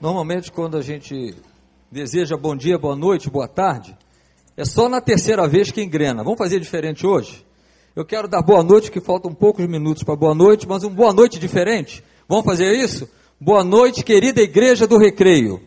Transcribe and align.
Normalmente, 0.00 0.52
quando 0.52 0.76
a 0.76 0.82
gente 0.82 1.34
deseja 1.90 2.36
bom 2.36 2.54
dia, 2.54 2.78
boa 2.78 2.94
noite, 2.94 3.30
boa 3.30 3.48
tarde, 3.48 3.96
é 4.54 4.64
só 4.64 4.90
na 4.90 5.00
terceira 5.00 5.48
vez 5.48 5.70
que 5.70 5.82
engrena. 5.82 6.22
Vamos 6.22 6.38
fazer 6.38 6.60
diferente 6.60 7.06
hoje? 7.06 7.46
Eu 7.94 8.04
quero 8.04 8.28
dar 8.28 8.42
boa 8.42 8.62
noite, 8.62 8.90
que 8.90 9.00
faltam 9.00 9.32
poucos 9.32 9.66
minutos 9.66 10.02
para 10.02 10.14
boa 10.14 10.34
noite, 10.34 10.68
mas 10.68 10.84
um 10.84 10.90
boa 10.90 11.14
noite 11.14 11.38
diferente. 11.38 12.04
Vamos 12.28 12.44
fazer 12.44 12.74
isso? 12.74 13.08
Boa 13.40 13.64
noite, 13.64 14.04
querida 14.04 14.42
Igreja 14.42 14.86
do 14.86 14.98
Recreio. 14.98 15.62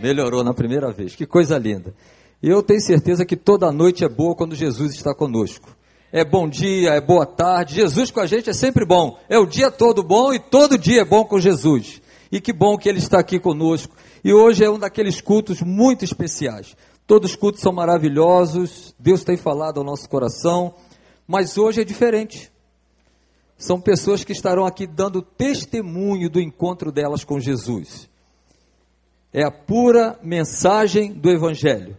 Melhorou 0.00 0.44
na 0.44 0.54
primeira 0.54 0.92
vez, 0.92 1.16
que 1.16 1.26
coisa 1.26 1.58
linda. 1.58 1.92
E 2.40 2.48
eu 2.48 2.62
tenho 2.62 2.80
certeza 2.80 3.24
que 3.24 3.36
toda 3.36 3.72
noite 3.72 4.04
é 4.04 4.08
boa 4.08 4.36
quando 4.36 4.54
Jesus 4.54 4.94
está 4.94 5.12
conosco. 5.12 5.74
É 6.12 6.24
bom 6.24 6.48
dia, 6.48 6.90
é 6.90 7.00
boa 7.00 7.26
tarde. 7.26 7.74
Jesus 7.74 8.12
com 8.12 8.20
a 8.20 8.26
gente 8.26 8.48
é 8.48 8.52
sempre 8.52 8.84
bom. 8.84 9.18
É 9.28 9.38
o 9.38 9.46
dia 9.46 9.72
todo 9.72 10.04
bom 10.04 10.32
e 10.32 10.38
todo 10.38 10.78
dia 10.78 11.00
é 11.00 11.04
bom 11.04 11.24
com 11.24 11.40
Jesus. 11.40 12.00
E 12.34 12.40
que 12.40 12.52
bom 12.52 12.76
que 12.76 12.88
Ele 12.88 12.98
está 12.98 13.20
aqui 13.20 13.38
conosco. 13.38 13.94
E 14.24 14.32
hoje 14.32 14.64
é 14.64 14.68
um 14.68 14.76
daqueles 14.76 15.20
cultos 15.20 15.62
muito 15.62 16.04
especiais. 16.04 16.76
Todos 17.06 17.30
os 17.30 17.36
cultos 17.36 17.60
são 17.60 17.72
maravilhosos, 17.72 18.92
Deus 18.98 19.22
tem 19.22 19.36
falado 19.36 19.78
ao 19.78 19.86
nosso 19.86 20.08
coração, 20.08 20.74
mas 21.28 21.56
hoje 21.56 21.82
é 21.82 21.84
diferente. 21.84 22.50
São 23.56 23.80
pessoas 23.80 24.24
que 24.24 24.32
estarão 24.32 24.66
aqui 24.66 24.84
dando 24.84 25.22
testemunho 25.22 26.28
do 26.28 26.40
encontro 26.40 26.90
delas 26.90 27.22
com 27.22 27.38
Jesus. 27.38 28.10
É 29.32 29.44
a 29.44 29.50
pura 29.52 30.18
mensagem 30.20 31.12
do 31.12 31.30
Evangelho. 31.30 31.96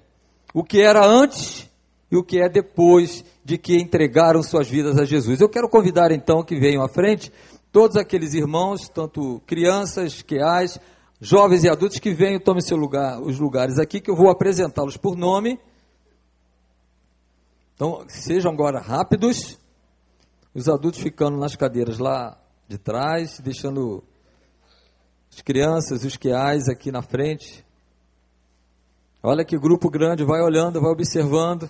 O 0.54 0.65
que 0.65 0.81
era 0.81 1.05
antes 1.05 1.70
e 2.12 2.17
o 2.17 2.23
que 2.23 2.41
é 2.41 2.49
depois 2.49 3.23
de 3.41 3.57
que 3.57 3.77
entregaram 3.77 4.43
suas 4.43 4.67
vidas 4.67 4.98
a 4.98 5.05
Jesus. 5.05 5.40
Eu 5.40 5.48
quero 5.48 5.70
convidar 5.70 6.12
então 6.12 6.43
que 6.43 6.59
venham 6.59 6.84
à 6.84 6.90
frente 6.90 7.31
todos 7.75 7.97
aqueles 7.97 8.34
irmãos, 8.34 8.88
tanto 8.88 9.41
crianças, 9.45 10.21
queais, 10.21 10.79
jovens 11.20 11.65
e 11.65 11.70
adultos 11.70 11.99
que 11.99 12.13
venham, 12.13 12.39
tomem 12.39 12.61
seu 12.61 12.77
lugar, 12.77 13.21
os 13.21 13.38
lugares 13.38 13.77
aqui, 13.77 13.99
que 13.99 14.09
eu 14.09 14.15
vou 14.15 14.29
apresentá-los 14.29 14.95
por 14.95 15.18
nome. 15.18 15.59
Então, 17.73 18.05
sejam 18.07 18.49
agora 18.49 18.79
rápidos, 18.79 19.59
os 20.53 20.70
adultos 20.70 21.01
ficando 21.01 21.37
nas 21.37 21.57
cadeiras 21.57 21.99
lá 21.99 22.37
de 22.65 22.77
trás, 22.77 23.41
deixando 23.41 24.01
as 25.29 25.41
crianças, 25.41 26.05
os 26.05 26.15
queais 26.15 26.70
aqui 26.70 26.93
na 26.93 27.01
frente. 27.01 27.65
Olha 29.21 29.43
que 29.43 29.59
grupo 29.59 29.90
grande, 29.90 30.23
vai 30.23 30.41
olhando, 30.41 30.79
vai 30.79 30.91
observando. 30.91 31.70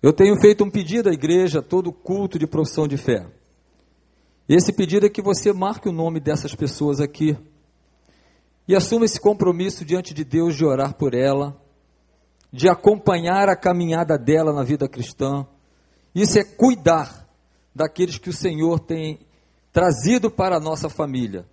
Eu 0.00 0.12
tenho 0.12 0.40
feito 0.40 0.62
um 0.62 0.70
pedido 0.70 1.08
à 1.08 1.12
igreja, 1.12 1.60
todo 1.60 1.92
culto 1.92 2.38
de 2.38 2.46
profissão 2.46 2.86
de 2.86 2.96
fé. 2.96 3.26
Esse 4.48 4.72
pedido 4.72 5.06
é 5.06 5.10
que 5.10 5.20
você 5.20 5.52
marque 5.52 5.88
o 5.88 5.92
nome 5.92 6.20
dessas 6.20 6.54
pessoas 6.54 7.00
aqui 7.00 7.36
e 8.66 8.76
assuma 8.76 9.04
esse 9.04 9.20
compromisso 9.20 9.84
diante 9.84 10.14
de 10.14 10.24
Deus 10.24 10.54
de 10.54 10.64
orar 10.64 10.94
por 10.94 11.14
ela, 11.14 11.60
de 12.52 12.68
acompanhar 12.68 13.48
a 13.48 13.56
caminhada 13.56 14.16
dela 14.16 14.52
na 14.52 14.62
vida 14.62 14.88
cristã. 14.88 15.44
Isso 16.14 16.38
é 16.38 16.44
cuidar 16.44 17.28
daqueles 17.74 18.18
que 18.18 18.30
o 18.30 18.32
Senhor 18.32 18.78
tem 18.78 19.18
trazido 19.72 20.30
para 20.30 20.56
a 20.56 20.60
nossa 20.60 20.88
família, 20.88 21.44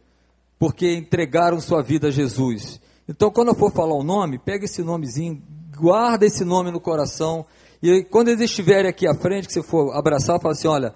porque 0.59 0.93
entregaram 0.93 1.59
sua 1.59 1.81
vida 1.81 2.09
a 2.09 2.11
Jesus. 2.11 2.79
Então, 3.09 3.31
quando 3.31 3.49
eu 3.49 3.55
for 3.55 3.71
falar 3.71 3.95
o 3.95 4.03
nome, 4.03 4.37
pega 4.37 4.65
esse 4.65 4.83
nomezinho, 4.83 5.41
guarda 5.75 6.25
esse 6.25 6.45
nome 6.45 6.71
no 6.71 6.79
coração 6.79 7.45
e 7.89 8.03
quando 8.03 8.29
eles 8.29 8.41
estiverem 8.41 8.89
aqui 8.89 9.07
à 9.07 9.13
frente, 9.13 9.47
que 9.47 9.53
você 9.53 9.63
for 9.63 9.95
abraçar, 9.95 10.39
fala 10.39 10.53
assim: 10.53 10.67
olha, 10.67 10.93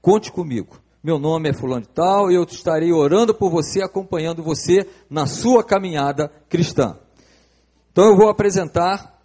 conte 0.00 0.32
comigo. 0.32 0.80
Meu 1.02 1.18
nome 1.18 1.48
é 1.48 1.52
Fulano 1.52 1.82
de 1.82 1.88
Tal 1.88 2.30
e 2.30 2.34
eu 2.34 2.44
estarei 2.44 2.92
orando 2.92 3.34
por 3.34 3.50
você, 3.50 3.82
acompanhando 3.82 4.42
você 4.42 4.88
na 5.10 5.26
sua 5.26 5.64
caminhada 5.64 6.30
cristã. 6.48 6.96
Então 7.90 8.04
eu 8.04 8.16
vou 8.16 8.28
apresentar 8.28 9.20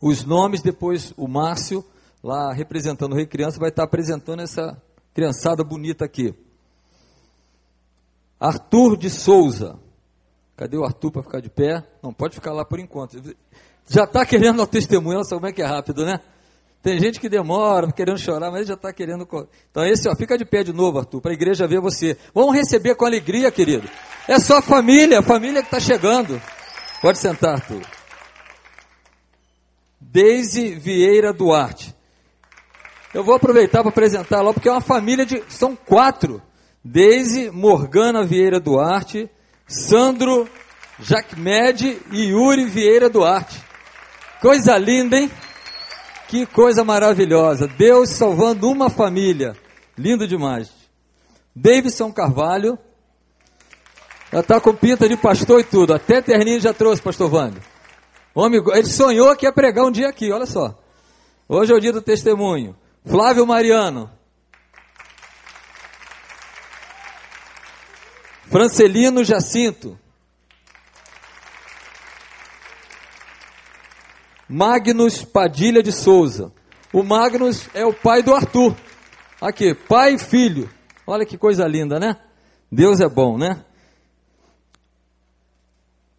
os 0.00 0.24
nomes, 0.24 0.60
depois 0.60 1.14
o 1.16 1.28
Márcio, 1.28 1.84
lá 2.22 2.52
representando 2.52 3.12
o 3.12 3.14
Rei 3.14 3.26
Criança, 3.26 3.60
vai 3.60 3.68
estar 3.68 3.84
apresentando 3.84 4.42
essa 4.42 4.76
criançada 5.14 5.62
bonita 5.62 6.04
aqui. 6.04 6.34
Arthur 8.40 8.96
de 8.96 9.08
Souza. 9.08 9.78
Cadê 10.56 10.76
o 10.76 10.84
Arthur 10.84 11.12
para 11.12 11.22
ficar 11.22 11.40
de 11.40 11.48
pé? 11.48 11.86
Não, 12.02 12.12
pode 12.12 12.34
ficar 12.34 12.52
lá 12.52 12.64
por 12.64 12.80
enquanto. 12.80 13.16
Já 13.88 14.04
está 14.04 14.24
querendo 14.24 14.60
olha 14.60 15.24
só 15.24 15.36
como 15.36 15.46
é 15.46 15.52
que 15.52 15.62
é 15.62 15.66
rápido, 15.66 16.04
né? 16.04 16.20
Tem 16.82 16.98
gente 16.98 17.20
que 17.20 17.28
demora, 17.28 17.92
querendo 17.92 18.18
chorar, 18.18 18.50
mas 18.50 18.66
já 18.66 18.74
está 18.74 18.92
querendo. 18.92 19.26
Então, 19.70 19.84
esse, 19.86 20.08
ó, 20.08 20.16
fica 20.16 20.36
de 20.36 20.44
pé 20.44 20.64
de 20.64 20.72
novo, 20.72 20.98
Arthur, 20.98 21.20
para 21.20 21.30
a 21.30 21.34
igreja 21.34 21.66
ver 21.66 21.80
você. 21.80 22.16
Vamos 22.34 22.54
receber 22.54 22.96
com 22.96 23.06
alegria, 23.06 23.52
querido. 23.52 23.88
É 24.26 24.40
só 24.40 24.58
a 24.58 24.62
família, 24.62 25.20
a 25.20 25.22
família 25.22 25.62
que 25.62 25.68
está 25.68 25.78
chegando. 25.78 26.42
Pode 27.00 27.18
sentar, 27.18 27.54
Arthur. 27.54 27.82
Deise 30.00 30.74
Vieira 30.74 31.32
Duarte. 31.32 31.94
Eu 33.14 33.22
vou 33.22 33.36
aproveitar 33.36 33.80
para 33.80 33.90
apresentar 33.90 34.42
lá, 34.42 34.52
porque 34.52 34.68
é 34.68 34.72
uma 34.72 34.80
família 34.80 35.24
de. 35.24 35.42
São 35.48 35.76
quatro. 35.76 36.42
Deise 36.84 37.48
Morgana 37.52 38.24
Vieira 38.24 38.58
Duarte, 38.58 39.30
Sandro 39.68 40.48
Jacmed 40.98 42.00
e 42.10 42.24
Yuri 42.24 42.64
Vieira 42.64 43.08
Duarte. 43.08 43.71
Coisa 44.42 44.76
linda, 44.76 45.16
hein? 45.16 45.30
Que 46.26 46.44
coisa 46.46 46.82
maravilhosa. 46.82 47.68
Deus 47.68 48.10
salvando 48.10 48.68
uma 48.68 48.90
família. 48.90 49.56
Lindo 49.96 50.26
demais. 50.26 50.68
Davidson 51.54 52.12
Carvalho. 52.12 52.76
Já 54.32 54.40
está 54.40 54.60
com 54.60 54.74
pinta 54.74 55.08
de 55.08 55.16
pastor 55.16 55.60
e 55.60 55.64
tudo. 55.64 55.94
Até 55.94 56.20
terninho 56.20 56.58
já 56.58 56.74
trouxe, 56.74 57.00
pastor 57.00 57.30
Vando. 57.30 57.60
Homem, 58.34 58.60
ele 58.74 58.88
sonhou 58.88 59.36
que 59.36 59.46
ia 59.46 59.52
pregar 59.52 59.84
um 59.84 59.92
dia 59.92 60.08
aqui, 60.08 60.32
olha 60.32 60.46
só. 60.46 60.76
Hoje 61.48 61.72
é 61.72 61.76
o 61.76 61.80
dia 61.80 61.92
do 61.92 62.02
testemunho. 62.02 62.74
Flávio 63.06 63.46
Mariano. 63.46 64.10
Francelino 68.50 69.22
Jacinto. 69.22 69.96
Magnus 74.52 75.24
Padilha 75.24 75.82
de 75.82 75.90
Souza. 75.90 76.52
O 76.92 77.02
Magnus 77.02 77.70
é 77.72 77.86
o 77.86 77.94
pai 77.94 78.22
do 78.22 78.34
Arthur. 78.34 78.76
Aqui, 79.40 79.74
pai 79.74 80.16
e 80.16 80.18
filho. 80.18 80.68
Olha 81.06 81.24
que 81.24 81.38
coisa 81.38 81.66
linda, 81.66 81.98
né? 81.98 82.16
Deus 82.70 83.00
é 83.00 83.08
bom, 83.08 83.38
né? 83.38 83.64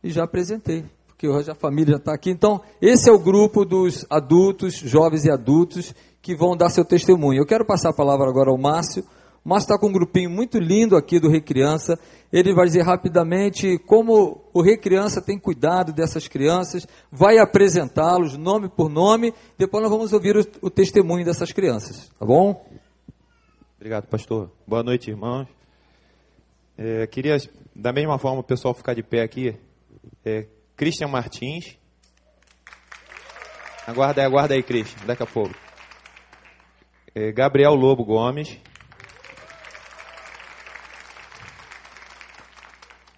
E 0.04 0.10
já 0.10 0.24
apresentei, 0.24 0.84
porque 1.06 1.28
hoje 1.28 1.52
a 1.52 1.56
família 1.56 1.92
já 1.92 1.98
está 1.98 2.14
aqui. 2.16 2.32
Então, 2.32 2.60
esse 2.82 3.08
é 3.08 3.14
o 3.14 3.20
grupo 3.20 3.64
dos 3.64 4.04
adultos, 4.10 4.74
jovens 4.74 5.26
e 5.26 5.32
adultos, 5.32 5.94
que 6.20 6.36
vão 6.36 6.58
dar 6.58 6.70
seu 6.70 6.84
testemunho. 6.84 7.40
Eu 7.40 7.46
quero 7.46 7.64
passar 7.64 7.90
a 7.90 7.96
palavra 7.96 8.28
agora 8.28 8.50
ao 8.50 8.58
Márcio. 8.58 9.06
Márcio 9.44 9.66
está 9.66 9.78
com 9.78 9.88
um 9.88 9.92
grupinho 9.92 10.30
muito 10.30 10.58
lindo 10.58 10.96
aqui 10.96 11.20
do 11.20 11.30
Recriança. 11.30 12.00
Ele 12.32 12.54
vai 12.54 12.66
dizer 12.66 12.82
rapidamente 12.82 13.78
como 13.80 14.42
o 14.54 14.62
Recriança 14.62 15.22
tem 15.22 15.38
cuidado 15.38 15.92
dessas 15.92 16.28
crianças, 16.28 16.88
vai 17.12 17.38
apresentá-los 17.38 18.38
nome 18.38 18.70
por 18.70 18.90
nome, 18.90 19.34
depois 19.58 19.84
nós 19.84 19.92
vamos 19.92 20.14
ouvir 20.14 20.38
o, 20.38 20.46
o 20.62 20.70
testemunho 20.70 21.26
dessas 21.26 21.52
crianças, 21.52 22.10
tá 22.18 22.26
bom? 22.26 22.66
Obrigado, 23.76 24.08
pastor. 24.08 24.50
Boa 24.66 24.82
noite, 24.82 25.10
irmãos. 25.12 25.46
É, 26.78 27.06
queria, 27.06 27.38
da 27.76 27.92
mesma 27.92 28.18
forma, 28.18 28.40
o 28.40 28.44
pessoal 28.44 28.74
ficar 28.74 28.94
de 28.94 29.04
pé 29.04 29.22
aqui. 29.22 29.56
É, 30.24 30.48
Christian 30.76 31.10
Martins. 31.10 31.78
Aguarda 33.86 34.22
aí, 34.22 34.26
aguarda 34.26 34.54
aí, 34.54 34.64
Christian, 34.64 35.06
daqui 35.06 35.22
a 35.22 35.26
pouco. 35.26 35.54
É, 37.14 37.32
Gabriel 37.34 37.76
Lobo 37.76 38.06
Gomes. 38.06 38.58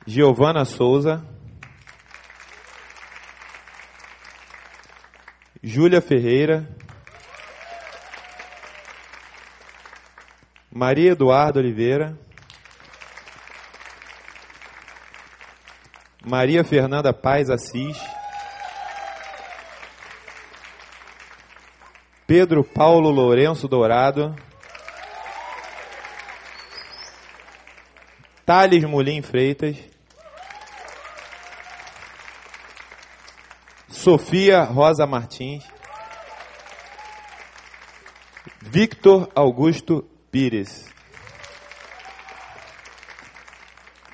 Giovana 0.07 0.65
Souza. 0.65 1.25
Júlia 5.63 5.99
Ferreira. 5.99 6.69
Maria 10.71 11.13
Eduardo 11.13 11.57
Oliveira. 11.57 12.15
Maria 16.23 16.63
Fernanda 16.63 17.11
Paz 17.11 17.49
Assis. 17.49 17.97
Pedro 22.27 22.63
Paulo 22.63 23.09
Lourenço 23.09 23.67
Dourado. 23.67 24.35
Thales 28.45 28.83
Molim 28.83 29.23
Freitas. 29.23 29.94
Sofia 34.05 34.61
Rosa 34.61 35.07
Martins, 35.07 35.63
Victor 38.61 39.27
Augusto 39.33 40.05
Pires. 40.29 40.93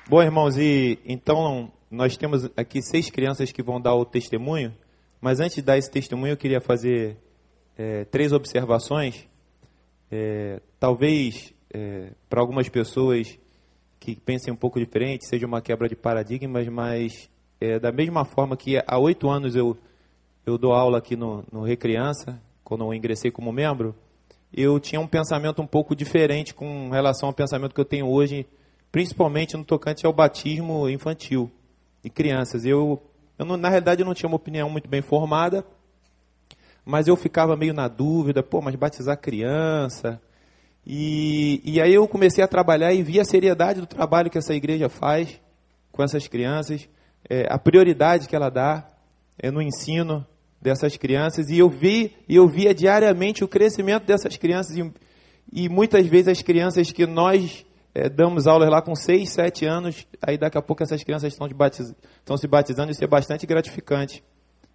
Bom, 0.08 0.22
irmãos, 0.22 0.56
e 0.56 0.98
então 1.04 1.70
nós 1.90 2.16
temos 2.16 2.48
aqui 2.56 2.80
seis 2.80 3.10
crianças 3.10 3.52
que 3.52 3.62
vão 3.62 3.78
dar 3.78 3.94
o 3.94 4.06
testemunho, 4.06 4.74
mas 5.20 5.40
antes 5.40 5.56
de 5.56 5.62
dar 5.62 5.76
esse 5.76 5.90
testemunho, 5.90 6.32
eu 6.32 6.38
queria 6.38 6.62
fazer 6.62 7.18
é, 7.76 8.06
três 8.06 8.32
observações. 8.32 9.28
É, 10.10 10.62
talvez 10.80 11.52
é, 11.70 12.12
para 12.30 12.40
algumas 12.40 12.66
pessoas 12.70 13.38
que 14.00 14.16
pensem 14.16 14.50
um 14.54 14.56
pouco 14.56 14.80
diferente, 14.80 15.28
seja 15.28 15.46
uma 15.46 15.60
quebra 15.60 15.86
de 15.86 15.96
paradigmas, 15.96 16.66
mas 16.68 17.30
é, 17.62 17.78
da 17.78 17.92
mesma 17.92 18.24
forma 18.24 18.56
que 18.56 18.82
há 18.84 18.98
oito 18.98 19.30
anos 19.30 19.54
eu, 19.54 19.76
eu 20.44 20.58
dou 20.58 20.72
aula 20.72 20.98
aqui 20.98 21.14
no, 21.14 21.44
no 21.52 21.62
Recriança, 21.62 22.40
quando 22.64 22.84
eu 22.84 22.92
ingressei 22.92 23.30
como 23.30 23.52
membro, 23.52 23.94
eu 24.52 24.78
tinha 24.80 25.00
um 25.00 25.06
pensamento 25.06 25.62
um 25.62 25.66
pouco 25.66 25.94
diferente 25.94 26.52
com 26.52 26.90
relação 26.90 27.28
ao 27.28 27.32
pensamento 27.34 27.74
que 27.74 27.80
eu 27.80 27.84
tenho 27.84 28.08
hoje, 28.08 28.46
principalmente 28.90 29.56
no 29.56 29.64
tocante 29.64 30.04
ao 30.04 30.12
batismo 30.12 30.88
infantil 30.88 31.50
de 32.02 32.10
crianças. 32.10 32.64
Eu, 32.64 33.00
eu 33.38 33.46
não, 33.46 33.56
na 33.56 33.68
realidade, 33.68 34.02
eu 34.02 34.06
não 34.06 34.14
tinha 34.14 34.28
uma 34.28 34.36
opinião 34.36 34.68
muito 34.68 34.88
bem 34.88 35.00
formada, 35.00 35.64
mas 36.84 37.06
eu 37.06 37.16
ficava 37.16 37.56
meio 37.56 37.72
na 37.72 37.86
dúvida, 37.86 38.42
pô, 38.42 38.60
mas 38.60 38.74
batizar 38.74 39.16
criança. 39.16 40.20
E, 40.84 41.62
e 41.64 41.80
aí 41.80 41.94
eu 41.94 42.06
comecei 42.08 42.42
a 42.42 42.48
trabalhar 42.48 42.92
e 42.92 43.02
vi 43.02 43.20
a 43.20 43.24
seriedade 43.24 43.80
do 43.80 43.86
trabalho 43.86 44.28
que 44.28 44.38
essa 44.38 44.52
igreja 44.52 44.88
faz 44.88 45.40
com 45.92 46.02
essas 46.02 46.26
crianças, 46.26 46.88
é, 47.28 47.46
a 47.48 47.58
prioridade 47.58 48.28
que 48.28 48.36
ela 48.36 48.50
dá 48.50 48.86
é, 49.38 49.50
no 49.50 49.62
ensino 49.62 50.26
dessas 50.60 50.96
crianças, 50.96 51.48
e 51.48 51.58
eu 51.58 51.68
vi 51.68 52.14
e 52.28 52.36
eu 52.36 52.46
via 52.46 52.74
diariamente 52.74 53.42
o 53.42 53.48
crescimento 53.48 54.04
dessas 54.04 54.36
crianças, 54.36 54.76
e, 54.76 54.92
e 55.52 55.68
muitas 55.68 56.06
vezes 56.06 56.28
as 56.28 56.42
crianças 56.42 56.92
que 56.92 57.06
nós 57.06 57.64
é, 57.94 58.08
damos 58.08 58.46
aulas 58.46 58.70
lá 58.70 58.80
com 58.80 58.94
6, 58.94 59.28
7 59.30 59.66
anos, 59.66 60.06
aí 60.20 60.38
daqui 60.38 60.56
a 60.56 60.62
pouco 60.62 60.82
essas 60.82 61.02
crianças 61.02 61.32
estão, 61.32 61.48
batiz... 61.48 61.94
estão 62.18 62.36
se 62.36 62.46
batizando, 62.46 62.90
isso 62.90 63.04
é 63.04 63.06
bastante 63.06 63.46
gratificante. 63.46 64.22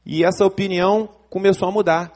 E 0.05 0.23
essa 0.23 0.45
opinião 0.45 1.09
começou 1.29 1.67
a 1.67 1.71
mudar, 1.71 2.11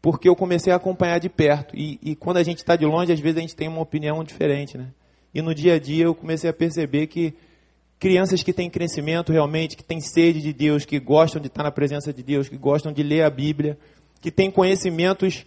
porque 0.00 0.28
eu 0.28 0.36
comecei 0.36 0.72
a 0.72 0.76
acompanhar 0.76 1.18
de 1.18 1.28
perto. 1.28 1.76
E, 1.76 1.98
e 2.02 2.16
quando 2.16 2.36
a 2.36 2.42
gente 2.42 2.58
está 2.58 2.76
de 2.76 2.86
longe, 2.86 3.12
às 3.12 3.20
vezes 3.20 3.38
a 3.38 3.40
gente 3.40 3.56
tem 3.56 3.68
uma 3.68 3.82
opinião 3.82 4.22
diferente. 4.22 4.78
Né? 4.78 4.88
E 5.34 5.42
no 5.42 5.54
dia 5.54 5.74
a 5.74 5.78
dia 5.78 6.04
eu 6.04 6.14
comecei 6.14 6.48
a 6.48 6.52
perceber 6.52 7.06
que 7.08 7.34
crianças 7.98 8.42
que 8.42 8.52
têm 8.52 8.70
crescimento 8.70 9.32
realmente, 9.32 9.76
que 9.76 9.84
têm 9.84 10.00
sede 10.00 10.40
de 10.40 10.52
Deus, 10.52 10.84
que 10.84 10.98
gostam 10.98 11.40
de 11.40 11.48
estar 11.48 11.62
na 11.62 11.70
presença 11.70 12.12
de 12.12 12.22
Deus, 12.22 12.48
que 12.48 12.56
gostam 12.56 12.92
de 12.92 13.02
ler 13.02 13.22
a 13.22 13.30
Bíblia, 13.30 13.78
que 14.20 14.30
têm 14.30 14.50
conhecimentos 14.50 15.44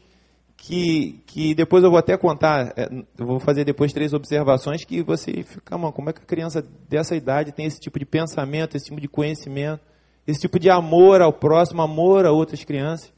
que, 0.62 1.20
que 1.26 1.56
depois 1.56 1.84
eu 1.84 1.90
vou 1.90 1.98
até 1.98 2.16
contar, 2.16 2.72
é, 2.78 2.88
vou 3.18 3.40
fazer 3.40 3.66
depois 3.66 3.92
três 3.92 4.14
observações 4.14 4.86
que 4.86 5.02
você 5.02 5.42
fica, 5.42 5.76
mano, 5.76 5.92
como 5.92 6.12
é 6.12 6.14
que 6.14 6.22
a 6.22 6.26
criança 6.26 6.64
dessa 6.88 7.16
idade 7.16 7.52
tem 7.52 7.66
esse 7.66 7.80
tipo 7.80 7.98
de 7.98 8.06
pensamento, 8.06 8.78
esse 8.78 8.86
tipo 8.86 9.02
de 9.02 9.08
conhecimento, 9.08 9.82
esse 10.28 10.42
tipo 10.42 10.60
de 10.60 10.70
amor 10.70 11.20
ao 11.20 11.34
próximo, 11.34 11.82
amor 11.82 12.28
a 12.28 12.32
outras 12.32 12.64
crianças. 12.64 13.12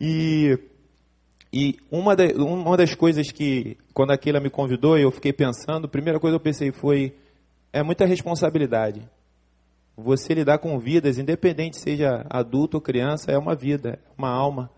E, 0.00 0.58
e 1.52 1.76
uma, 1.90 2.16
da, 2.16 2.24
uma 2.34 2.78
das 2.78 2.94
coisas 2.94 3.30
que, 3.30 3.76
quando 3.92 4.12
a 4.12 4.18
Keila 4.18 4.40
me 4.40 4.48
convidou, 4.48 4.96
eu 4.96 5.10
fiquei 5.10 5.34
pensando, 5.34 5.84
a 5.84 5.88
primeira 5.88 6.18
coisa 6.18 6.38
que 6.38 6.40
eu 6.40 6.44
pensei 6.44 6.72
foi, 6.72 7.14
é 7.74 7.82
muita 7.82 8.06
responsabilidade. 8.06 9.02
Você 9.96 10.32
lidar 10.32 10.58
com 10.58 10.78
vidas, 10.78 11.18
independente 11.18 11.76
seja 11.76 12.24
adulto 12.30 12.76
ou 12.76 12.80
criança, 12.80 13.32
é 13.32 13.36
uma 13.36 13.56
vida, 13.56 13.98
uma 14.16 14.30
alma 14.30 14.70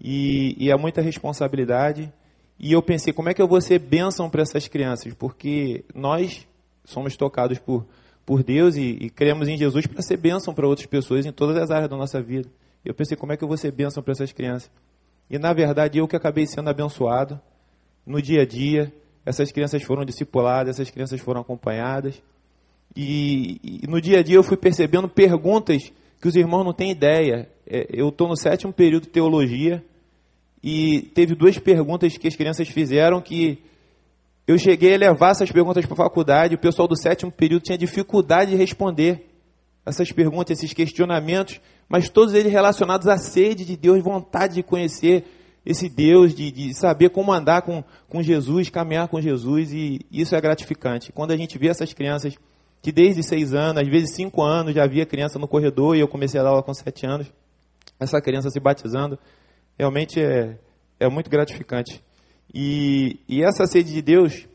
e, 0.00 0.54
e 0.56 0.70
é 0.70 0.76
muita 0.76 1.02
responsabilidade. 1.02 2.12
E 2.56 2.72
eu 2.72 2.80
pensei, 2.80 3.12
como 3.12 3.28
é 3.28 3.34
que 3.34 3.42
eu 3.42 3.48
vou 3.48 3.60
ser 3.60 3.80
bênção 3.80 4.30
para 4.30 4.42
essas 4.42 4.68
crianças? 4.68 5.12
Porque 5.12 5.84
nós 5.92 6.46
somos 6.84 7.16
tocados 7.16 7.58
por, 7.58 7.84
por 8.24 8.44
Deus 8.44 8.76
e, 8.76 8.96
e 9.00 9.10
cremos 9.10 9.48
em 9.48 9.56
Jesus 9.56 9.84
para 9.84 10.00
ser 10.00 10.16
bênção 10.16 10.54
para 10.54 10.68
outras 10.68 10.86
pessoas 10.86 11.26
em 11.26 11.32
todas 11.32 11.56
as 11.56 11.72
áreas 11.72 11.90
da 11.90 11.96
nossa 11.96 12.22
vida. 12.22 12.48
Eu 12.84 12.94
pensei, 12.94 13.16
como 13.16 13.32
é 13.32 13.36
que 13.36 13.42
eu 13.42 13.48
vou 13.48 13.56
ser 13.56 13.72
bênção 13.72 14.04
para 14.04 14.12
essas 14.12 14.30
crianças? 14.30 14.70
E 15.28 15.36
na 15.36 15.52
verdade, 15.52 15.98
eu 15.98 16.06
que 16.06 16.14
acabei 16.14 16.46
sendo 16.46 16.70
abençoado 16.70 17.40
no 18.06 18.22
dia 18.22 18.42
a 18.42 18.46
dia. 18.46 18.92
Essas 19.24 19.50
crianças 19.50 19.82
foram 19.82 20.04
discipuladas, 20.04 20.76
essas 20.76 20.90
crianças 20.90 21.20
foram 21.20 21.40
acompanhadas. 21.40 22.20
E, 22.94 23.82
e 23.82 23.86
no 23.88 24.00
dia 24.00 24.20
a 24.20 24.22
dia 24.22 24.36
eu 24.36 24.42
fui 24.42 24.56
percebendo 24.56 25.08
perguntas 25.08 25.92
que 26.20 26.28
os 26.28 26.36
irmãos 26.36 26.64
não 26.64 26.72
têm 26.72 26.90
ideia. 26.90 27.48
É, 27.66 27.86
eu 27.90 28.08
estou 28.08 28.28
no 28.28 28.36
sétimo 28.36 28.72
período 28.72 29.04
de 29.04 29.10
teologia 29.10 29.84
e 30.62 31.02
teve 31.14 31.34
duas 31.34 31.58
perguntas 31.58 32.16
que 32.16 32.28
as 32.28 32.36
crianças 32.36 32.68
fizeram 32.68 33.20
que 33.20 33.62
eu 34.46 34.58
cheguei 34.58 34.94
a 34.94 34.98
levar 34.98 35.30
essas 35.30 35.50
perguntas 35.50 35.86
para 35.86 35.94
a 35.94 36.04
faculdade, 36.04 36.54
o 36.54 36.58
pessoal 36.58 36.86
do 36.86 36.96
sétimo 36.96 37.32
período 37.32 37.62
tinha 37.62 37.78
dificuldade 37.78 38.50
de 38.50 38.56
responder 38.56 39.30
essas 39.86 40.12
perguntas, 40.12 40.58
esses 40.58 40.72
questionamentos, 40.72 41.60
mas 41.88 42.08
todos 42.08 42.34
eles 42.34 42.52
relacionados 42.52 43.06
à 43.08 43.16
sede 43.16 43.64
de 43.64 43.76
Deus, 43.76 44.02
vontade 44.02 44.54
de 44.54 44.62
conhecer 44.62 45.24
esse 45.64 45.88
Deus, 45.88 46.34
de, 46.34 46.50
de 46.50 46.74
saber 46.78 47.10
como 47.10 47.32
andar 47.32 47.62
com, 47.62 47.82
com 48.08 48.22
Jesus, 48.22 48.68
caminhar 48.68 49.08
com 49.08 49.20
Jesus, 49.20 49.72
e 49.72 50.00
isso 50.12 50.34
é 50.34 50.40
gratificante. 50.40 51.10
Quando 51.12 51.32
a 51.32 51.36
gente 51.36 51.56
vê 51.58 51.68
essas 51.68 51.92
crianças 51.92 52.34
que 52.82 52.92
desde 52.92 53.22
seis 53.22 53.54
anos, 53.54 53.82
às 53.82 53.88
vezes 53.88 54.14
cinco 54.14 54.42
anos, 54.42 54.74
já 54.74 54.84
havia 54.84 55.06
criança 55.06 55.38
no 55.38 55.48
corredor 55.48 55.96
e 55.96 56.00
eu 56.00 56.08
comecei 56.08 56.38
a 56.38 56.42
dar 56.42 56.50
aula 56.50 56.62
com 56.62 56.74
sete 56.74 57.06
anos. 57.06 57.32
Essa 57.98 58.20
criança 58.20 58.50
se 58.50 58.60
batizando, 58.60 59.18
realmente 59.78 60.20
é, 60.20 60.58
é 61.00 61.08
muito 61.08 61.30
gratificante. 61.30 62.02
E, 62.52 63.18
e 63.26 63.42
essa 63.42 63.66
sede 63.66 63.90
de 63.90 64.02
Deus 64.02 64.46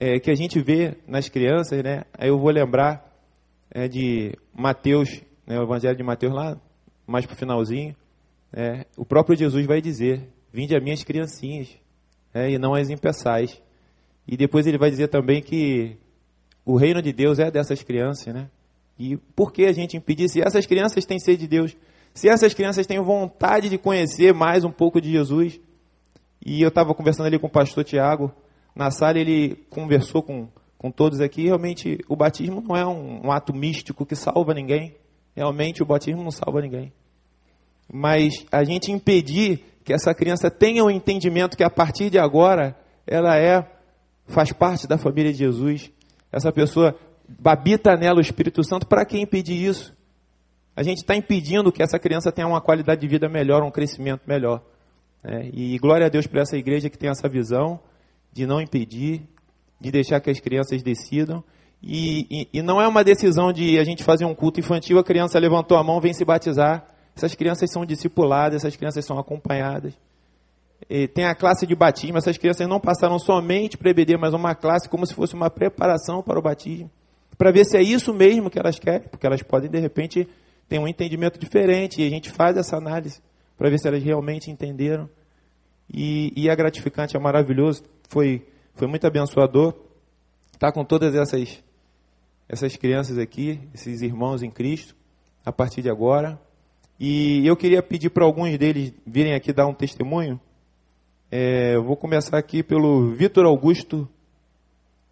é, 0.00 0.18
que 0.18 0.30
a 0.30 0.34
gente 0.34 0.60
vê 0.60 0.96
nas 1.06 1.28
crianças, 1.28 1.80
né? 1.82 2.04
Aí 2.12 2.28
eu 2.28 2.38
vou 2.38 2.50
lembrar 2.50 3.06
é, 3.70 3.86
de 3.86 4.34
Mateus, 4.52 5.22
né, 5.46 5.58
o 5.58 5.62
Evangelho 5.62 5.96
de 5.96 6.02
Mateus 6.02 6.34
lá, 6.34 6.58
mais 7.06 7.24
para 7.24 7.34
o 7.34 7.38
finalzinho. 7.38 7.94
É, 8.52 8.84
o 8.96 9.04
próprio 9.04 9.36
Jesus 9.36 9.64
vai 9.64 9.80
dizer: 9.80 10.28
Vinde 10.52 10.74
a 10.74 10.80
minhas 10.80 11.04
criancinhas, 11.04 11.68
é, 12.34 12.50
e 12.50 12.58
não 12.58 12.74
as 12.74 12.90
impeçais. 12.90 13.60
E 14.26 14.36
depois 14.36 14.66
ele 14.66 14.78
vai 14.78 14.90
dizer 14.90 15.08
também 15.08 15.42
que 15.42 15.96
o 16.64 16.76
reino 16.76 17.02
de 17.02 17.12
Deus 17.12 17.38
é 17.38 17.50
dessas 17.50 17.82
crianças, 17.82 18.32
né? 18.32 18.48
E 18.98 19.16
por 19.16 19.52
que 19.52 19.64
a 19.64 19.72
gente 19.72 19.96
impedir? 19.96 20.28
Se 20.28 20.40
essas 20.40 20.66
crianças 20.66 21.06
têm 21.06 21.18
sede 21.18 21.38
de 21.38 21.48
Deus, 21.48 21.76
se 22.12 22.28
essas 22.28 22.52
crianças 22.52 22.86
têm 22.86 23.00
vontade 23.00 23.68
de 23.68 23.78
conhecer 23.78 24.34
mais 24.34 24.62
um 24.62 24.70
pouco 24.70 25.00
de 25.00 25.10
Jesus, 25.10 25.58
e 26.44 26.60
eu 26.60 26.68
estava 26.68 26.94
conversando 26.94 27.26
ali 27.26 27.38
com 27.38 27.46
o 27.46 27.50
pastor 27.50 27.84
Tiago, 27.84 28.32
na 28.74 28.90
sala 28.90 29.18
ele 29.18 29.56
conversou 29.70 30.22
com, 30.22 30.48
com 30.76 30.90
todos 30.90 31.20
aqui, 31.20 31.44
realmente 31.44 31.98
o 32.08 32.16
batismo 32.16 32.60
não 32.60 32.76
é 32.76 32.86
um, 32.86 33.26
um 33.26 33.32
ato 33.32 33.54
místico 33.54 34.04
que 34.04 34.14
salva 34.14 34.52
ninguém, 34.52 34.94
realmente 35.34 35.82
o 35.82 35.86
batismo 35.86 36.22
não 36.22 36.30
salva 36.30 36.60
ninguém. 36.60 36.92
Mas 37.92 38.44
a 38.52 38.62
gente 38.64 38.92
impedir 38.92 39.64
que 39.90 39.94
essa 39.94 40.14
criança 40.14 40.48
tenha 40.48 40.84
o 40.84 40.86
um 40.86 40.90
entendimento 40.90 41.56
que 41.56 41.64
a 41.64 41.70
partir 41.70 42.10
de 42.10 42.18
agora 42.18 42.76
ela 43.04 43.36
é 43.36 43.68
faz 44.28 44.52
parte 44.52 44.86
da 44.86 44.96
família 44.96 45.32
de 45.32 45.38
Jesus, 45.38 45.90
essa 46.30 46.52
pessoa 46.52 46.96
habita 47.44 47.96
nela 47.96 48.18
o 48.18 48.20
Espírito 48.20 48.62
Santo, 48.62 48.86
para 48.86 49.04
que 49.04 49.18
impedir 49.18 49.60
isso? 49.60 49.92
A 50.76 50.84
gente 50.84 50.98
está 50.98 51.16
impedindo 51.16 51.72
que 51.72 51.82
essa 51.82 51.98
criança 51.98 52.30
tenha 52.30 52.46
uma 52.46 52.60
qualidade 52.60 53.00
de 53.00 53.08
vida 53.08 53.28
melhor, 53.28 53.64
um 53.64 53.70
crescimento 53.70 54.22
melhor. 54.24 54.62
Né? 55.24 55.50
E 55.52 55.76
glória 55.80 56.06
a 56.06 56.08
Deus 56.08 56.28
por 56.28 56.38
essa 56.38 56.56
igreja 56.56 56.88
que 56.88 56.96
tem 56.96 57.10
essa 57.10 57.28
visão 57.28 57.80
de 58.32 58.46
não 58.46 58.60
impedir, 58.60 59.22
de 59.80 59.90
deixar 59.90 60.20
que 60.20 60.30
as 60.30 60.38
crianças 60.38 60.84
decidam. 60.84 61.42
E, 61.82 62.26
e, 62.30 62.48
e, 62.60 62.62
não 62.62 62.80
é 62.80 62.86
uma 62.86 63.02
decisão 63.02 63.52
de 63.52 63.76
a 63.76 63.82
gente 63.82 64.04
fazer 64.04 64.24
um 64.24 64.36
culto 64.36 64.60
infantil, 64.60 65.00
a 65.00 65.04
criança 65.04 65.36
levantou 65.40 65.76
a 65.76 65.82
mão, 65.82 66.00
vem 66.00 66.14
se 66.14 66.24
batizar. 66.24 66.86
Essas 67.16 67.34
crianças 67.34 67.70
são 67.72 67.84
discipuladas, 67.84 68.64
essas 68.64 68.76
crianças 68.76 69.04
são 69.04 69.18
acompanhadas 69.18 69.94
tem 71.14 71.24
a 71.24 71.34
classe 71.34 71.66
de 71.66 71.74
batismo. 71.74 72.18
Essas 72.18 72.36
crianças 72.36 72.66
não 72.68 72.80
passaram 72.80 73.18
somente 73.18 73.76
para 73.76 73.90
EBD, 73.90 74.16
mas 74.16 74.34
uma 74.34 74.54
classe 74.54 74.88
como 74.88 75.06
se 75.06 75.14
fosse 75.14 75.34
uma 75.34 75.50
preparação 75.50 76.22
para 76.22 76.38
o 76.38 76.42
batismo, 76.42 76.90
para 77.38 77.50
ver 77.50 77.64
se 77.64 77.76
é 77.76 77.82
isso 77.82 78.12
mesmo 78.12 78.50
que 78.50 78.58
elas 78.58 78.78
querem, 78.78 79.08
porque 79.08 79.26
elas 79.26 79.42
podem, 79.42 79.70
de 79.70 79.78
repente, 79.78 80.28
ter 80.68 80.78
um 80.78 80.88
entendimento 80.88 81.38
diferente, 81.38 82.02
e 82.02 82.06
a 82.06 82.10
gente 82.10 82.30
faz 82.30 82.56
essa 82.56 82.76
análise 82.76 83.20
para 83.56 83.68
ver 83.68 83.78
se 83.78 83.88
elas 83.88 84.02
realmente 84.02 84.50
entenderam. 84.50 85.08
E, 85.92 86.32
e 86.36 86.48
é 86.48 86.56
gratificante, 86.56 87.16
é 87.16 87.20
maravilhoso, 87.20 87.82
foi, 88.08 88.46
foi 88.74 88.86
muito 88.86 89.06
abençoador 89.06 89.74
estar 90.52 90.72
com 90.72 90.84
todas 90.84 91.14
essas, 91.14 91.62
essas 92.48 92.76
crianças 92.76 93.18
aqui, 93.18 93.60
esses 93.74 94.02
irmãos 94.02 94.42
em 94.42 94.50
Cristo, 94.50 94.94
a 95.44 95.52
partir 95.52 95.82
de 95.82 95.90
agora. 95.90 96.38
E 97.02 97.46
eu 97.46 97.56
queria 97.56 97.82
pedir 97.82 98.10
para 98.10 98.26
alguns 98.26 98.58
deles 98.58 98.92
virem 99.06 99.32
aqui 99.32 99.54
dar 99.54 99.66
um 99.66 99.72
testemunho. 99.72 100.38
É, 101.30 101.78
vou 101.78 101.96
começar 101.96 102.36
aqui 102.36 102.62
pelo 102.62 103.10
Vitor 103.12 103.46
Augusto 103.46 104.06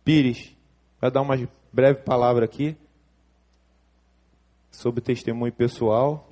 Pires. 0.05 0.55
Vai 1.01 1.11
dar 1.11 1.23
uma 1.23 1.35
breve 1.73 2.03
palavra 2.03 2.45
aqui 2.45 2.77
sobre 4.71 5.01
testemunho 5.01 5.51
pessoal. 5.51 6.29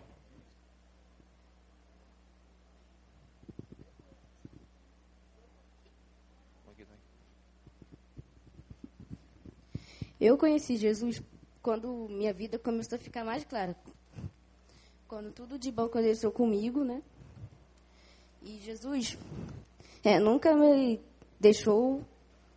Eu 10.20 10.36
conheci 10.36 10.76
Jesus 10.76 11.22
quando 11.62 12.08
minha 12.10 12.34
vida 12.34 12.58
começou 12.58 12.96
a 12.96 12.98
ficar 12.98 13.24
mais 13.24 13.42
clara. 13.42 13.74
Quando 15.08 15.30
tudo 15.30 15.56
de 15.56 15.70
bom 15.70 15.84
aconteceu 15.84 16.32
comigo, 16.32 16.82
né? 16.82 17.00
E 18.42 18.58
Jesus 18.58 19.16
é, 20.02 20.18
nunca 20.18 20.52
me 20.54 21.00
deixou, 21.38 22.00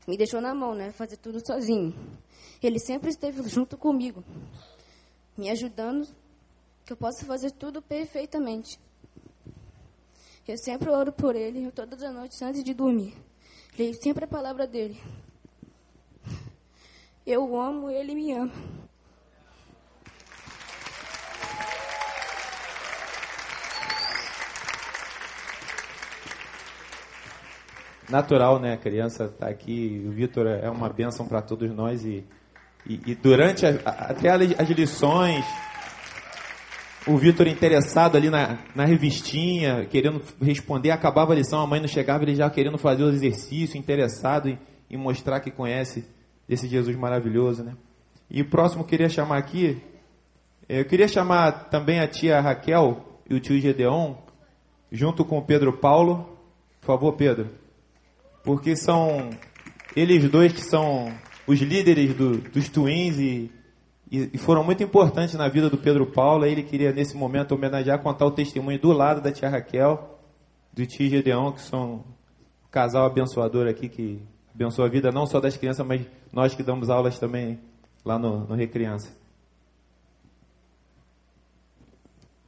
me 0.07 0.17
deixou 0.17 0.41
na 0.41 0.53
mão, 0.53 0.73
né? 0.73 0.91
Fazer 0.91 1.17
tudo 1.17 1.45
sozinho. 1.45 1.93
Ele 2.61 2.79
sempre 2.79 3.11
esteve 3.11 3.47
junto 3.47 3.77
comigo, 3.77 4.23
me 5.37 5.49
ajudando, 5.51 6.07
que 6.83 6.93
eu 6.93 6.97
possa 6.97 7.23
fazer 7.23 7.51
tudo 7.51 7.83
perfeitamente. 7.83 8.79
Eu 10.47 10.57
sempre 10.57 10.89
oro 10.89 11.11
por 11.11 11.35
ele, 11.35 11.71
todas 11.71 12.01
as 12.01 12.11
noites 12.11 12.41
antes 12.41 12.63
de 12.63 12.73
dormir. 12.73 13.15
Leio 13.77 13.93
sempre 14.01 14.25
a 14.25 14.27
palavra 14.27 14.65
dele. 14.65 14.99
Eu 17.27 17.55
amo, 17.61 17.91
ele 17.91 18.15
me 18.15 18.31
ama. 18.33 18.51
Natural, 28.09 28.59
né? 28.59 28.73
A 28.73 28.77
criança 28.77 29.25
está 29.25 29.47
aqui, 29.47 30.03
o 30.07 30.11
Vitor 30.11 30.47
é 30.47 30.69
uma 30.69 30.89
bênção 30.89 31.27
para 31.27 31.41
todos 31.41 31.69
nós 31.71 32.03
e, 32.03 32.25
e, 32.85 32.99
e 33.05 33.15
durante 33.15 33.65
a, 33.65 33.71
até 33.85 34.29
as 34.29 34.69
lições, 34.69 35.45
o 37.05 37.17
Vitor 37.17 37.47
interessado 37.47 38.15
ali 38.17 38.29
na, 38.29 38.57
na 38.75 38.85
revistinha, 38.85 39.85
querendo 39.85 40.21
responder, 40.41 40.91
acabava 40.91 41.33
a 41.33 41.35
lição, 41.35 41.61
a 41.61 41.67
mãe 41.67 41.79
não 41.79 41.87
chegava, 41.87 42.23
ele 42.23 42.35
já 42.35 42.49
querendo 42.49 42.77
fazer 42.77 43.03
o 43.03 43.09
exercício, 43.09 43.77
interessado 43.77 44.49
em, 44.49 44.59
em 44.89 44.97
mostrar 44.97 45.39
que 45.39 45.51
conhece 45.51 46.03
esse 46.47 46.67
Jesus 46.67 46.95
maravilhoso, 46.95 47.63
né? 47.63 47.73
E 48.29 48.41
o 48.41 48.49
próximo 48.49 48.83
que 48.83 48.87
eu 48.87 48.97
queria 48.97 49.09
chamar 49.09 49.37
aqui, 49.37 49.81
eu 50.67 50.85
queria 50.85 51.07
chamar 51.07 51.69
também 51.69 51.99
a 51.99 52.07
tia 52.07 52.39
Raquel 52.41 53.05
e 53.29 53.35
o 53.35 53.39
tio 53.39 53.59
Gedeon, 53.59 54.15
junto 54.91 55.23
com 55.23 55.37
o 55.37 55.43
Pedro 55.43 55.77
Paulo. 55.77 56.37
Por 56.79 56.87
favor, 56.87 57.13
Pedro. 57.13 57.49
Porque 58.49 58.75
são 58.75 59.29
eles 59.95 60.27
dois 60.27 60.51
que 60.51 60.61
são 60.61 61.13
os 61.45 61.59
líderes 61.59 62.15
do, 62.15 62.39
dos 62.39 62.67
Twins 62.67 63.19
e, 63.19 63.51
e, 64.09 64.39
foram 64.39 64.63
muito 64.63 64.81
importantes 64.81 65.35
na 65.35 65.47
vida 65.47 65.69
do 65.69 65.77
Pedro 65.77 66.07
Paulo. 66.07 66.47
Ele 66.47 66.63
queria, 66.63 66.91
nesse 66.91 67.15
momento, 67.15 67.51
homenagear, 67.51 68.01
contar 68.01 68.25
o 68.25 68.31
testemunho 68.31 68.79
do 68.79 68.91
lado 68.91 69.21
da 69.21 69.31
tia 69.31 69.47
Raquel, 69.47 70.19
do 70.73 70.83
tio 70.83 71.07
Gedeon, 71.07 71.51
que 71.51 71.61
são 71.61 71.97
um 72.65 72.69
casal 72.71 73.05
abençoador 73.05 73.67
aqui, 73.67 73.87
que 73.87 74.19
abençoa 74.51 74.87
a 74.87 74.89
vida 74.89 75.11
não 75.11 75.27
só 75.27 75.39
das 75.39 75.55
crianças, 75.55 75.85
mas 75.85 76.01
nós 76.33 76.55
que 76.55 76.63
damos 76.63 76.89
aulas 76.89 77.19
também 77.19 77.59
lá 78.03 78.17
no, 78.17 78.47
no 78.47 78.55
Recriança. 78.55 79.15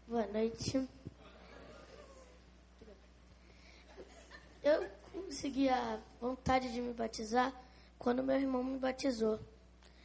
Boa 0.07 0.25
noite. 0.33 0.81
Eu 4.63 5.00
consegui 5.31 5.69
a 5.69 5.97
vontade 6.19 6.69
de 6.73 6.81
me 6.81 6.91
batizar 6.91 7.53
quando 7.97 8.21
meu 8.21 8.35
irmão 8.35 8.61
me 8.61 8.77
batizou. 8.77 9.39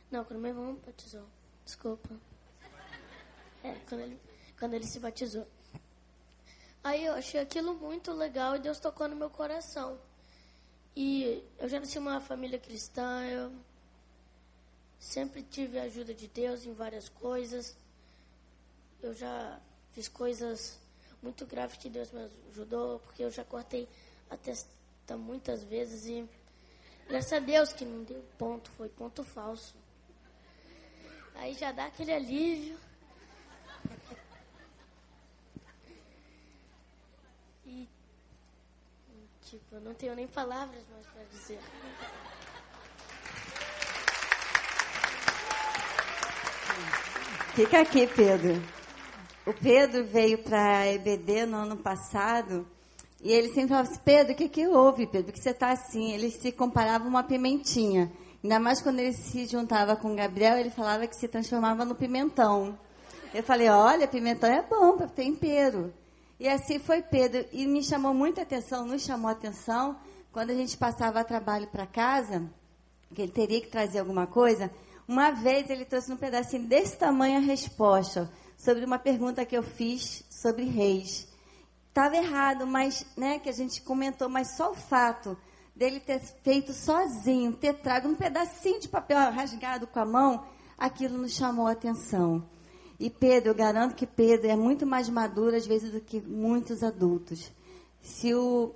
Não, 0.09 0.25
quando 0.25 0.39
meu 0.39 0.51
irmão 0.51 0.75
me 0.75 0.79
batizou. 0.79 1.27
Desculpa. 1.65 2.09
É, 3.65 3.75
quando 3.89 4.03
ele, 4.03 4.21
quando 4.57 4.75
ele 4.75 4.87
se 4.87 5.01
batizou. 5.01 5.45
Aí 6.85 7.05
eu 7.05 7.15
achei 7.15 7.41
aquilo 7.41 7.75
muito 7.75 8.13
legal 8.13 8.55
e 8.55 8.61
Deus 8.61 8.79
tocou 8.79 9.09
no 9.09 9.17
meu 9.17 9.29
coração. 9.29 9.99
E 10.95 11.43
eu 11.59 11.69
já 11.69 11.81
nasci 11.81 11.99
uma 11.99 12.21
família 12.21 12.61
cristã, 12.61 13.25
eu 13.27 13.53
sempre 15.01 15.43
tive 15.43 15.81
a 15.81 15.83
ajuda 15.83 16.15
de 16.15 16.29
Deus 16.29 16.65
em 16.65 16.73
várias 16.73 17.09
coisas. 17.09 17.77
Eu 19.03 19.13
já 19.13 19.61
fiz 19.91 20.07
coisas 20.07 20.79
muito 21.21 21.45
graves 21.45 21.79
que 21.79 21.91
Deus 21.91 22.13
me 22.13 22.31
ajudou, 22.53 23.01
porque 23.01 23.25
eu 23.25 23.31
já 23.33 23.45
cortei 23.45 23.89
muitas 25.15 25.63
vezes 25.63 26.07
e 26.07 26.29
graças 27.07 27.33
a 27.35 27.39
Deus 27.39 27.73
que 27.73 27.85
não 27.85 28.03
deu 28.03 28.25
ponto, 28.39 28.71
foi 28.73 28.89
ponto 28.89 29.23
falso. 29.23 29.75
Aí 31.35 31.55
já 31.55 31.71
dá 31.71 31.85
aquele 31.87 32.13
alívio. 32.13 32.79
E, 37.67 37.89
tipo, 39.43 39.75
eu 39.75 39.81
não 39.81 39.95
tenho 39.95 40.15
nem 40.15 40.27
palavras 40.27 40.83
mais 40.89 41.07
para 41.07 41.25
dizer. 41.25 41.61
Fica 47.55 47.81
aqui, 47.81 48.07
Pedro. 48.07 48.63
O 49.47 49.53
Pedro 49.55 50.05
veio 50.05 50.43
para 50.43 50.79
a 50.79 50.87
EBD 50.87 51.47
no 51.47 51.59
ano 51.59 51.77
passado 51.77 52.67
e 53.23 53.33
ele 53.33 53.49
sempre 53.49 53.69
falava 53.71 53.89
assim, 53.89 54.01
Pedro, 54.05 54.33
o 54.33 54.37
que, 54.37 54.49
que 54.49 54.67
houve, 54.67 55.07
Pedro? 55.07 55.27
Porque 55.27 55.43
você 55.43 55.51
está 55.51 55.71
assim? 55.71 56.13
Ele 56.13 56.31
se 56.31 56.53
comparava 56.53 57.09
uma 57.09 57.23
pimentinha. 57.23 58.13
Ainda 58.43 58.61
mais 58.61 58.81
quando 58.81 59.01
ele 59.01 59.13
se 59.13 59.47
juntava 59.47 59.97
com 59.97 60.13
o 60.13 60.17
Gabriel, 60.17 60.59
ele 60.59 60.71
falava 60.71 61.07
que 61.07 61.17
se 61.17 61.27
transformava 61.27 61.85
no 61.85 61.95
pimentão. 61.95 62.79
Eu 63.35 63.43
falei, 63.43 63.69
olha, 63.69 64.07
pimentão 64.07 64.51
é 64.51 64.63
bom 64.63 64.97
para 64.97 65.09
tempero. 65.09 65.93
E 66.39 66.49
assim 66.49 66.79
foi 66.79 67.03
Pedro. 67.03 67.45
E 67.53 67.67
me 67.67 67.83
chamou 67.83 68.13
muita 68.13 68.43
atenção, 68.43 68.87
nos 68.87 69.03
chamou 69.03 69.31
atenção, 69.31 69.97
quando 70.31 70.51
a 70.51 70.55
gente 70.55 70.77
passava 70.77 71.25
trabalho 71.25 71.67
para 71.69 71.87
casa, 71.87 72.49
que 73.15 73.23
ele 73.23 73.33
teria 73.33 73.61
que 73.61 73.69
trazer 73.69 74.01
alguma 74.01 74.27
coisa. 74.27 74.71
Uma 75.09 75.31
vez 75.31 75.71
ele 75.71 75.85
trouxe 75.85 76.13
um 76.13 76.17
pedacinho 76.17 76.67
desse 76.69 76.97
tamanho 76.99 77.39
a 77.39 77.41
resposta 77.41 78.31
sobre 78.57 78.85
uma 78.85 78.99
pergunta 78.99 79.45
que 79.45 79.57
eu 79.57 79.63
fiz 79.63 80.25
sobre 80.31 80.65
reis. 80.65 81.26
Estava 81.97 82.15
errado, 82.15 82.67
mas, 82.67 83.07
né, 83.17 83.39
que 83.39 83.49
a 83.49 83.53
gente 83.53 83.81
comentou, 83.81 84.29
mas 84.29 84.55
só 84.55 84.73
o 84.73 84.75
fato 84.75 85.35
dele 85.75 85.99
ter 85.99 86.21
feito 86.21 86.75
sozinho, 86.75 87.55
ter 87.55 87.73
trago 87.73 88.07
um 88.07 88.15
pedacinho 88.15 88.79
de 88.79 88.87
papel 88.87 89.17
rasgado 89.33 89.87
com 89.87 89.99
a 89.99 90.05
mão, 90.05 90.45
aquilo 90.77 91.17
nos 91.17 91.33
chamou 91.33 91.67
a 91.67 91.73
atenção. 91.73 92.47
E 93.01 93.09
Pedro, 93.09 93.49
eu 93.49 93.55
garanto 93.55 93.95
que 93.95 94.07
Pedro 94.07 94.47
é 94.47 94.55
muito 94.55 94.85
mais 94.85 95.09
maduro 95.09 95.57
às 95.57 95.67
vezes 95.67 95.91
do 95.91 95.99
que 95.99 96.21
muitos 96.21 96.83
adultos. 96.83 97.51
Se 98.03 98.35
o 98.35 98.75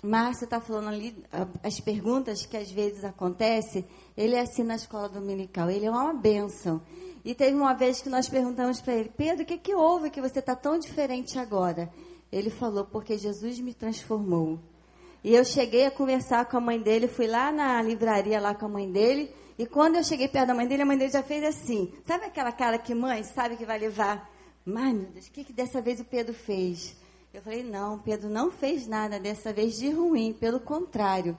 Márcio 0.00 0.44
está 0.44 0.60
falando 0.60 0.90
ali 0.90 1.24
as 1.64 1.80
perguntas 1.80 2.46
que 2.46 2.56
às 2.56 2.70
vezes 2.70 3.02
acontecem, 3.02 3.84
ele 4.16 4.36
é 4.36 4.42
assim 4.42 4.62
na 4.62 4.76
escola 4.76 5.08
dominical, 5.08 5.68
ele 5.68 5.86
é 5.86 5.90
uma 5.90 6.14
bênção. 6.14 6.80
E 7.24 7.34
teve 7.34 7.56
uma 7.56 7.74
vez 7.74 8.00
que 8.00 8.08
nós 8.08 8.28
perguntamos 8.28 8.80
para 8.80 8.94
ele, 8.94 9.08
Pedro, 9.08 9.42
o 9.42 9.46
que, 9.46 9.58
que 9.58 9.74
houve 9.74 10.08
que 10.08 10.20
você 10.20 10.38
está 10.38 10.54
tão 10.54 10.78
diferente 10.78 11.36
agora? 11.36 11.90
Ele 12.32 12.50
falou, 12.50 12.84
porque 12.84 13.18
Jesus 13.18 13.58
me 13.60 13.74
transformou. 13.74 14.58
E 15.22 15.34
eu 15.34 15.44
cheguei 15.44 15.86
a 15.86 15.90
conversar 15.90 16.46
com 16.46 16.56
a 16.56 16.60
mãe 16.60 16.80
dele, 16.80 17.08
fui 17.08 17.26
lá 17.26 17.52
na 17.52 17.82
livraria 17.82 18.40
lá 18.40 18.54
com 18.54 18.66
a 18.66 18.68
mãe 18.68 18.90
dele, 18.90 19.30
e 19.58 19.66
quando 19.66 19.96
eu 19.96 20.04
cheguei 20.04 20.28
perto 20.28 20.48
da 20.48 20.54
mãe 20.54 20.66
dele, 20.66 20.82
a 20.82 20.86
mãe 20.86 20.96
dele 20.96 21.12
já 21.12 21.22
fez 21.22 21.44
assim. 21.44 21.92
Sabe 22.06 22.24
aquela 22.24 22.50
cara 22.50 22.78
que 22.78 22.94
mãe 22.94 23.22
sabe 23.22 23.56
que 23.56 23.66
vai 23.66 23.78
levar? 23.78 24.30
Mas, 24.64 24.94
meu 24.94 25.10
Deus, 25.10 25.26
o 25.26 25.30
que, 25.30 25.44
que 25.44 25.52
dessa 25.52 25.82
vez 25.82 26.00
o 26.00 26.04
Pedro 26.04 26.32
fez? 26.32 26.96
Eu 27.32 27.42
falei, 27.42 27.62
não, 27.62 27.98
Pedro 27.98 28.28
não 28.28 28.50
fez 28.50 28.86
nada 28.86 29.20
dessa 29.20 29.52
vez 29.52 29.76
de 29.76 29.90
ruim, 29.90 30.32
pelo 30.32 30.60
contrário. 30.60 31.36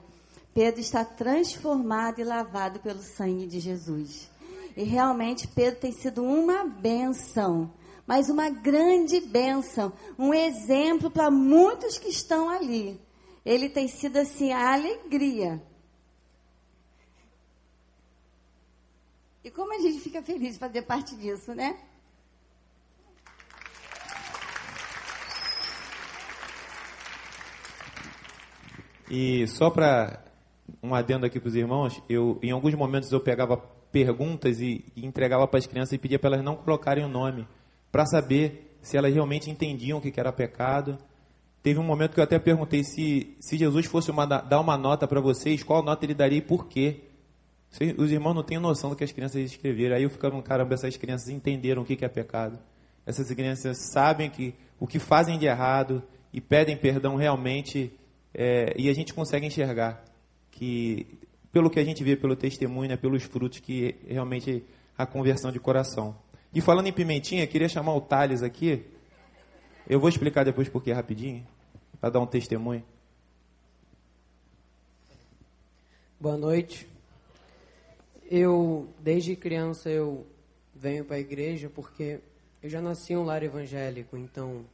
Pedro 0.54 0.80
está 0.80 1.04
transformado 1.04 2.20
e 2.20 2.24
lavado 2.24 2.78
pelo 2.80 3.00
sangue 3.00 3.46
de 3.46 3.58
Jesus. 3.58 4.30
E 4.76 4.84
realmente 4.84 5.48
Pedro 5.48 5.80
tem 5.80 5.92
sido 5.92 6.22
uma 6.22 6.64
benção, 6.64 7.70
mas 8.12 8.28
uma 8.28 8.50
grande 8.50 9.20
benção, 9.20 9.90
um 10.18 10.34
exemplo 10.34 11.10
para 11.10 11.30
muitos 11.30 11.96
que 11.96 12.08
estão 12.08 12.50
ali 12.50 13.00
ele 13.42 13.70
tem 13.70 13.88
sido 13.88 14.18
assim 14.18 14.52
a 14.52 14.74
alegria. 14.74 15.62
E 19.42 19.50
como 19.50 19.74
a 19.74 19.78
gente 19.78 19.98
fica 20.00 20.22
feliz 20.22 20.52
de 20.52 20.58
fazer 20.58 20.82
parte 20.82 21.16
disso, 21.16 21.54
né? 21.54 21.76
E 29.10 29.46
só 29.48 29.70
para 29.70 30.22
um 30.82 30.94
adendo 30.94 31.24
aqui 31.24 31.40
para 31.40 31.48
os 31.48 31.56
irmãos, 31.56 32.02
eu 32.10 32.38
em 32.42 32.50
alguns 32.50 32.74
momentos 32.74 33.10
eu 33.10 33.20
pegava 33.20 33.56
perguntas 33.56 34.60
e, 34.60 34.84
e 34.94 35.04
entregava 35.04 35.48
para 35.48 35.58
as 35.58 35.66
crianças 35.66 35.92
e 35.94 35.98
pedia 35.98 36.18
para 36.18 36.34
elas 36.34 36.44
não 36.44 36.56
colocarem 36.56 37.04
o 37.04 37.08
nome, 37.08 37.46
para 37.92 38.06
saber 38.06 38.76
se 38.80 38.96
elas 38.96 39.14
realmente 39.14 39.48
entendiam 39.48 39.98
o 39.98 40.00
que 40.00 40.18
era 40.18 40.32
pecado 40.32 40.98
Teve 41.62 41.78
um 41.78 41.84
momento 41.84 42.12
que 42.12 42.18
eu 42.18 42.24
até 42.24 42.40
perguntei 42.40 42.82
se, 42.82 43.36
se 43.38 43.56
Jesus 43.56 43.86
fosse 43.86 44.10
uma, 44.10 44.26
dar 44.26 44.60
uma 44.60 44.76
nota 44.76 45.06
para 45.06 45.20
vocês, 45.20 45.62
qual 45.62 45.82
nota 45.82 46.04
ele 46.04 46.12
daria 46.12 46.38
e 46.38 46.42
por 46.42 46.66
quê. 46.66 47.04
Os 47.96 48.10
irmãos 48.10 48.34
não 48.34 48.42
têm 48.42 48.58
noção 48.58 48.90
do 48.90 48.96
que 48.96 49.04
as 49.04 49.12
crianças 49.12 49.40
escreveram. 49.40 49.94
Aí 49.94 50.02
eu 50.02 50.10
ficava, 50.10 50.42
caramba, 50.42 50.74
essas 50.74 50.96
crianças 50.96 51.28
entenderam 51.28 51.82
o 51.82 51.84
que 51.84 52.04
é 52.04 52.08
pecado. 52.08 52.58
Essas 53.06 53.32
crianças 53.32 53.78
sabem 53.92 54.28
que 54.28 54.54
o 54.78 54.88
que 54.88 54.98
fazem 54.98 55.38
de 55.38 55.46
errado 55.46 56.02
e 56.32 56.40
pedem 56.40 56.76
perdão 56.76 57.14
realmente. 57.14 57.92
É, 58.34 58.74
e 58.76 58.90
a 58.90 58.92
gente 58.92 59.14
consegue 59.14 59.46
enxergar 59.46 60.04
que 60.50 61.06
pelo 61.52 61.70
que 61.70 61.78
a 61.78 61.84
gente 61.84 62.02
vê 62.02 62.16
pelo 62.16 62.34
testemunho, 62.34 62.88
né, 62.88 62.96
pelos 62.96 63.22
frutos 63.22 63.60
que 63.60 63.94
realmente 64.08 64.64
a 64.98 65.06
conversão 65.06 65.52
de 65.52 65.60
coração. 65.60 66.16
E 66.54 66.60
falando 66.60 66.86
em 66.86 66.92
pimentinha, 66.92 67.46
queria 67.46 67.68
chamar 67.68 67.94
o 67.94 68.00
Thales 68.00 68.42
aqui. 68.42 68.84
Eu 69.88 69.98
vou 69.98 70.10
explicar 70.10 70.44
depois 70.44 70.68
por 70.68 70.82
que 70.82 70.92
rapidinho, 70.92 71.46
para 71.98 72.10
dar 72.10 72.20
um 72.20 72.26
testemunho. 72.26 72.84
Boa 76.20 76.36
noite. 76.36 76.86
Eu, 78.30 78.86
desde 79.00 79.34
criança, 79.34 79.88
eu 79.88 80.26
venho 80.74 81.06
para 81.06 81.16
a 81.16 81.20
igreja 81.20 81.70
porque 81.70 82.20
eu 82.62 82.68
já 82.68 82.82
nasci 82.82 83.14
em 83.14 83.16
um 83.16 83.24
lar 83.24 83.42
evangélico, 83.42 84.16
então 84.16 84.64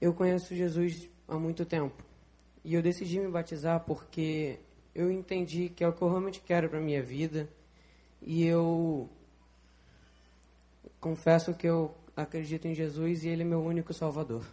eu 0.00 0.14
conheço 0.14 0.54
Jesus 0.54 1.06
há 1.28 1.38
muito 1.38 1.66
tempo. 1.66 2.02
E 2.64 2.74
eu 2.74 2.80
decidi 2.80 3.20
me 3.20 3.28
batizar 3.28 3.80
porque 3.80 4.58
eu 4.94 5.12
entendi 5.12 5.68
que 5.68 5.84
é 5.84 5.88
o 5.88 5.92
que 5.92 6.00
eu 6.00 6.08
realmente 6.08 6.40
quero 6.40 6.70
para 6.70 6.80
minha 6.80 7.02
vida. 7.02 7.46
E 8.22 8.44
eu 8.44 9.08
confesso 11.00 11.54
que 11.54 11.66
eu 11.66 11.94
acredito 12.14 12.66
em 12.66 12.74
Jesus 12.74 13.24
e 13.24 13.28
ele 13.28 13.42
é 13.42 13.44
meu 13.44 13.62
único 13.62 13.92
salvador. 13.94 14.44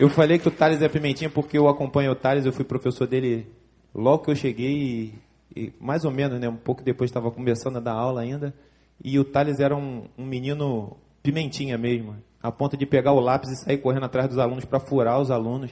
Eu 0.00 0.08
falei 0.08 0.38
que 0.38 0.48
o 0.48 0.50
Thales 0.50 0.80
é 0.80 0.88
pimentinha 0.88 1.28
porque 1.28 1.56
eu 1.56 1.68
acompanho 1.68 2.10
o 2.10 2.16
Thales, 2.16 2.46
eu 2.46 2.52
fui 2.52 2.64
professor 2.64 3.06
dele 3.06 3.46
logo 3.94 4.24
que 4.24 4.30
eu 4.30 4.34
cheguei 4.34 4.72
e, 4.74 5.14
e 5.54 5.72
mais 5.78 6.04
ou 6.04 6.10
menos, 6.10 6.40
né, 6.40 6.48
um 6.48 6.56
pouco 6.56 6.82
depois 6.82 7.10
estava 7.10 7.30
começando 7.30 7.76
a 7.76 7.80
dar 7.80 7.92
aula 7.92 8.22
ainda. 8.22 8.54
E 9.04 9.18
o 9.18 9.24
Thales 9.24 9.60
era 9.60 9.76
um, 9.76 10.08
um 10.16 10.24
menino 10.24 10.96
pimentinha 11.22 11.76
mesmo, 11.76 12.16
a 12.42 12.50
ponto 12.50 12.76
de 12.76 12.86
pegar 12.86 13.12
o 13.12 13.20
lápis 13.20 13.50
e 13.50 13.56
sair 13.56 13.78
correndo 13.78 14.06
atrás 14.06 14.28
dos 14.28 14.38
alunos 14.38 14.64
para 14.64 14.80
furar 14.80 15.20
os 15.20 15.30
alunos. 15.30 15.70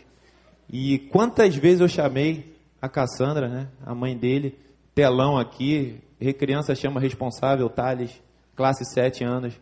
E 0.69 0.99
quantas 1.11 1.57
vezes 1.57 1.81
eu 1.81 1.89
chamei 1.89 2.57
a 2.81 2.89
Cassandra, 2.89 3.49
né, 3.49 3.69
a 3.85 3.95
mãe 3.95 4.17
dele, 4.17 4.57
telão 4.95 5.39
aqui, 5.39 6.01
criança 6.35 6.75
chama 6.75 7.01
responsável, 7.01 7.69
Thales, 7.69 8.11
classe 8.55 8.85
7 8.85 9.25
anos. 9.25 9.59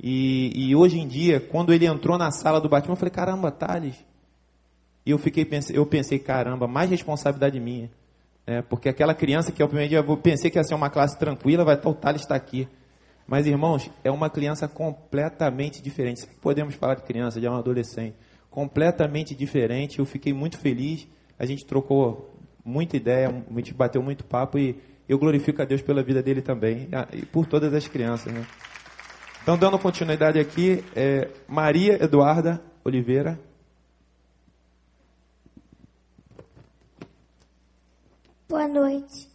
E, 0.00 0.50
e, 0.54 0.74
hoje 0.74 0.98
em 0.98 1.06
dia, 1.06 1.38
quando 1.38 1.72
ele 1.72 1.86
entrou 1.86 2.18
na 2.18 2.30
sala 2.32 2.60
do 2.60 2.68
batismo, 2.68 2.94
eu 2.94 2.96
falei, 2.96 3.12
caramba, 3.12 3.52
Thales. 3.52 3.94
E 5.06 5.10
eu, 5.10 5.18
fiquei, 5.18 5.48
eu 5.72 5.86
pensei, 5.86 6.18
caramba, 6.18 6.66
mais 6.66 6.90
responsabilidade 6.90 7.58
minha. 7.60 7.88
É, 8.44 8.60
porque 8.60 8.88
aquela 8.88 9.14
criança 9.14 9.52
que 9.52 9.62
é 9.62 9.64
o 9.64 9.68
primeiro 9.68 9.90
dia, 9.90 9.98
eu 9.98 10.16
pensei 10.16 10.50
que 10.50 10.58
ia 10.58 10.64
ser 10.64 10.74
uma 10.74 10.90
classe 10.90 11.16
tranquila, 11.16 11.64
vai 11.64 11.76
estar 11.76 11.88
o 11.88 11.94
Thales 11.94 12.22
está 12.22 12.34
aqui. 12.34 12.68
Mas, 13.26 13.46
irmãos, 13.46 13.88
é 14.02 14.10
uma 14.10 14.28
criança 14.28 14.66
completamente 14.66 15.80
diferente. 15.80 16.26
Podemos 16.40 16.74
falar 16.74 16.96
de 16.96 17.02
criança, 17.02 17.40
de 17.40 17.48
um 17.48 17.54
adolescente. 17.54 18.16
Completamente 18.50 19.34
diferente. 19.34 20.00
Eu 20.00 20.04
fiquei 20.04 20.32
muito 20.32 20.58
feliz. 20.58 21.06
A 21.38 21.46
gente 21.46 21.64
trocou 21.64 22.34
muita 22.64 22.96
ideia, 22.96 23.28
a 23.28 23.54
gente 23.54 23.72
bateu 23.72 24.02
muito 24.02 24.24
papo 24.24 24.58
e 24.58 24.76
eu 25.12 25.18
glorifico 25.18 25.60
a 25.60 25.64
Deus 25.66 25.82
pela 25.82 26.02
vida 26.02 26.22
dele 26.22 26.40
também 26.40 26.88
e 27.12 27.26
por 27.26 27.46
todas 27.46 27.74
as 27.74 27.86
crianças. 27.86 28.32
Né? 28.32 28.46
Então, 29.42 29.58
dando 29.58 29.78
continuidade 29.78 30.38
aqui, 30.38 30.82
é 30.96 31.28
Maria 31.46 32.02
Eduarda 32.02 32.62
Oliveira. 32.82 33.38
Boa 38.48 38.66
noite. 38.66 39.30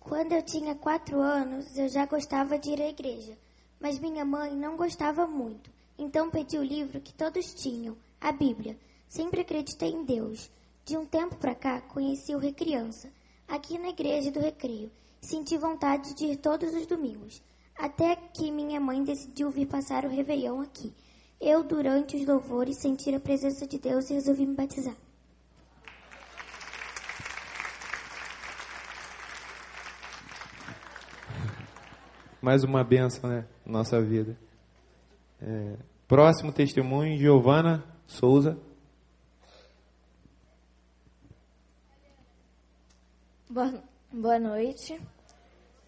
Quando 0.00 0.32
eu 0.32 0.42
tinha 0.42 0.74
quatro 0.74 1.20
anos, 1.20 1.78
eu 1.78 1.88
já 1.88 2.04
gostava 2.04 2.58
de 2.58 2.70
ir 2.70 2.82
à 2.82 2.88
igreja, 2.88 3.38
mas 3.80 3.98
minha 4.00 4.24
mãe 4.24 4.56
não 4.56 4.76
gostava 4.76 5.26
muito, 5.26 5.70
então 5.96 6.30
pedi 6.30 6.58
o 6.58 6.64
livro 6.64 7.00
que 7.00 7.14
todos 7.14 7.54
tinham, 7.54 7.96
a 8.20 8.32
Bíblia. 8.32 8.76
Sempre 9.08 9.42
acreditei 9.42 9.90
em 9.90 10.04
Deus. 10.04 10.50
De 10.84 10.96
um 10.96 11.06
tempo 11.06 11.36
para 11.36 11.54
cá, 11.54 11.80
conheci 11.80 12.34
o 12.34 12.38
Recriança, 12.38 13.08
aqui 13.54 13.78
na 13.78 13.88
igreja 13.88 14.32
do 14.32 14.40
Recreio. 14.40 14.90
Senti 15.20 15.56
vontade 15.56 16.14
de 16.14 16.26
ir 16.26 16.36
todos 16.36 16.74
os 16.74 16.86
domingos. 16.86 17.40
Até 17.76 18.16
que 18.16 18.50
minha 18.50 18.80
mãe 18.80 19.02
decidiu 19.02 19.50
vir 19.50 19.66
passar 19.66 20.04
o 20.04 20.08
Réveillon 20.08 20.60
aqui. 20.60 20.92
Eu, 21.40 21.62
durante 21.62 22.16
os 22.16 22.26
louvores, 22.26 22.80
senti 22.80 23.14
a 23.14 23.20
presença 23.20 23.66
de 23.66 23.78
Deus 23.78 24.10
e 24.10 24.14
resolvi 24.14 24.46
me 24.46 24.54
batizar. 24.54 24.96
Mais 32.40 32.62
uma 32.62 32.84
benção, 32.84 33.30
né? 33.30 33.46
Nossa 33.64 34.00
vida. 34.02 34.36
É, 35.40 35.76
próximo 36.06 36.52
testemunho, 36.52 37.16
Giovana 37.16 37.82
Souza. 38.06 38.58
Boa, 44.10 44.36
noite. 44.36 45.00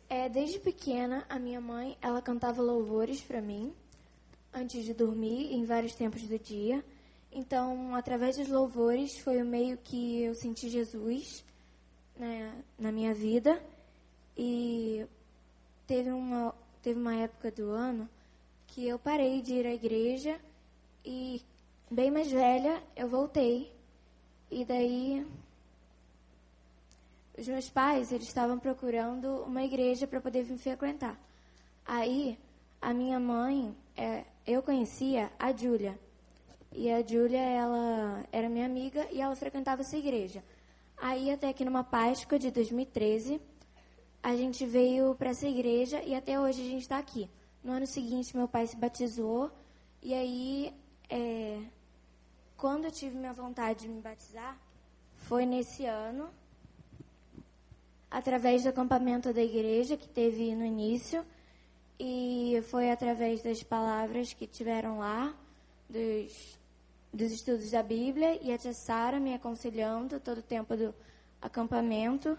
É, 0.09 0.29
desde 0.29 0.61
pequena, 0.61 1.27
a 1.29 1.37
minha 1.37 1.61
mãe, 1.61 1.99
ela 2.01 2.23
cantava 2.23 2.63
louvores 2.63 3.21
para 3.21 3.43
mim 3.43 3.75
antes 4.55 4.85
de 4.85 4.95
dormir, 4.95 5.53
em 5.53 5.65
vários 5.65 5.93
tempos 5.93 6.23
do 6.23 6.39
dia. 6.39 6.85
Então, 7.33 7.93
através 7.97 8.37
dos 8.37 8.47
louvores, 8.47 9.19
foi 9.19 9.43
o 9.43 9.45
meio 9.45 9.77
que 9.79 10.23
eu 10.23 10.33
senti 10.37 10.69
Jesus 10.69 11.45
né, 12.17 12.55
na 12.79 12.93
minha 12.93 13.13
vida. 13.13 13.61
E 14.37 15.05
teve 15.89 16.13
uma, 16.13 16.55
teve 16.81 17.01
uma 17.01 17.17
época 17.17 17.51
do 17.51 17.71
ano 17.71 18.09
que 18.69 18.87
eu 18.87 18.97
parei 18.97 19.43
de 19.43 19.55
ir 19.55 19.67
à 19.67 19.75
igreja 19.75 20.39
e, 21.05 21.43
bem 21.91 22.13
mais 22.13 22.31
velha, 22.31 22.81
eu 22.95 23.09
voltei. 23.09 23.73
E 24.53 24.65
daí 24.65 25.27
os 27.39 27.47
meus 27.47 27.69
pais, 27.69 28.13
eles 28.13 28.27
estavam 28.27 28.59
procurando 28.59 29.43
uma 29.43 29.63
igreja 29.63 30.07
para 30.07 30.21
poder 30.21 30.43
vir 30.43 30.57
frequentar. 30.57 31.21
Aí, 31.85 32.39
a 32.81 32.95
minha 32.95 33.21
mãe, 33.21 33.77
é, 33.97 34.25
eu 34.47 34.63
conhecia 34.63 35.31
a 35.39 35.53
Júlia. 35.53 35.99
E 36.73 36.91
a 36.91 37.03
Júlia, 37.03 37.41
ela 37.41 38.25
era 38.33 38.49
minha 38.49 38.67
amiga 38.67 39.07
e 39.11 39.21
ela 39.21 39.37
frequentava 39.37 39.83
essa 39.83 39.97
igreja. 39.97 40.43
Aí, 40.97 41.31
até 41.31 41.53
que 41.53 41.65
numa 41.65 41.85
Páscoa 41.85 42.39
de 42.39 42.51
2013, 42.51 43.41
a 44.23 44.35
gente 44.35 44.65
veio 44.65 45.15
para 45.15 45.31
essa 45.31 45.47
igreja 45.47 46.03
e 46.03 46.15
até 46.15 46.41
hoje 46.41 46.63
a 46.63 46.65
gente 46.65 46.83
está 46.83 46.99
aqui. 46.99 47.31
No 47.63 47.73
ano 47.73 47.87
seguinte, 47.87 48.37
meu 48.37 48.49
pai 48.49 48.67
se 48.67 48.77
batizou. 48.77 49.51
E 50.03 50.15
aí, 50.15 50.75
é, 51.11 51.61
quando 52.57 52.87
eu 52.87 52.91
tive 52.91 53.17
minha 53.17 53.33
vontade 53.33 53.81
de 53.81 53.89
me 53.89 54.01
batizar, 54.01 54.59
foi 55.17 55.45
nesse 55.45 55.85
ano 55.85 56.31
através 58.11 58.63
do 58.63 58.69
acampamento 58.69 59.33
da 59.33 59.43
igreja 59.43 59.97
que 59.97 60.09
teve 60.09 60.55
no 60.55 60.65
início 60.65 61.25
e 61.99 62.63
foi 62.71 62.91
através 62.91 63.43
das 63.43 63.63
palavras 63.63 64.33
que 64.33 64.47
tiveram 64.47 64.99
lá, 64.99 65.35
dos, 65.89 66.59
dos 67.13 67.33
estudos 67.33 67.71
da 67.71 67.83
Bíblia 67.83 68.39
e 68.43 68.53
a 68.53 68.59
tia 68.59 68.73
Sara 68.73 69.19
me 69.19 69.35
aconselhando 69.35 70.21
todo 70.21 70.39
o 70.39 70.43
tempo 70.43 70.77
do 70.77 70.95
acampamento. 71.41 72.37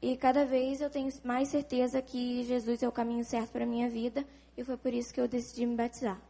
E 0.00 0.16
cada 0.16 0.44
vez 0.44 0.80
eu 0.80 0.90
tenho 0.90 1.10
mais 1.24 1.48
certeza 1.48 2.00
que 2.02 2.44
Jesus 2.44 2.82
é 2.82 2.88
o 2.88 2.92
caminho 2.92 3.24
certo 3.24 3.50
para 3.50 3.64
a 3.64 3.66
minha 3.66 3.88
vida 3.88 4.24
e 4.56 4.62
foi 4.62 4.76
por 4.76 4.92
isso 4.92 5.12
que 5.12 5.20
eu 5.20 5.26
decidi 5.26 5.66
me 5.66 5.74
batizar. 5.74 6.20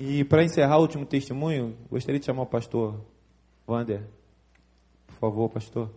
E 0.00 0.22
para 0.22 0.44
encerrar 0.44 0.78
o 0.78 0.82
último 0.82 1.04
testemunho, 1.04 1.76
gostaria 1.90 2.20
de 2.20 2.26
chamar 2.26 2.42
o 2.42 2.46
pastor 2.46 3.04
Wander. 3.66 4.06
Por 5.08 5.14
favor, 5.16 5.50
pastor. 5.50 5.90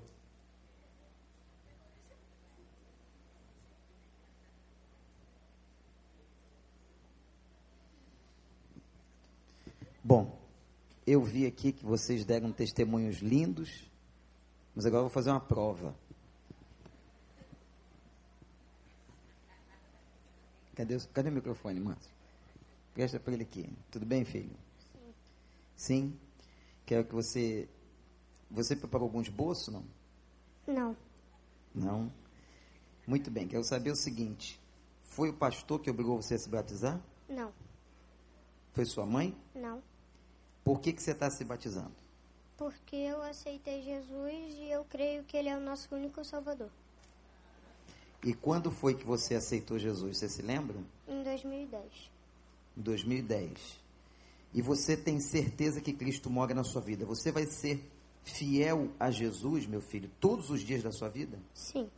Bom, 10.03 10.35
eu 11.05 11.21
vi 11.21 11.45
aqui 11.45 11.71
que 11.71 11.85
vocês 11.85 12.25
deram 12.25 12.51
testemunhos 12.51 13.19
lindos, 13.19 13.87
mas 14.73 14.83
agora 14.87 15.01
eu 15.01 15.09
vou 15.09 15.13
fazer 15.13 15.29
uma 15.29 15.39
prova. 15.39 15.93
Cadê, 20.73 20.97
cadê 21.13 21.29
o 21.29 21.33
microfone, 21.33 21.79
Márcio? 21.79 22.20
Presta 22.93 23.19
para 23.19 23.33
ele 23.33 23.43
aqui. 23.43 23.69
Tudo 23.89 24.05
bem, 24.05 24.25
filho? 24.25 24.55
Sim. 24.91 25.13
Sim? 25.75 26.19
Quero 26.85 27.05
que 27.05 27.13
você. 27.13 27.69
Você 28.49 28.75
preparou 28.75 29.07
algum 29.07 29.21
esboço, 29.21 29.71
não? 29.71 29.85
Não. 30.67 30.97
Não? 31.73 32.11
Muito 33.07 33.31
bem, 33.31 33.47
quero 33.47 33.63
saber 33.63 33.91
o 33.91 33.95
seguinte: 33.95 34.59
foi 35.03 35.29
o 35.29 35.33
pastor 35.33 35.79
que 35.79 35.89
obrigou 35.89 36.21
você 36.21 36.35
a 36.35 36.39
se 36.39 36.49
batizar? 36.49 37.01
Não. 37.27 37.51
Foi 38.73 38.85
sua 38.85 39.05
mãe? 39.05 39.35
Não. 39.55 39.81
Por 40.63 40.79
que, 40.79 40.93
que 40.93 41.01
você 41.01 41.11
está 41.11 41.29
se 41.29 41.43
batizando? 41.43 41.91
Porque 42.57 42.95
eu 42.95 43.21
aceitei 43.23 43.81
Jesus 43.81 44.53
e 44.59 44.69
eu 44.69 44.85
creio 44.85 45.23
que 45.23 45.35
Ele 45.35 45.49
é 45.49 45.57
o 45.57 45.59
nosso 45.59 45.93
único 45.95 46.23
Salvador. 46.23 46.69
E 48.23 48.33
quando 48.33 48.69
foi 48.69 48.93
que 48.93 49.03
você 49.03 49.33
aceitou 49.33 49.79
Jesus? 49.79 50.17
Você 50.17 50.29
se 50.29 50.41
lembra? 50.43 50.77
Em 51.07 51.23
2010. 51.23 52.11
Em 52.77 52.81
2010. 52.81 53.81
E 54.53 54.61
você 54.61 54.97
tem 54.97 55.19
certeza 55.19 55.79
que 55.81 55.93
Cristo 55.93 56.29
mora 56.29 56.53
na 56.53 56.63
sua 56.63 56.81
vida. 56.81 57.05
Você 57.05 57.31
vai 57.31 57.45
ser 57.45 57.83
fiel 58.23 58.91
a 58.99 59.09
Jesus, 59.09 59.65
meu 59.65 59.81
filho, 59.81 60.09
todos 60.19 60.49
os 60.49 60.61
dias 60.61 60.83
da 60.83 60.91
sua 60.91 61.09
vida? 61.09 61.39
Sim. 61.53 61.89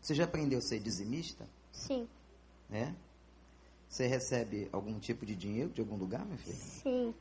Você 0.00 0.14
já 0.14 0.24
aprendeu 0.24 0.58
a 0.58 0.62
ser 0.62 0.80
dizimista? 0.80 1.48
Sim. 1.72 2.08
É? 2.70 2.92
Você 3.88 4.06
recebe 4.06 4.68
algum 4.72 4.98
tipo 4.98 5.24
de 5.24 5.34
dinheiro 5.34 5.70
de 5.70 5.80
algum 5.80 5.96
lugar, 5.96 6.24
meu 6.26 6.36
filho? 6.36 6.56
Sim. 6.56 7.14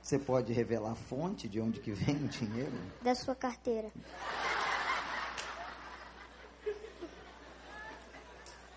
Você 0.00 0.18
pode 0.18 0.52
revelar 0.52 0.92
a 0.92 0.94
fonte 0.94 1.48
de 1.48 1.60
onde 1.60 1.80
que 1.80 1.92
vem 1.92 2.16
o 2.16 2.28
dinheiro? 2.28 2.72
Da 3.02 3.14
sua 3.14 3.34
carteira. 3.34 3.90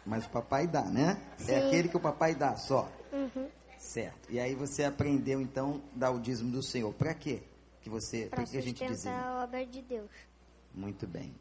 Mas 0.08 0.26
o 0.26 0.30
papai 0.30 0.66
dá, 0.66 0.84
né? 0.86 1.22
Sim. 1.38 1.52
É 1.52 1.68
aquele 1.68 1.90
que 1.90 1.98
o 1.98 2.00
papai 2.00 2.34
dá 2.34 2.56
só. 2.56 2.90
Uhum. 3.12 3.50
Certo. 3.78 4.32
E 4.32 4.40
aí 4.40 4.56
você 4.56 4.86
aprendeu 4.86 5.42
então 5.42 5.82
dar 5.94 6.12
o 6.12 6.20
dízimo 6.20 6.50
do 6.50 6.64
Senhor. 6.64 6.94
Para 6.94 7.14
quê? 7.14 7.44
Que 7.82 7.90
você, 7.90 8.28
Para 8.28 8.38
pra 8.44 8.46
que 8.46 8.58
a 8.58 8.62
gente 8.62 8.86
dizima? 8.88 9.14
a 9.14 9.44
obra 9.44 9.66
de 9.66 9.82
Deus. 9.82 10.10
Muito 10.74 11.06
bem. 11.06 11.36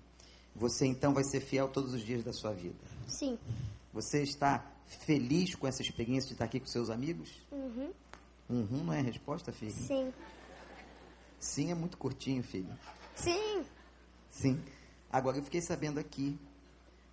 Você 0.54 0.84
então 0.84 1.14
vai 1.14 1.22
ser 1.22 1.40
fiel 1.40 1.68
todos 1.68 1.94
os 1.94 2.02
dias 2.02 2.24
da 2.24 2.32
sua 2.32 2.52
vida. 2.52 2.74
Sim. 3.06 3.38
Você 3.92 4.22
está 4.22 4.64
feliz 4.84 5.54
com 5.54 5.66
essa 5.66 5.82
experiência 5.82 6.28
de 6.28 6.34
estar 6.34 6.46
aqui 6.46 6.58
com 6.58 6.66
seus 6.66 6.90
amigos? 6.90 7.40
Uhum. 7.52 7.92
Uhum, 8.48 8.84
não 8.84 8.92
é 8.92 8.98
a 8.98 9.02
resposta, 9.02 9.52
filho? 9.52 9.72
Sim. 9.72 10.12
Sim, 11.38 11.70
é 11.70 11.74
muito 11.74 11.96
curtinho, 11.96 12.42
filho. 12.42 12.72
Sim. 13.14 13.64
Sim. 14.30 14.60
Agora 15.12 15.36
eu 15.36 15.42
fiquei 15.42 15.60
sabendo 15.60 16.00
aqui, 16.00 16.38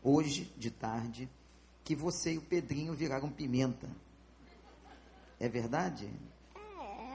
hoje 0.02 0.52
de 0.58 0.72
tarde, 0.72 1.30
que 1.84 1.96
você 1.96 2.34
e 2.34 2.38
o 2.38 2.42
Pedrinho 2.42 2.94
viraram 2.94 3.30
pimenta. 3.30 3.90
É 5.40 5.50
verdade? 5.50 6.10
É. 6.56 6.60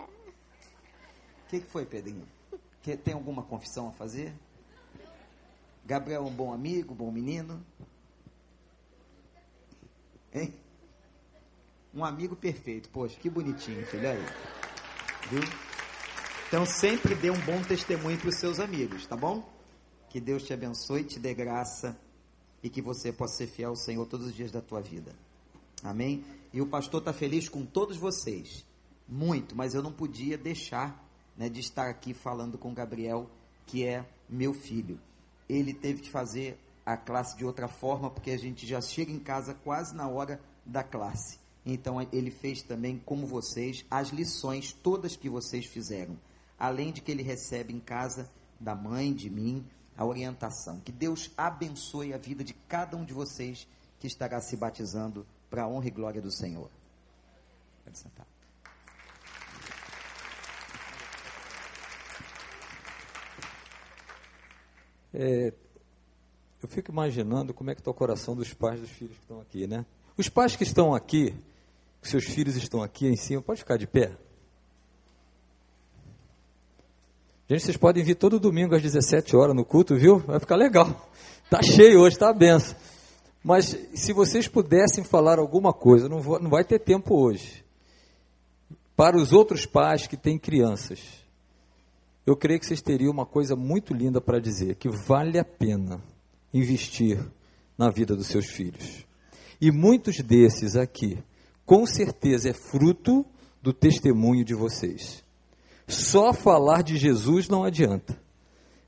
O 0.05 1.49
que, 1.49 1.61
que 1.61 1.67
foi, 1.67 1.87
Pedrinho? 1.87 2.27
Que, 2.83 2.97
tem 2.97 3.15
alguma 3.15 3.43
confissão 3.43 3.89
a 3.89 3.93
fazer? 3.93 4.35
Gabriel 5.87 6.25
é 6.25 6.27
um 6.27 6.35
bom 6.35 6.53
amigo, 6.53 6.95
bom 6.95 7.11
menino? 7.11 7.65
Hein? 10.35 10.55
Um 11.95 12.05
amigo 12.05 12.37
perfeito. 12.37 12.91
Poxa, 12.91 13.19
que 13.19 13.31
bonitinho, 13.31 13.87
filho 13.87 14.11
aí. 14.11 14.25
Viu? 15.31 15.41
Então 16.47 16.67
sempre 16.67 17.15
dê 17.15 17.31
um 17.31 17.41
bom 17.41 17.63
testemunho 17.63 18.19
para 18.19 18.29
os 18.29 18.37
seus 18.37 18.61
amigos, 18.61 19.07
tá 19.07 19.17
bom? 19.17 19.49
Que 20.11 20.21
Deus 20.21 20.43
te 20.43 20.53
abençoe, 20.53 21.05
te 21.05 21.19
dê 21.19 21.33
graça 21.33 21.99
e 22.63 22.69
que 22.69 22.83
você 22.83 23.13
possa 23.13 23.37
ser 23.37 23.47
fiel 23.47 23.71
ao 23.71 23.77
Senhor 23.77 24.05
todos 24.07 24.27
os 24.27 24.35
dias 24.35 24.51
da 24.51 24.61
tua 24.61 24.81
vida. 24.81 25.15
Amém? 25.83 26.25
E 26.53 26.61
o 26.61 26.67
pastor 26.67 27.01
está 27.01 27.13
feliz 27.13 27.49
com 27.49 27.65
todos 27.65 27.97
vocês. 27.97 28.65
Muito, 29.09 29.57
mas 29.57 29.75
eu 29.75 29.83
não 29.83 29.93
podia 29.93 30.37
deixar 30.37 31.05
né, 31.37 31.49
de 31.49 31.61
estar 31.61 31.89
aqui 31.89 32.13
falando 32.13 32.59
com 32.59 32.75
Gabriel, 32.75 33.31
que 33.67 33.87
é 33.87 34.05
meu 34.29 34.53
filho. 34.53 35.01
Ele 35.49 35.73
teve 35.73 36.03
que 36.03 36.11
fazer 36.11 36.59
a 36.85 36.97
classe 36.97 37.37
de 37.37 37.45
outra 37.45 37.69
forma, 37.69 38.11
porque 38.11 38.31
a 38.31 38.37
gente 38.37 38.67
já 38.67 38.81
chega 38.81 39.13
em 39.13 39.19
casa 39.19 39.55
quase 39.55 39.95
na 39.95 40.09
hora 40.09 40.41
da 40.65 40.83
classe. 40.83 41.39
Então 41.65 41.97
ele 42.13 42.31
fez 42.31 42.63
também, 42.63 42.99
como 42.99 43.27
vocês, 43.27 43.85
as 43.91 44.09
lições 44.09 44.73
todas 44.73 45.17
que 45.17 45.29
vocês 45.29 45.67
fizeram. 45.67 46.19
Além 46.59 46.93
de 46.93 47.01
que 47.01 47.13
ele 47.13 47.23
recebe 47.23 47.73
em 47.73 47.81
casa 47.81 48.31
da 48.59 48.75
mãe, 48.75 49.13
de 49.13 49.31
mim, 49.31 49.65
a 49.99 50.07
orientação. 50.07 50.79
Que 50.79 50.93
Deus 50.93 51.31
abençoe 51.37 52.15
a 52.15 52.19
vida 52.19 52.45
de 52.45 52.55
cada 52.55 52.97
um 52.97 53.05
de 53.05 53.13
vocês 53.13 53.67
que 53.99 54.07
estará 54.07 54.41
se 54.41 54.57
batizando 54.57 55.27
para 55.51 55.65
a 55.65 55.69
honra 55.69 55.89
e 55.89 55.91
glória 55.91 56.23
do 56.23 56.31
Senhor. 56.31 56.71
Pode 57.85 57.99
sentar. 57.99 58.27
É, 65.13 65.53
eu 66.63 66.69
fico 66.69 66.93
imaginando 66.93 67.53
como 67.53 67.71
é 67.71 67.75
que 67.75 67.81
está 67.81 67.91
o 67.91 67.95
coração 67.95 68.37
dos 68.37 68.55
pais 68.55 68.81
dos 68.81 68.91
filhos 68.91 69.17
que 69.17 69.23
estão 69.23 69.41
aqui, 69.41 69.67
né? 69.67 69.85
Os 70.17 70.29
pais 70.29 70.55
que 70.55 70.63
estão 70.63 70.95
aqui, 70.95 71.35
seus 72.03 72.25
filhos 72.25 72.55
estão 72.55 72.83
aqui 72.83 73.09
em 73.09 73.17
cima, 73.17 73.43
pode 73.43 73.61
ficar 73.61 73.77
de 73.77 73.87
pé? 73.87 74.17
Gente, 77.49 77.63
vocês 77.63 77.79
podem 77.79 78.05
vir 78.05 78.15
todo 78.15 78.39
domingo 78.39 78.75
às 78.75 78.83
17 78.83 79.35
horas 79.35 79.57
no 79.57 79.65
culto, 79.65 79.97
viu? 79.97 80.19
Vai 80.19 80.39
ficar 80.39 80.57
legal. 80.57 81.09
Tá 81.51 81.63
cheio 81.63 82.01
hoje, 82.01 82.19
tá 82.19 82.31
benção. 82.31 82.77
Mas 83.43 83.75
se 83.95 84.13
vocês 84.13 84.47
pudessem 84.47 85.03
falar 85.03 85.39
alguma 85.39 85.73
coisa, 85.73 86.07
não, 86.07 86.21
vou, 86.21 86.39
não 86.39 86.51
vai 86.51 86.63
ter 86.63 86.79
tempo 86.79 87.15
hoje. 87.15 87.65
Para 88.95 89.17
os 89.17 89.33
outros 89.33 89.65
pais 89.65 90.07
que 90.07 90.15
têm 90.15 90.39
crianças, 90.39 91.01
eu 92.27 92.37
creio 92.37 92.61
que 92.61 92.67
vocês 92.67 92.83
teriam 92.83 93.11
uma 93.11 93.25
coisa 93.25 93.57
muito 93.57 93.95
linda 93.95 94.21
para 94.21 94.39
dizer, 94.39 94.75
que 94.75 94.91
vale 94.91 95.39
a 95.39 95.45
pena 95.45 96.03
investir 96.53 97.19
na 97.79 97.89
vida 97.89 98.15
dos 98.15 98.27
seus 98.27 98.45
filhos. 98.45 99.07
E 99.59 99.71
muitos 99.71 100.21
desses 100.21 100.77
aqui, 100.77 101.17
com 101.65 101.87
certeza, 101.87 102.51
é 102.51 102.53
fruto 102.53 103.25
do 103.63 103.73
testemunho 103.73 104.45
de 104.45 104.55
vocês. 104.55 105.25
Só 105.89 106.35
falar 106.35 106.83
de 106.83 106.99
Jesus 106.99 107.49
não 107.49 107.65
adianta. 107.65 108.15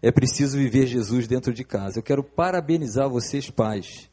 É 0.02 0.12
preciso 0.12 0.58
viver 0.58 0.86
Jesus 0.86 1.26
dentro 1.26 1.52
de 1.52 1.64
casa. 1.64 1.98
Eu 1.98 2.02
quero 2.02 2.22
parabenizar 2.22 3.08
vocês, 3.08 3.48
pais, 3.50 4.10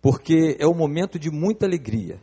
porque 0.00 0.56
é 0.58 0.66
um 0.66 0.74
momento 0.74 1.18
de 1.18 1.30
muita 1.30 1.66
alegria 1.66 2.20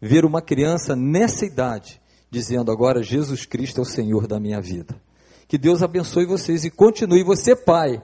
ver 0.00 0.24
uma 0.24 0.40
criança 0.40 0.94
nessa 0.94 1.44
idade 1.44 2.00
dizendo 2.30 2.70
agora 2.70 3.02
Jesus 3.02 3.46
Cristo 3.46 3.80
é 3.80 3.82
o 3.82 3.86
Senhor 3.86 4.26
da 4.26 4.38
minha 4.38 4.60
vida. 4.60 5.00
Que 5.48 5.56
Deus 5.56 5.82
abençoe 5.82 6.26
vocês 6.26 6.64
e 6.64 6.70
continue. 6.70 7.24
Você, 7.24 7.56
pai, 7.56 8.02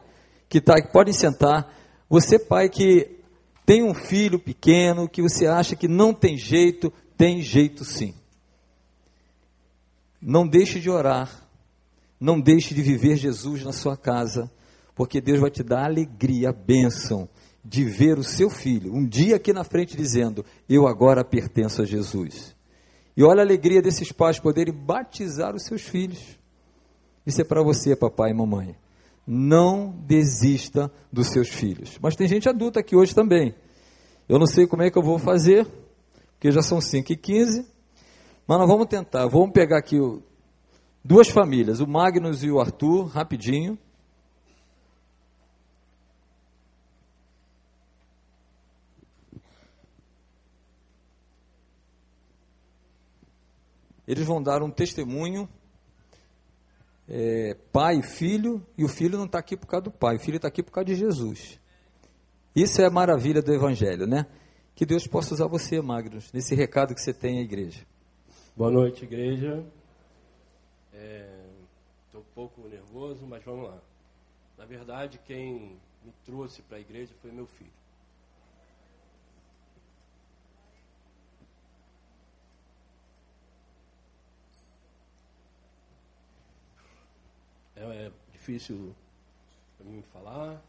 que 0.48 0.58
está 0.58 0.78
aqui, 0.78 0.90
podem 0.90 1.12
sentar. 1.12 1.70
Você, 2.08 2.38
pai, 2.38 2.70
que 2.70 3.18
tem 3.66 3.82
um 3.82 3.92
filho 3.92 4.38
pequeno, 4.38 5.08
que 5.08 5.20
você 5.20 5.46
acha 5.46 5.76
que 5.76 5.86
não 5.86 6.14
tem 6.14 6.38
jeito, 6.38 6.90
tem 7.18 7.42
jeito 7.42 7.84
sim. 7.84 8.14
Não 10.26 10.48
deixe 10.48 10.80
de 10.80 10.88
orar. 10.88 11.46
Não 12.18 12.40
deixe 12.40 12.74
de 12.74 12.80
viver 12.80 13.16
Jesus 13.16 13.62
na 13.62 13.72
sua 13.72 13.94
casa, 13.94 14.50
porque 14.94 15.20
Deus 15.20 15.38
vai 15.38 15.50
te 15.50 15.62
dar 15.62 15.84
alegria, 15.84 16.50
bênção 16.50 17.28
de 17.62 17.84
ver 17.84 18.18
o 18.18 18.22
seu 18.22 18.48
filho 18.48 18.94
um 18.94 19.06
dia 19.06 19.36
aqui 19.36 19.52
na 19.52 19.64
frente 19.64 19.96
dizendo: 19.96 20.42
Eu 20.66 20.86
agora 20.86 21.22
pertenço 21.22 21.82
a 21.82 21.84
Jesus. 21.84 22.56
E 23.14 23.22
olha 23.22 23.40
a 23.40 23.44
alegria 23.44 23.82
desses 23.82 24.10
pais 24.12 24.38
poderem 24.38 24.72
batizar 24.72 25.54
os 25.54 25.64
seus 25.64 25.82
filhos. 25.82 26.38
Isso 27.26 27.42
é 27.42 27.44
para 27.44 27.62
você, 27.62 27.94
papai 27.94 28.30
e 28.30 28.34
mamãe. 28.34 28.74
Não 29.26 29.94
desista 30.06 30.90
dos 31.12 31.28
seus 31.28 31.48
filhos. 31.48 31.98
Mas 32.00 32.16
tem 32.16 32.26
gente 32.26 32.48
adulta 32.48 32.80
aqui 32.80 32.96
hoje 32.96 33.14
também. 33.14 33.54
Eu 34.26 34.38
não 34.38 34.46
sei 34.46 34.66
como 34.66 34.82
é 34.82 34.90
que 34.90 34.96
eu 34.96 35.02
vou 35.02 35.18
fazer, 35.18 35.66
porque 36.32 36.50
já 36.50 36.62
são 36.62 36.80
5 36.80 37.12
e 37.12 37.16
15 37.16 37.73
mas 38.46 38.58
nós 38.58 38.68
vamos 38.68 38.86
tentar. 38.86 39.26
Vamos 39.26 39.52
pegar 39.52 39.78
aqui 39.78 39.98
o, 39.98 40.22
duas 41.02 41.28
famílias, 41.28 41.80
o 41.80 41.86
Magnus 41.86 42.42
e 42.42 42.50
o 42.50 42.60
Arthur, 42.60 43.06
rapidinho. 43.06 43.78
Eles 54.06 54.26
vão 54.26 54.42
dar 54.42 54.62
um 54.62 54.70
testemunho, 54.70 55.48
é, 57.08 57.56
pai 57.72 57.96
e 57.96 58.02
filho, 58.02 58.64
e 58.76 58.84
o 58.84 58.88
filho 58.88 59.16
não 59.16 59.24
está 59.24 59.38
aqui 59.38 59.56
por 59.56 59.66
causa 59.66 59.84
do 59.84 59.90
pai, 59.90 60.16
o 60.16 60.20
filho 60.20 60.36
está 60.36 60.48
aqui 60.48 60.62
por 60.62 60.72
causa 60.72 60.86
de 60.86 60.94
Jesus. 60.94 61.58
Isso 62.54 62.82
é 62.82 62.86
a 62.86 62.90
maravilha 62.90 63.40
do 63.40 63.52
Evangelho, 63.52 64.06
né? 64.06 64.26
Que 64.74 64.84
Deus 64.84 65.06
possa 65.06 65.32
usar 65.32 65.46
você, 65.46 65.80
Magnus, 65.80 66.30
nesse 66.32 66.54
recado 66.54 66.94
que 66.94 67.00
você 67.00 67.14
tem 67.14 67.38
à 67.38 67.42
igreja. 67.42 67.86
Boa 68.56 68.70
noite, 68.70 69.02
igreja. 69.02 69.66
Estou 72.06 72.20
um 72.20 72.34
pouco 72.36 72.68
nervoso, 72.68 73.26
mas 73.26 73.42
vamos 73.42 73.68
lá. 73.68 73.80
Na 74.56 74.64
verdade, 74.64 75.18
quem 75.26 75.76
me 76.04 76.12
trouxe 76.24 76.62
para 76.62 76.76
a 76.76 76.80
igreja 76.80 77.12
foi 77.20 77.32
meu 77.32 77.48
filho. 77.48 77.72
É, 87.74 88.06
é 88.06 88.12
difícil 88.30 88.94
para 89.76 89.84
mim 89.84 90.00
falar. 90.12 90.62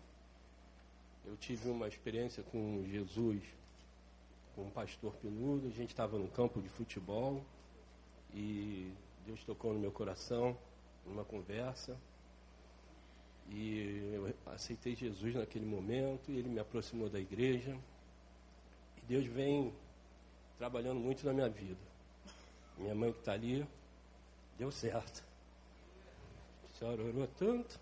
Eu 1.23 1.37
tive 1.37 1.69
uma 1.69 1.87
experiência 1.87 2.41
com 2.41 2.83
Jesus, 2.87 3.43
com 4.55 4.63
um 4.63 4.71
pastor 4.71 5.13
Pinudo. 5.17 5.67
A 5.67 5.71
gente 5.71 5.91
estava 5.91 6.17
no 6.17 6.27
campo 6.29 6.59
de 6.63 6.69
futebol 6.69 7.45
e 8.35 8.91
Deus 9.25 9.43
tocou 9.45 9.73
no 9.73 9.79
meu 9.79 9.91
coração 9.91 10.57
numa 11.05 11.23
conversa 11.23 11.97
e 13.49 14.11
eu 14.13 14.33
aceitei 14.53 14.95
Jesus 14.95 15.35
naquele 15.35 15.65
momento 15.65 16.31
e 16.31 16.37
ele 16.37 16.49
me 16.49 16.59
aproximou 16.59 17.09
da 17.09 17.19
igreja 17.19 17.77
e 18.97 19.01
Deus 19.07 19.25
vem 19.25 19.73
trabalhando 20.57 20.99
muito 20.99 21.25
na 21.25 21.33
minha 21.33 21.49
vida. 21.49 21.79
Minha 22.77 22.95
mãe 22.95 23.11
que 23.13 23.19
está 23.19 23.33
ali, 23.33 23.65
deu 24.57 24.71
certo. 24.71 25.23
A 26.63 26.77
senhora 26.77 27.01
orou 27.03 27.27
tanto. 27.37 27.79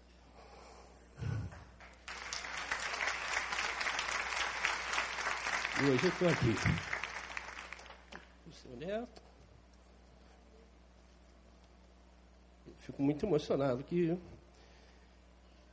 E 5.82 5.86
hoje 5.90 6.04
eu 6.04 6.10
estou 6.10 6.30
aqui. 6.30 6.56
O 8.48 8.54
seu 8.54 8.78
neto. 8.78 9.23
Fico 12.84 13.02
muito 13.02 13.26
emocionado 13.26 13.84
que 13.84 14.18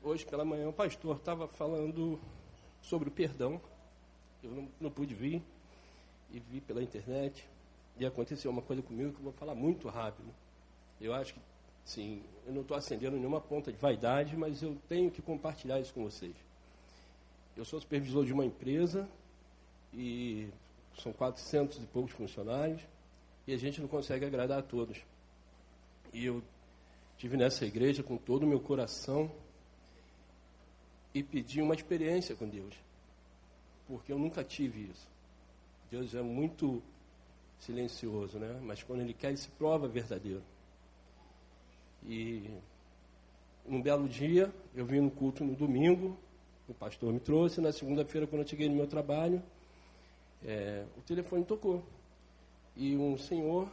hoje 0.03 0.25
pela 0.25 0.45
manhã 0.45 0.69
o 0.69 0.73
pastor 0.73 1.17
estava 1.17 1.49
falando 1.49 2.21
sobre 2.81 3.09
o 3.09 3.13
perdão. 3.13 3.61
Eu 4.43 4.51
não, 4.53 4.69
não 4.81 4.91
pude 4.91 5.15
vir 5.15 5.43
e 6.33 6.39
vi 6.39 6.61
pela 6.61 6.83
internet. 6.83 7.47
E 7.99 8.07
aconteceu 8.07 8.51
uma 8.51 8.63
coisa 8.63 8.81
comigo 8.81 9.13
que 9.13 9.19
eu 9.19 9.25
vou 9.25 9.33
falar 9.33 9.55
muito 9.55 9.89
rápido. 9.89 10.29
Eu 11.01 11.13
acho 11.13 11.35
que, 11.35 11.41
sim, 11.85 12.23
eu 12.47 12.53
não 12.53 12.63
estou 12.63 12.77
acendendo 12.77 13.17
nenhuma 13.17 13.41
ponta 13.41 13.73
de 13.73 13.79
vaidade, 13.79 14.37
mas 14.37 14.63
eu 14.63 14.77
tenho 14.89 15.11
que 15.11 15.21
compartilhar 15.21 15.81
isso 15.81 15.93
com 15.93 16.05
vocês. 16.05 16.35
Eu 17.57 17.65
sou 17.65 17.81
supervisor 17.81 18.25
de 18.25 18.33
uma 18.33 18.45
empresa 18.45 19.09
e 19.93 20.49
são 20.99 21.13
400 21.13 21.79
e 21.79 21.87
poucos 21.87 22.13
funcionários 22.13 22.81
e 23.47 23.53
a 23.53 23.59
gente 23.59 23.81
não 23.81 23.89
consegue 23.89 24.25
agradar 24.25 24.61
a 24.61 24.63
todos. 24.63 24.99
E 26.13 26.25
eu 26.25 26.43
tive 27.21 27.37
nessa 27.37 27.67
igreja 27.67 28.03
com 28.03 28.17
todo 28.17 28.45
o 28.45 28.47
meu 28.47 28.59
coração 28.59 29.31
e 31.13 31.23
pedi 31.23 31.61
uma 31.61 31.75
experiência 31.75 32.35
com 32.35 32.49
Deus, 32.49 32.75
porque 33.87 34.11
eu 34.11 34.19
nunca 34.19 34.43
tive 34.43 34.89
isso. 34.91 35.07
Deus 35.91 36.15
é 36.15 36.23
muito 36.23 36.83
silencioso, 37.59 38.39
né? 38.39 38.59
Mas 38.63 38.83
quando 38.83 39.03
Ele 39.03 39.13
quer, 39.13 39.29
Ele 39.29 39.37
se 39.37 39.51
prova 39.51 39.87
verdadeiro. 39.87 40.43
E 42.07 42.49
um 43.69 43.83
belo 43.83 44.09
dia, 44.09 44.51
eu 44.75 44.87
vim 44.87 45.01
no 45.01 45.11
culto 45.11 45.45
no 45.45 45.55
domingo, 45.55 46.17
o 46.67 46.73
pastor 46.73 47.13
me 47.13 47.21
trouxe, 47.21 47.61
na 47.61 47.71
segunda-feira, 47.71 48.27
quando 48.27 48.41
eu 48.43 48.49
cheguei 48.49 48.67
no 48.67 48.77
meu 48.77 48.87
trabalho, 48.87 49.43
é, 50.43 50.87
o 50.97 51.03
telefone 51.03 51.45
tocou. 51.45 51.85
E 52.75 52.97
um 52.97 53.19
senhor, 53.19 53.71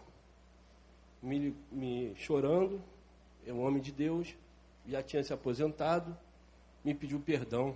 me, 1.23 1.55
me 1.71 2.13
chorando, 2.17 2.83
é 3.47 3.53
um 3.53 3.65
homem 3.65 3.81
de 3.81 3.91
Deus, 3.91 4.36
já 4.88 5.01
tinha 5.01 5.23
se 5.23 5.33
aposentado, 5.33 6.15
me 6.83 6.93
pediu 6.93 7.19
perdão. 7.19 7.75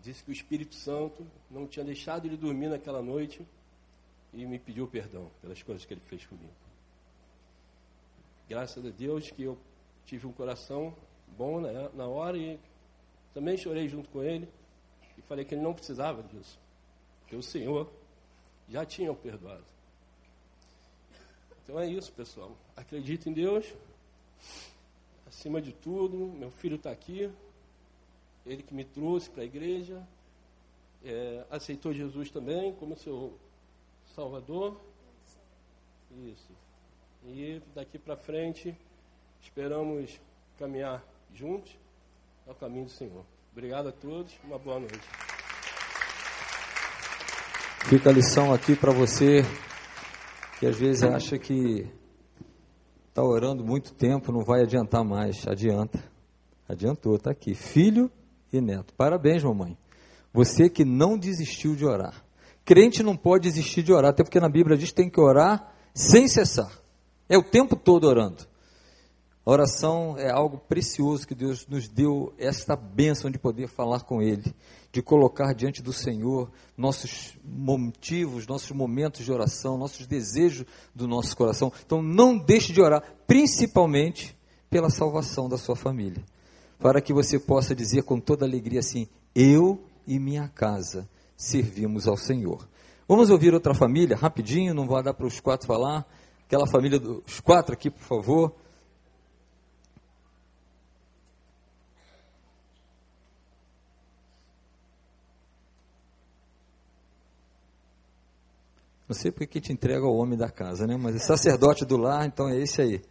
Disse 0.00 0.24
que 0.24 0.30
o 0.30 0.32
Espírito 0.32 0.74
Santo 0.74 1.26
não 1.50 1.66
tinha 1.66 1.84
deixado 1.84 2.26
ele 2.26 2.36
dormir 2.36 2.68
naquela 2.68 3.02
noite 3.02 3.46
e 4.32 4.44
me 4.46 4.58
pediu 4.58 4.86
perdão 4.88 5.30
pelas 5.40 5.62
coisas 5.62 5.84
que 5.84 5.92
ele 5.92 6.00
fez 6.00 6.24
comigo. 6.26 6.52
Graças 8.48 8.84
a 8.84 8.90
Deus 8.90 9.30
que 9.30 9.42
eu 9.42 9.58
tive 10.06 10.26
um 10.26 10.32
coração 10.32 10.94
bom 11.36 11.60
na, 11.60 11.88
na 11.90 12.06
hora 12.06 12.36
e 12.36 12.58
também 13.32 13.56
chorei 13.56 13.88
junto 13.88 14.08
com 14.08 14.22
ele 14.22 14.48
e 15.16 15.22
falei 15.22 15.44
que 15.44 15.54
ele 15.54 15.62
não 15.62 15.74
precisava 15.74 16.22
disso 16.22 16.62
que 17.32 17.36
o 17.36 17.42
Senhor 17.42 17.90
já 18.68 18.84
tinha 18.84 19.10
o 19.10 19.16
perdoado. 19.16 19.64
Então 21.64 21.80
é 21.80 21.86
isso, 21.86 22.12
pessoal. 22.12 22.54
Acredito 22.76 23.26
em 23.26 23.32
Deus. 23.32 23.64
Acima 25.26 25.60
de 25.60 25.72
tudo, 25.72 26.16
meu 26.38 26.50
filho 26.50 26.76
está 26.76 26.90
aqui. 26.90 27.30
Ele 28.44 28.62
que 28.62 28.74
me 28.74 28.84
trouxe 28.84 29.30
para 29.30 29.42
a 29.42 29.46
igreja. 29.46 30.06
É, 31.04 31.44
aceitou 31.50 31.92
Jesus 31.92 32.30
também 32.30 32.74
como 32.74 32.96
seu 32.96 33.38
Salvador. 34.14 34.80
Isso. 36.26 36.52
E 37.24 37.62
daqui 37.74 37.98
para 37.98 38.16
frente, 38.16 38.76
esperamos 39.40 40.20
caminhar 40.58 41.02
juntos 41.32 41.76
ao 42.46 42.54
caminho 42.54 42.84
do 42.84 42.90
Senhor. 42.90 43.24
Obrigado 43.52 43.88
a 43.88 43.92
todos. 43.92 44.32
Uma 44.44 44.58
boa 44.58 44.80
noite. 44.80 45.00
Fica 47.88 48.10
a 48.10 48.12
lição 48.12 48.52
aqui 48.52 48.76
para 48.76 48.92
você 48.92 49.42
que 50.58 50.66
às 50.66 50.76
vezes 50.78 51.02
acha 51.02 51.38
que 51.38 51.90
está 53.12 53.22
orando 53.22 53.62
muito 53.62 53.92
tempo, 53.92 54.32
não 54.32 54.42
vai 54.42 54.62
adiantar 54.62 55.04
mais. 55.04 55.46
Adianta. 55.46 56.02
Adiantou, 56.66 57.16
está 57.16 57.30
aqui. 57.30 57.54
Filho 57.54 58.10
e 58.50 58.58
neto. 58.58 58.94
Parabéns, 58.94 59.44
mamãe. 59.44 59.76
Você 60.32 60.70
que 60.70 60.82
não 60.82 61.18
desistiu 61.18 61.76
de 61.76 61.84
orar. 61.84 62.24
Crente 62.64 63.02
não 63.02 63.14
pode 63.14 63.42
desistir 63.42 63.82
de 63.82 63.92
orar, 63.92 64.12
até 64.12 64.24
porque 64.24 64.40
na 64.40 64.48
Bíblia 64.48 64.78
diz 64.78 64.88
que 64.88 64.94
tem 64.94 65.10
que 65.10 65.20
orar 65.20 65.74
sem 65.94 66.26
cessar. 66.26 66.72
É 67.28 67.36
o 67.36 67.42
tempo 67.42 67.76
todo 67.76 68.04
orando. 68.04 68.46
A 69.44 69.50
oração 69.50 70.16
é 70.16 70.30
algo 70.30 70.56
precioso 70.56 71.26
que 71.26 71.34
Deus 71.34 71.66
nos 71.66 71.88
deu 71.88 72.32
esta 72.38 72.74
bênção 72.74 73.30
de 73.30 73.38
poder 73.38 73.68
falar 73.68 74.04
com 74.04 74.22
Ele, 74.22 74.54
de 74.92 75.00
colocar 75.00 75.54
diante 75.54 75.82
do 75.82 75.92
Senhor 75.92 76.50
nossos 76.76 77.38
motivos, 77.42 78.46
nossos 78.46 78.70
momentos 78.72 79.24
de 79.24 79.32
oração, 79.32 79.78
nossos 79.78 80.06
desejos 80.06 80.66
do 80.94 81.08
nosso 81.08 81.34
coração. 81.34 81.72
Então 81.84 82.02
não 82.02 82.36
deixe 82.36 82.72
de 82.72 82.80
orar, 82.80 83.02
principalmente 83.26 84.36
pela 84.68 84.90
salvação 84.90 85.48
da 85.48 85.56
sua 85.56 85.74
família, 85.74 86.22
para 86.78 87.00
que 87.00 87.12
você 87.12 87.38
possa 87.38 87.74
dizer 87.74 88.02
com 88.02 88.20
toda 88.20 88.44
alegria 88.44 88.80
assim: 88.80 89.08
eu 89.34 89.82
e 90.06 90.18
minha 90.18 90.46
casa 90.48 91.08
servimos 91.36 92.06
ao 92.06 92.16
Senhor. 92.16 92.68
Vamos 93.08 93.30
ouvir 93.30 93.54
outra 93.54 93.74
família, 93.74 94.16
rapidinho, 94.16 94.74
não 94.74 94.86
vai 94.86 95.02
dar 95.02 95.14
para 95.14 95.26
os 95.26 95.40
quatro 95.40 95.66
falar. 95.66 96.06
Aquela 96.46 96.66
família 96.66 96.98
dos 96.98 97.40
quatro 97.40 97.72
aqui, 97.72 97.90
por 97.90 98.02
favor. 98.02 98.54
Não 109.08 109.14
sei 109.14 109.30
porque 109.30 109.46
que 109.46 109.60
te 109.60 109.72
entrega 109.72 110.04
ao 110.06 110.14
homem 110.14 110.38
da 110.38 110.50
casa, 110.50 110.86
né? 110.86 110.96
Mas 110.96 111.16
é 111.16 111.18
sacerdote 111.18 111.84
do 111.84 111.96
lar, 111.96 112.26
então 112.26 112.48
é 112.48 112.56
esse 112.56 112.80
aí. 112.80 113.02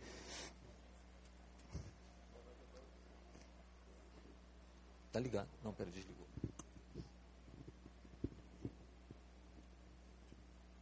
Tá 5.11 5.19
ligado? 5.19 5.49
Não, 5.63 5.73
pera, 5.73 5.89
desligou. 5.91 6.25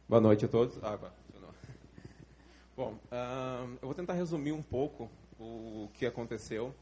Boa 0.08 0.20
noite 0.20 0.44
a 0.44 0.48
todos. 0.48 0.78
Ah, 0.82 0.92
agora. 0.92 1.20
Bom, 2.76 2.96
eu 3.82 3.86
vou 3.88 3.94
tentar 3.94 4.14
resumir 4.14 4.52
um 4.52 4.62
pouco 4.62 5.10
o 5.38 5.90
que 5.92 6.06
aconteceu, 6.06 6.74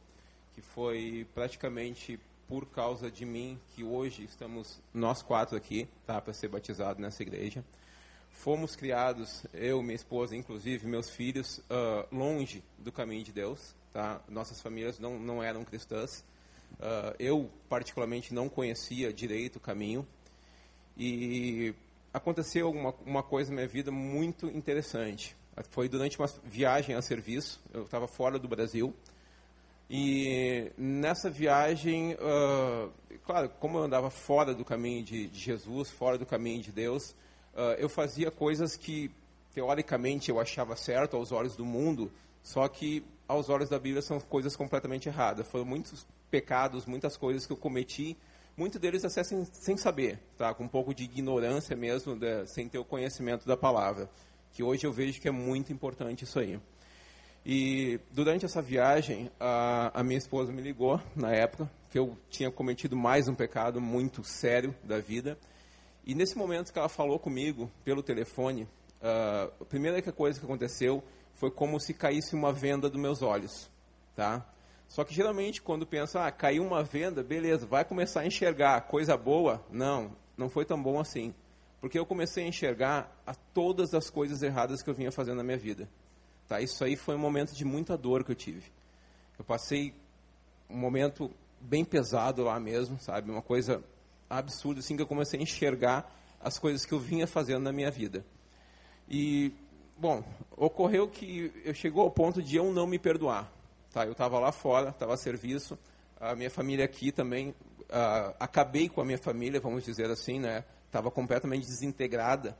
que 0.54 0.60
foi 0.60 1.26
praticamente 1.34 2.20
por 2.46 2.66
causa 2.66 3.10
de 3.10 3.26
mim 3.26 3.58
que 3.74 3.82
hoje 3.82 4.22
estamos 4.22 4.80
nós 4.94 5.22
quatro 5.22 5.56
aqui, 5.56 5.88
tá, 6.06 6.20
para 6.20 6.32
ser 6.32 6.48
batizado 6.48 7.00
nessa 7.00 7.22
igreja 7.22 7.64
fomos 8.30 8.76
criados, 8.76 9.44
eu, 9.52 9.82
minha 9.82 9.94
esposa, 9.94 10.36
inclusive 10.36 10.86
meus 10.86 11.10
filhos, 11.10 11.58
uh, 11.58 12.14
longe 12.14 12.62
do 12.78 12.92
caminho 12.92 13.24
de 13.24 13.32
Deus. 13.32 13.74
Tá? 13.92 14.20
Nossas 14.28 14.60
famílias 14.60 14.98
não, 14.98 15.18
não 15.18 15.42
eram 15.42 15.64
cristãs. 15.64 16.24
Uh, 16.74 17.14
eu, 17.18 17.50
particularmente, 17.68 18.32
não 18.32 18.48
conhecia 18.48 19.12
direito 19.12 19.56
o 19.56 19.60
caminho. 19.60 20.06
E 20.96 21.74
aconteceu 22.12 22.70
uma, 22.70 22.94
uma 23.04 23.22
coisa 23.22 23.50
na 23.50 23.56
minha 23.56 23.68
vida 23.68 23.90
muito 23.90 24.46
interessante. 24.46 25.36
Foi 25.70 25.88
durante 25.88 26.18
uma 26.18 26.28
viagem 26.44 26.94
a 26.94 27.02
serviço, 27.02 27.60
eu 27.72 27.82
estava 27.82 28.06
fora 28.06 28.38
do 28.38 28.46
Brasil. 28.46 28.94
E 29.90 30.70
nessa 30.76 31.30
viagem, 31.30 32.14
uh, 32.14 32.92
claro, 33.24 33.48
como 33.58 33.78
eu 33.78 33.84
andava 33.84 34.10
fora 34.10 34.54
do 34.54 34.64
caminho 34.64 35.02
de, 35.02 35.28
de 35.28 35.38
Jesus, 35.38 35.90
fora 35.90 36.18
do 36.18 36.26
caminho 36.26 36.62
de 36.62 36.70
Deus, 36.70 37.14
eu 37.78 37.88
fazia 37.88 38.30
coisas 38.30 38.76
que, 38.76 39.10
teoricamente, 39.52 40.30
eu 40.30 40.40
achava 40.40 40.76
certo 40.76 41.16
aos 41.16 41.32
olhos 41.32 41.56
do 41.56 41.64
mundo, 41.64 42.10
só 42.42 42.66
que 42.68 43.04
aos 43.26 43.48
olhos 43.48 43.68
da 43.68 43.78
Bíblia 43.78 44.02
são 44.02 44.18
coisas 44.20 44.56
completamente 44.56 45.08
erradas. 45.08 45.46
Foram 45.46 45.64
muitos 45.64 46.06
pecados, 46.30 46.86
muitas 46.86 47.16
coisas 47.16 47.46
que 47.46 47.52
eu 47.52 47.56
cometi, 47.56 48.16
muitos 48.56 48.80
deles 48.80 49.04
até 49.04 49.22
sem, 49.22 49.44
sem 49.44 49.76
saber, 49.76 50.18
tá? 50.36 50.52
com 50.54 50.64
um 50.64 50.68
pouco 50.68 50.94
de 50.94 51.04
ignorância 51.04 51.76
mesmo, 51.76 52.18
sem 52.46 52.68
ter 52.68 52.78
o 52.78 52.84
conhecimento 52.84 53.46
da 53.46 53.56
palavra. 53.56 54.08
Que 54.52 54.62
hoje 54.62 54.86
eu 54.86 54.92
vejo 54.92 55.20
que 55.20 55.28
é 55.28 55.32
muito 55.32 55.72
importante 55.72 56.24
isso 56.24 56.38
aí. 56.38 56.58
E 57.44 58.00
durante 58.10 58.44
essa 58.44 58.60
viagem, 58.60 59.30
a, 59.38 60.00
a, 60.00 60.02
minha 60.02 60.18
esposa 60.18 60.52
me 60.52 60.60
ligou, 60.60 61.00
na 61.14 61.30
época, 61.32 61.70
que 61.90 61.98
eu 61.98 62.16
tinha 62.28 62.50
cometido 62.50 62.96
mais 62.96 63.28
um 63.28 63.34
pecado 63.34 63.80
muito 63.80 64.22
sério 64.24 64.74
da 64.82 64.98
vida. 64.98 65.38
E 66.08 66.14
nesse 66.14 66.38
momento 66.38 66.72
que 66.72 66.78
ela 66.78 66.88
falou 66.88 67.18
comigo 67.18 67.70
pelo 67.84 68.02
telefone, 68.02 68.62
uh, 68.62 69.52
a 69.60 69.64
primeira 69.66 70.00
coisa 70.10 70.40
que 70.40 70.46
aconteceu 70.46 71.04
foi 71.34 71.50
como 71.50 71.78
se 71.78 71.92
caísse 71.92 72.34
uma 72.34 72.50
venda 72.50 72.88
dos 72.88 72.98
meus 72.98 73.20
olhos, 73.20 73.70
tá? 74.16 74.42
Só 74.88 75.04
que 75.04 75.14
geralmente 75.14 75.60
quando 75.60 75.86
pensa, 75.86 76.24
ah, 76.24 76.32
caiu 76.32 76.64
uma 76.64 76.82
venda, 76.82 77.22
beleza, 77.22 77.66
vai 77.66 77.84
começar 77.84 78.20
a 78.22 78.26
enxergar 78.26 78.80
coisa 78.88 79.18
boa. 79.18 79.62
Não, 79.70 80.16
não 80.34 80.48
foi 80.48 80.64
tão 80.64 80.82
bom 80.82 80.98
assim. 80.98 81.34
Porque 81.78 81.98
eu 81.98 82.06
comecei 82.06 82.42
a 82.42 82.48
enxergar 82.48 83.14
a 83.26 83.34
todas 83.34 83.92
as 83.92 84.08
coisas 84.08 84.40
erradas 84.40 84.82
que 84.82 84.88
eu 84.88 84.94
vinha 84.94 85.12
fazendo 85.12 85.36
na 85.36 85.44
minha 85.44 85.58
vida. 85.58 85.86
Tá? 86.48 86.58
Isso 86.58 86.82
aí 86.82 86.96
foi 86.96 87.16
um 87.16 87.18
momento 87.18 87.54
de 87.54 87.66
muita 87.66 87.98
dor 87.98 88.24
que 88.24 88.32
eu 88.32 88.34
tive. 88.34 88.72
Eu 89.38 89.44
passei 89.44 89.92
um 90.70 90.78
momento 90.78 91.30
bem 91.60 91.84
pesado 91.84 92.44
lá 92.44 92.58
mesmo, 92.58 92.98
sabe? 92.98 93.30
Uma 93.30 93.42
coisa 93.42 93.84
absurda, 94.28 94.80
assim, 94.80 94.96
que 94.96 95.02
eu 95.02 95.06
comecei 95.06 95.38
a 95.38 95.42
enxergar 95.42 96.10
as 96.40 96.58
coisas 96.58 96.84
que 96.84 96.92
eu 96.92 97.00
vinha 97.00 97.26
fazendo 97.26 97.62
na 97.62 97.72
minha 97.72 97.90
vida. 97.90 98.24
E, 99.08 99.52
bom, 99.96 100.22
ocorreu 100.56 101.08
que 101.08 101.52
eu 101.64 101.74
chegou 101.74 102.02
ao 102.02 102.10
ponto 102.10 102.42
de 102.42 102.56
eu 102.56 102.72
não 102.72 102.86
me 102.86 102.98
perdoar. 102.98 103.50
Tá? 103.92 104.04
Eu 104.04 104.12
estava 104.12 104.38
lá 104.38 104.52
fora, 104.52 104.90
estava 104.90 105.14
a 105.14 105.16
serviço, 105.16 105.78
a 106.20 106.34
minha 106.34 106.50
família 106.50 106.84
aqui 106.84 107.10
também, 107.10 107.50
uh, 107.50 108.34
acabei 108.38 108.88
com 108.88 109.00
a 109.00 109.04
minha 109.04 109.18
família, 109.18 109.60
vamos 109.60 109.84
dizer 109.84 110.10
assim, 110.10 110.38
né? 110.38 110.64
Estava 110.86 111.10
completamente 111.10 111.66
desintegrada. 111.66 112.56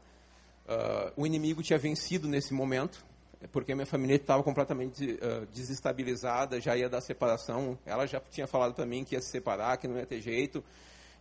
Uh, 0.67 1.23
o 1.23 1.27
inimigo 1.27 1.63
tinha 1.63 1.79
vencido 1.79 2.29
nesse 2.29 2.53
momento, 2.53 3.05
porque 3.53 3.73
a 3.73 3.75
minha 3.75 3.87
família 3.87 4.17
estava 4.17 4.43
completamente 4.43 5.13
uh, 5.13 5.47
desestabilizada, 5.53 6.61
já 6.61 6.77
ia 6.77 6.89
dar 6.89 7.01
separação. 7.01 7.79
Ela 7.85 8.07
já 8.07 8.21
tinha 8.21 8.47
falado 8.47 8.75
para 8.75 8.87
mim 8.87 9.05
que 9.05 9.15
ia 9.15 9.21
se 9.21 9.31
separar, 9.31 9.77
que 9.77 9.89
não 9.89 9.97
ia 9.97 10.07
ter 10.07 10.21
jeito. 10.21 10.63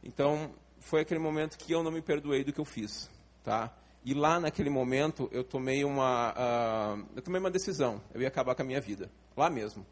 Então, 0.07 0.49
foi 0.79 1.01
aquele 1.01 1.19
momento 1.19 1.57
que 1.57 1.73
eu 1.73 1.83
não 1.83 1.91
me 1.91 2.01
perdoei 2.01 2.43
do 2.43 2.53
que 2.53 2.59
eu 2.59 2.65
fiz, 2.65 3.09
tá? 3.43 3.71
E 4.05 4.13
lá 4.13 4.39
naquele 4.39 4.69
momento 4.69 5.27
eu 5.33 5.43
tomei 5.43 5.83
uma 5.83 6.31
uh, 6.31 7.05
eu 7.13 7.21
tomei 7.21 7.41
uma 7.41 7.51
decisão. 7.51 8.01
Eu 8.13 8.21
ia 8.21 8.29
acabar 8.29 8.55
com 8.55 8.61
a 8.61 8.65
minha 8.65 8.79
vida, 8.79 9.11
lá 9.35 9.49
mesmo, 9.49 9.85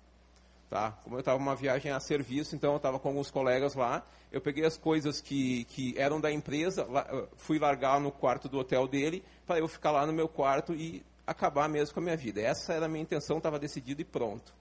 tá? 0.70 0.92
Como 1.04 1.18
eu 1.18 1.20
estava 1.20 1.38
uma 1.38 1.54
viagem 1.54 1.92
a 1.92 2.00
serviço, 2.00 2.56
então 2.56 2.72
eu 2.72 2.78
estava 2.78 2.98
com 2.98 3.10
alguns 3.10 3.30
colegas 3.30 3.76
lá. 3.76 4.08
Eu 4.32 4.40
peguei 4.40 4.66
as 4.66 4.78
coisas 4.78 5.20
que 5.20 5.66
que 5.66 5.94
eram 5.98 6.22
da 6.22 6.32
empresa, 6.32 6.88
fui 7.36 7.60
largar 7.60 8.00
no 8.00 8.10
quarto 8.10 8.48
do 8.48 8.58
hotel 8.58 8.88
dele 8.88 9.22
para 9.46 9.60
eu 9.60 9.68
ficar 9.68 9.92
lá 9.92 10.06
no 10.06 10.14
meu 10.14 10.30
quarto 10.30 10.74
e 10.74 11.04
acabar 11.28 11.68
mesmo 11.68 11.94
com 11.94 12.00
a 12.00 12.04
minha 12.04 12.18
vida. 12.18 12.40
Essa 12.40 12.74
era 12.74 12.86
a 12.86 12.90
minha 12.90 13.02
intenção, 13.02 13.38
estava 13.38 13.60
decidido 13.60 14.02
e 14.02 14.06
pronto. 14.06 14.54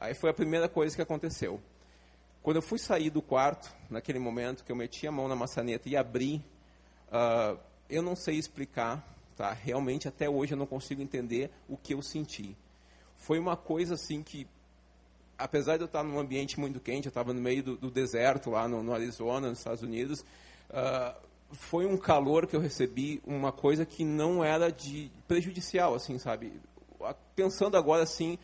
Aí 0.00 0.14
foi 0.14 0.30
a 0.30 0.34
primeira 0.34 0.70
coisa 0.70 0.96
que 0.96 1.02
aconteceu. 1.02 1.60
Quando 2.46 2.58
eu 2.58 2.62
fui 2.62 2.78
sair 2.78 3.10
do 3.10 3.20
quarto, 3.20 3.74
naquele 3.90 4.20
momento 4.20 4.62
que 4.62 4.70
eu 4.70 4.76
meti 4.76 5.04
a 5.04 5.10
mão 5.10 5.26
na 5.26 5.34
maçaneta 5.34 5.88
e 5.88 5.96
abri, 5.96 6.40
uh, 7.08 7.58
eu 7.90 8.00
não 8.00 8.14
sei 8.14 8.36
explicar, 8.36 9.04
tá? 9.36 9.52
Realmente 9.52 10.06
até 10.06 10.30
hoje 10.30 10.54
eu 10.54 10.56
não 10.56 10.64
consigo 10.64 11.02
entender 11.02 11.50
o 11.68 11.76
que 11.76 11.92
eu 11.92 12.00
senti. 12.00 12.56
Foi 13.16 13.40
uma 13.40 13.56
coisa 13.56 13.94
assim 13.94 14.22
que, 14.22 14.46
apesar 15.36 15.76
de 15.76 15.82
eu 15.82 15.86
estar 15.86 16.04
num 16.04 16.20
ambiente 16.20 16.60
muito 16.60 16.78
quente, 16.78 17.06
eu 17.06 17.08
estava 17.08 17.34
no 17.34 17.40
meio 17.40 17.64
do, 17.64 17.76
do 17.76 17.90
deserto 17.90 18.50
lá 18.50 18.68
no, 18.68 18.80
no, 18.80 18.94
Arizona, 18.94 19.48
nos 19.48 19.58
Estados 19.58 19.82
Unidos, 19.82 20.20
uh, 20.70 21.20
foi 21.50 21.84
um 21.84 21.96
calor 21.96 22.46
que 22.46 22.54
eu 22.54 22.60
recebi, 22.60 23.20
uma 23.26 23.50
coisa 23.50 23.84
que 23.84 24.04
não 24.04 24.44
era 24.44 24.70
de 24.70 25.10
prejudicial, 25.26 25.96
assim, 25.96 26.16
sabe? 26.16 26.52
Pensando 27.34 27.76
agora 27.76 28.04
assim, 28.04 28.38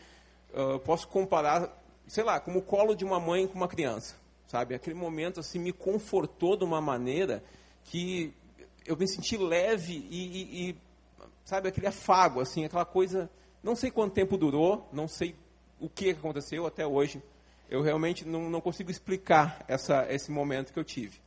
uh, 0.53 0.81
posso 0.81 1.07
comparar, 1.07 1.81
sei 2.07 2.25
lá, 2.25 2.41
como 2.41 2.59
o 2.59 2.63
colo 2.63 2.95
de 2.95 3.05
uma 3.05 3.21
mãe 3.21 3.47
com 3.47 3.55
uma 3.55 3.69
criança, 3.69 4.17
sabe? 4.47 4.75
Aquele 4.75 4.97
momento 4.97 5.41
assim 5.41 5.59
me 5.59 5.73
confortou 5.73 6.57
de 6.57 6.65
uma 6.65 6.81
maneira 6.81 7.43
que 7.85 8.35
eu 8.87 8.97
me 8.97 9.07
senti 9.07 9.37
leve 9.37 10.07
e, 10.11 10.27
e, 10.27 10.71
e 10.71 10.77
sabe, 11.45 11.69
aquele 11.69 11.87
afago, 11.87 12.41
assim, 12.41 12.65
aquela 12.65 12.85
coisa. 12.85 13.31
Não 13.63 13.77
sei 13.77 13.91
quanto 13.91 14.13
tempo 14.13 14.37
durou, 14.37 14.89
não 14.93 15.07
sei 15.07 15.37
o 15.81 15.89
que 15.89 16.11
aconteceu 16.11 16.67
até 16.67 16.87
hoje. 16.87 17.23
Eu 17.69 17.81
realmente 17.81 18.27
não, 18.27 18.51
não 18.51 18.61
consigo 18.61 18.91
explicar 18.91 19.65
essa, 19.69 20.07
esse 20.13 20.31
momento 20.31 20.73
que 20.73 20.79
eu 20.79 20.85
tive. 20.85 21.21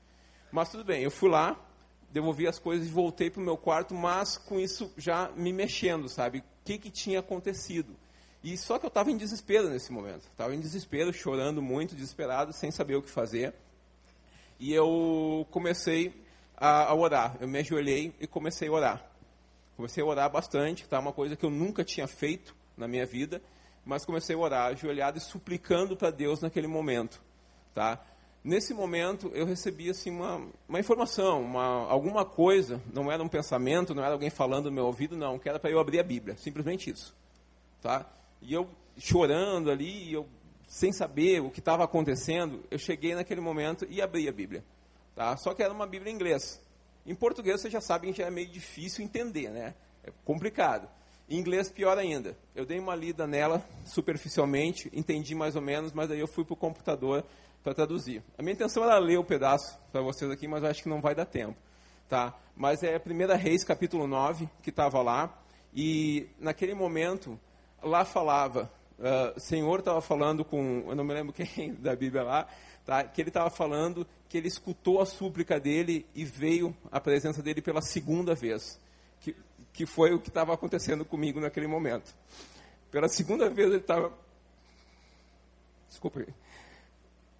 Mas 0.51 0.69
tudo 0.69 0.83
bem, 0.83 1.01
eu 1.01 1.11
fui 1.11 1.29
lá, 1.29 1.59
devolvi 2.11 2.47
as 2.47 2.59
coisas 2.59 2.87
e 2.87 2.91
voltei 2.91 3.29
para 3.29 3.41
o 3.41 3.43
meu 3.43 3.57
quarto, 3.57 3.93
mas 3.93 4.37
com 4.37 4.59
isso 4.59 4.91
já 4.97 5.29
me 5.35 5.51
mexendo, 5.51 6.07
sabe? 6.07 6.39
O 6.39 6.43
que, 6.63 6.77
que 6.77 6.89
tinha 6.89 7.19
acontecido? 7.19 7.95
E 8.45 8.55
só 8.55 8.77
que 8.77 8.85
eu 8.85 8.89
estava 8.89 9.09
em 9.09 9.17
desespero 9.17 9.67
nesse 9.71 9.91
momento. 9.91 10.27
Estava 10.27 10.53
em 10.53 10.59
desespero, 10.59 11.11
chorando 11.11 11.63
muito, 11.63 11.95
desesperado, 11.95 12.53
sem 12.53 12.69
saber 12.69 12.95
o 12.95 13.01
que 13.01 13.09
fazer. 13.09 13.55
E 14.59 14.71
eu 14.71 15.47
comecei 15.49 16.13
a, 16.55 16.83
a 16.83 16.93
orar. 16.93 17.37
Eu 17.41 17.47
me 17.47 17.57
ajoelhei 17.57 18.13
e 18.19 18.27
comecei 18.27 18.67
a 18.67 18.71
orar. 18.71 19.11
Comecei 19.75 20.03
a 20.03 20.05
orar 20.05 20.29
bastante, 20.29 20.87
tá? 20.87 20.99
Uma 20.99 21.11
coisa 21.11 21.35
que 21.35 21.43
eu 21.43 21.49
nunca 21.49 21.83
tinha 21.83 22.07
feito 22.07 22.55
na 22.77 22.87
minha 22.87 23.03
vida, 23.03 23.41
mas 23.83 24.05
comecei 24.05 24.35
a 24.35 24.39
orar, 24.39 24.67
ajoelhado 24.67 25.17
e 25.17 25.21
suplicando 25.21 25.97
para 25.97 26.11
Deus 26.11 26.39
naquele 26.39 26.67
momento, 26.67 27.19
tá? 27.73 27.99
Nesse 28.43 28.75
momento, 28.75 29.31
eu 29.33 29.47
recebi 29.47 29.89
assim, 29.89 30.11
uma, 30.11 30.47
uma 30.69 30.79
informação, 30.79 31.41
uma, 31.41 31.87
alguma 31.89 32.23
coisa, 32.23 32.79
não 32.93 33.11
era 33.11 33.23
um 33.23 33.27
pensamento, 33.27 33.95
não 33.95 34.03
era 34.03 34.13
alguém 34.13 34.29
falando 34.29 34.65
no 34.65 34.71
meu 34.71 34.85
ouvido, 34.85 35.17
não, 35.17 35.39
que 35.39 35.49
era 35.49 35.57
para 35.57 35.71
eu 35.71 35.79
abrir 35.79 35.99
a 35.99 36.03
Bíblia, 36.03 36.37
simplesmente 36.37 36.91
isso. 36.91 37.15
Tá? 37.81 38.07
E 38.47 38.53
eu 38.53 38.69
chorando 38.97 39.71
ali, 39.71 40.13
eu, 40.13 40.27
sem 40.67 40.91
saber 40.91 41.41
o 41.41 41.49
que 41.49 41.59
estava 41.59 41.83
acontecendo, 41.83 42.63
eu 42.69 42.77
cheguei 42.77 43.15
naquele 43.15 43.41
momento 43.41 43.87
e 43.89 44.01
abri 44.01 44.29
a 44.29 44.31
Bíblia. 44.31 44.63
Tá? 45.15 45.35
Só 45.37 45.53
que 45.53 45.63
era 45.63 45.73
uma 45.73 45.87
Bíblia 45.87 46.11
em 46.11 46.15
inglês. 46.15 46.61
Em 47.05 47.15
português, 47.15 47.61
você 47.61 47.69
já 47.69 47.81
sabe 47.81 48.07
que 48.07 48.17
já 48.17 48.27
é 48.27 48.29
meio 48.29 48.47
difícil 48.47 49.03
entender, 49.03 49.49
né? 49.49 49.73
É 50.03 50.11
complicado. 50.23 50.87
Em 51.27 51.39
inglês, 51.39 51.69
pior 51.69 51.97
ainda. 51.97 52.37
Eu 52.55 52.65
dei 52.65 52.79
uma 52.79 52.95
lida 52.95 53.25
nela 53.25 53.63
superficialmente, 53.83 54.91
entendi 54.93 55.33
mais 55.33 55.55
ou 55.55 55.61
menos, 55.61 55.91
mas 55.91 56.11
aí 56.11 56.19
eu 56.19 56.27
fui 56.27 56.45
para 56.45 56.53
o 56.53 56.57
computador 56.57 57.23
para 57.63 57.73
traduzir. 57.73 58.21
A 58.37 58.43
minha 58.43 58.53
intenção 58.53 58.83
era 58.83 58.99
ler 58.99 59.17
o 59.17 59.23
pedaço 59.23 59.79
para 59.91 60.01
vocês 60.01 60.29
aqui, 60.29 60.47
mas 60.47 60.61
eu 60.61 60.69
acho 60.69 60.83
que 60.83 60.89
não 60.89 61.01
vai 61.01 61.15
dar 61.15 61.25
tempo. 61.25 61.57
Tá? 62.07 62.35
Mas 62.55 62.83
é 62.83 63.01
1 63.03 63.37
Reis, 63.37 63.63
capítulo 63.63 64.05
9, 64.05 64.47
que 64.61 64.69
estava 64.69 65.01
lá, 65.01 65.35
e 65.73 66.27
naquele 66.39 66.75
momento, 66.75 67.39
lá 67.81 68.05
falava, 68.05 68.71
uh, 68.99 69.37
o 69.37 69.39
Senhor 69.39 69.79
estava 69.79 70.01
falando 70.01 70.43
com, 70.43 70.85
eu 70.87 70.95
não 70.95 71.03
me 71.03 71.13
lembro 71.13 71.33
quem 71.33 71.73
da 71.79 71.95
Bíblia 71.95 72.23
lá, 72.23 72.47
tá? 72.85 73.03
que 73.03 73.21
ele 73.21 73.29
estava 73.29 73.49
falando 73.49 74.05
que 74.27 74.37
ele 74.37 74.47
escutou 74.47 75.01
a 75.01 75.05
súplica 75.05 75.59
dele 75.59 76.05
e 76.15 76.25
veio 76.25 76.75
a 76.91 76.99
presença 76.99 77.41
dele 77.41 77.61
pela 77.61 77.81
segunda 77.81 78.33
vez, 78.35 78.79
que, 79.21 79.35
que 79.73 79.85
foi 79.85 80.13
o 80.13 80.19
que 80.19 80.29
estava 80.29 80.53
acontecendo 80.53 81.05
comigo 81.05 81.39
naquele 81.39 81.67
momento. 81.67 82.13
Pela 82.91 83.07
segunda 83.07 83.49
vez 83.49 83.67
ele 83.67 83.77
estava. 83.77 84.11
Desculpa 85.89 86.19
aí 86.19 86.27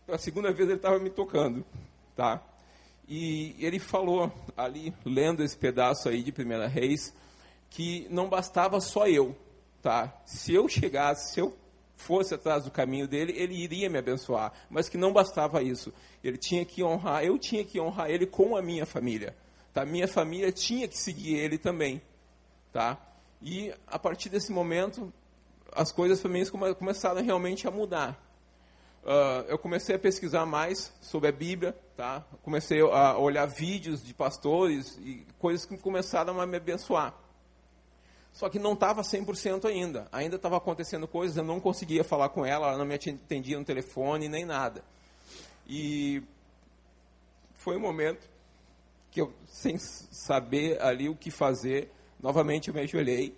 a 0.08 0.18
segunda 0.18 0.52
vez 0.52 0.70
ele 0.70 0.78
estava 0.78 1.00
me 1.00 1.10
tocando, 1.10 1.66
tá? 2.16 2.42
E 3.08 3.56
ele 3.60 3.80
falou 3.80 4.32
ali, 4.56 4.94
lendo 5.04 5.44
esse 5.44 5.58
pedaço 5.58 6.10
aí 6.10 6.24
de 6.24 6.32
Primeira 6.32 6.68
Reis, 6.68 7.14
que 7.70 8.08
não 8.10 8.30
bastava 8.30 8.80
só 8.80 9.08
eu, 9.08 9.36
tá? 9.86 10.20
Se 10.26 10.52
eu 10.52 10.68
chegasse, 10.68 11.34
se 11.34 11.40
eu 11.40 11.56
fosse 11.96 12.34
atrás 12.34 12.64
do 12.64 12.72
caminho 12.72 13.08
dele, 13.08 13.32
ele 13.38 13.54
iria 13.54 13.88
me 13.88 14.00
abençoar, 14.00 14.52
mas 14.68 14.90
que 14.90 14.98
não 14.98 15.14
bastava 15.14 15.62
isso. 15.62 15.94
Ele 16.24 16.40
tinha 16.40 16.66
que 16.66 16.84
honrar, 16.84 17.24
eu 17.24 17.38
tinha 17.38 17.64
que 17.64 17.80
honrar 17.80 18.10
ele 18.10 18.26
com 18.26 18.58
a 18.58 18.64
minha 18.64 18.84
família, 18.84 19.38
tá? 19.72 19.86
Minha 19.86 20.08
família 20.08 20.52
tinha 20.52 20.88
que 20.88 20.98
seguir 20.98 21.36
ele 21.36 21.60
também, 21.60 22.02
tá? 22.74 22.98
E 23.40 23.72
a 23.86 24.00
partir 24.00 24.28
desse 24.28 24.52
momento, 24.52 25.14
as 25.72 25.92
coisas 25.92 26.20
para 26.20 26.32
mim 26.32 26.44
começaram 26.80 27.24
realmente 27.24 27.68
a 27.68 27.72
mudar 27.72 28.20
uh, 29.06 29.46
eu 29.48 29.58
comecei 29.58 29.96
a 29.96 30.00
pesquisar 30.00 30.46
mais 30.46 30.92
sobre 31.00 31.30
a 31.30 31.32
Bíblia, 31.32 31.78
tá? 31.96 32.26
Comecei 32.42 32.82
a 32.82 33.18
olhar 33.18 33.46
vídeos 33.46 34.04
de 34.04 34.14
pastores 34.14 34.98
e 34.98 35.26
coisas 35.38 35.66
que 35.66 35.78
começaram 35.78 36.42
a 36.42 36.46
me 36.46 36.58
abençoar. 36.58 37.14
Só 38.36 38.50
que 38.50 38.60
não 38.60 38.74
estava 38.74 39.02
100% 39.02 39.66
ainda. 39.66 40.08
Ainda 40.12 40.36
estava 40.36 40.58
acontecendo 40.58 41.08
coisas, 41.08 41.36
eu 41.36 41.44
não 41.44 41.60
conseguia 41.60 42.04
falar 42.04 42.30
com 42.30 42.46
ela, 42.46 42.68
ela 42.68 42.78
não 42.78 42.86
me 42.86 42.94
atendia 42.94 43.58
no 43.58 43.66
telefone, 43.66 44.30
nem 44.30 44.46
nada. 44.46 44.84
E 45.68 46.22
foi 47.54 47.78
um 47.78 47.80
momento 47.80 48.30
que 49.10 49.22
eu, 49.22 49.34
sem 49.48 49.80
saber 49.80 50.80
ali 50.80 51.10
o 51.10 51.16
que 51.16 51.32
fazer, 51.32 51.90
novamente 52.20 52.68
eu 52.68 52.74
me 52.76 52.82
ajoelhei 52.82 53.36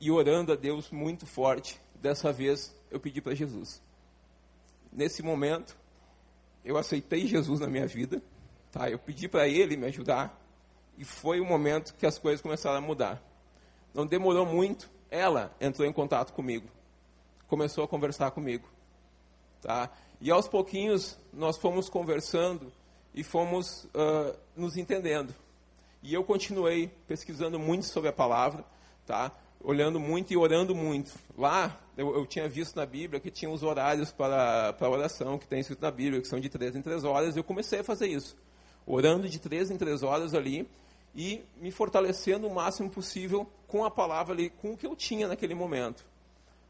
e 0.00 0.10
orando 0.10 0.52
a 0.52 0.56
Deus 0.56 0.90
muito 0.90 1.26
forte. 1.26 1.78
Dessa 1.94 2.32
vez 2.32 2.74
eu 2.90 2.98
pedi 2.98 3.20
para 3.20 3.34
Jesus 3.34 3.84
nesse 4.96 5.22
momento, 5.22 5.76
eu 6.64 6.78
aceitei 6.78 7.26
Jesus 7.26 7.60
na 7.60 7.68
minha 7.68 7.86
vida, 7.86 8.22
tá? 8.72 8.90
Eu 8.90 8.98
pedi 8.98 9.28
para 9.28 9.46
Ele 9.46 9.76
me 9.76 9.86
ajudar 9.86 10.40
e 10.96 11.04
foi 11.04 11.38
o 11.38 11.44
momento 11.44 11.94
que 11.94 12.06
as 12.06 12.18
coisas 12.18 12.40
começaram 12.40 12.78
a 12.78 12.80
mudar. 12.80 13.22
Não 13.96 14.04
demorou 14.04 14.44
muito, 14.44 14.90
ela 15.10 15.50
entrou 15.58 15.88
em 15.88 15.92
contato 15.92 16.34
comigo, 16.34 16.68
começou 17.48 17.82
a 17.82 17.88
conversar 17.88 18.30
comigo, 18.30 18.68
tá? 19.62 19.90
E 20.20 20.30
aos 20.30 20.46
pouquinhos 20.46 21.18
nós 21.32 21.56
fomos 21.56 21.88
conversando 21.88 22.70
e 23.14 23.24
fomos 23.24 23.84
uh, 23.86 24.36
nos 24.54 24.76
entendendo. 24.76 25.34
E 26.02 26.12
eu 26.12 26.22
continuei 26.22 26.88
pesquisando 27.08 27.58
muito 27.58 27.86
sobre 27.86 28.10
a 28.10 28.12
palavra, 28.12 28.62
tá? 29.06 29.32
olhando 29.64 29.98
muito 29.98 30.30
e 30.30 30.36
orando 30.36 30.74
muito. 30.74 31.12
Lá, 31.36 31.80
eu, 31.96 32.14
eu, 32.14 32.26
tinha 32.26 32.46
visto 32.46 32.76
na 32.76 32.84
Bíblia 32.84 33.18
que 33.18 33.30
tinha 33.30 33.50
os 33.50 33.62
horários 33.62 34.12
para, 34.12 34.74
para 34.74 34.90
oração, 34.90 35.38
que 35.38 35.46
tem 35.46 35.60
escrito 35.60 35.80
na 35.80 35.90
Bíblia, 35.90 36.20
que 36.20 36.28
são 36.28 36.38
de 36.38 36.50
três 36.50 36.76
em 36.76 36.82
três 36.82 37.02
horas, 37.02 37.34
eu 37.34 37.42
comecei 37.42 37.80
a 37.80 37.84
fazer 37.84 38.08
isso. 38.08 38.36
Orando 38.86 39.26
de 39.26 39.38
três 39.38 39.70
em 39.70 39.78
três 39.78 40.02
horas 40.02 40.34
ali, 40.34 40.68
e 41.16 41.42
me 41.56 41.70
fortalecendo 41.70 42.46
o 42.46 42.54
máximo 42.54 42.90
possível 42.90 43.48
com 43.66 43.84
a 43.84 43.90
palavra 43.90 44.34
ali, 44.34 44.50
com 44.50 44.72
o 44.72 44.76
que 44.76 44.86
eu 44.86 44.94
tinha 44.94 45.26
naquele 45.26 45.54
momento. 45.54 46.04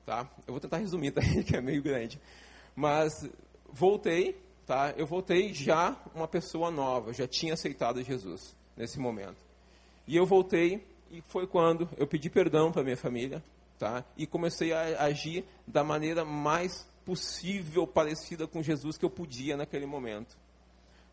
Tá? 0.07 0.31
Eu 0.47 0.55
vou 0.55 0.61
tentar 0.61 0.77
resumir, 0.77 1.11
tá? 1.13 1.21
que 1.21 1.57
é 1.57 1.61
meio 1.61 1.83
grande. 1.83 2.21
Mas 2.75 3.29
voltei, 3.73 4.41
tá? 4.65 4.95
Eu 4.97 5.05
voltei 5.05 5.53
já 5.53 6.01
uma 6.15 6.29
pessoa 6.29 6.71
nova, 6.71 7.13
já 7.13 7.27
tinha 7.27 7.55
aceitado 7.55 8.03
Jesus 8.05 8.55
nesse 8.77 9.01
momento. 9.01 9.37
E 10.07 10.17
eu 10.17 10.25
voltei 10.25 10.87
e 11.11 11.21
foi 11.27 11.47
quando 11.47 11.89
eu 11.97 12.07
pedi 12.07 12.31
perdão 12.31 12.71
para 12.71 12.85
minha 12.85 12.97
família, 12.97 13.43
tá? 13.79 14.05
E 14.17 14.27
comecei 14.27 14.73
a 14.73 15.03
agir 15.03 15.45
da 15.67 15.83
maneira 15.83 16.25
mais 16.25 16.87
possível 17.05 17.85
parecida 17.85 18.47
com 18.47 18.63
Jesus 18.63 18.97
que 18.97 19.05
eu 19.05 19.11
podia 19.11 19.57
naquele 19.57 19.87
momento, 19.87 20.37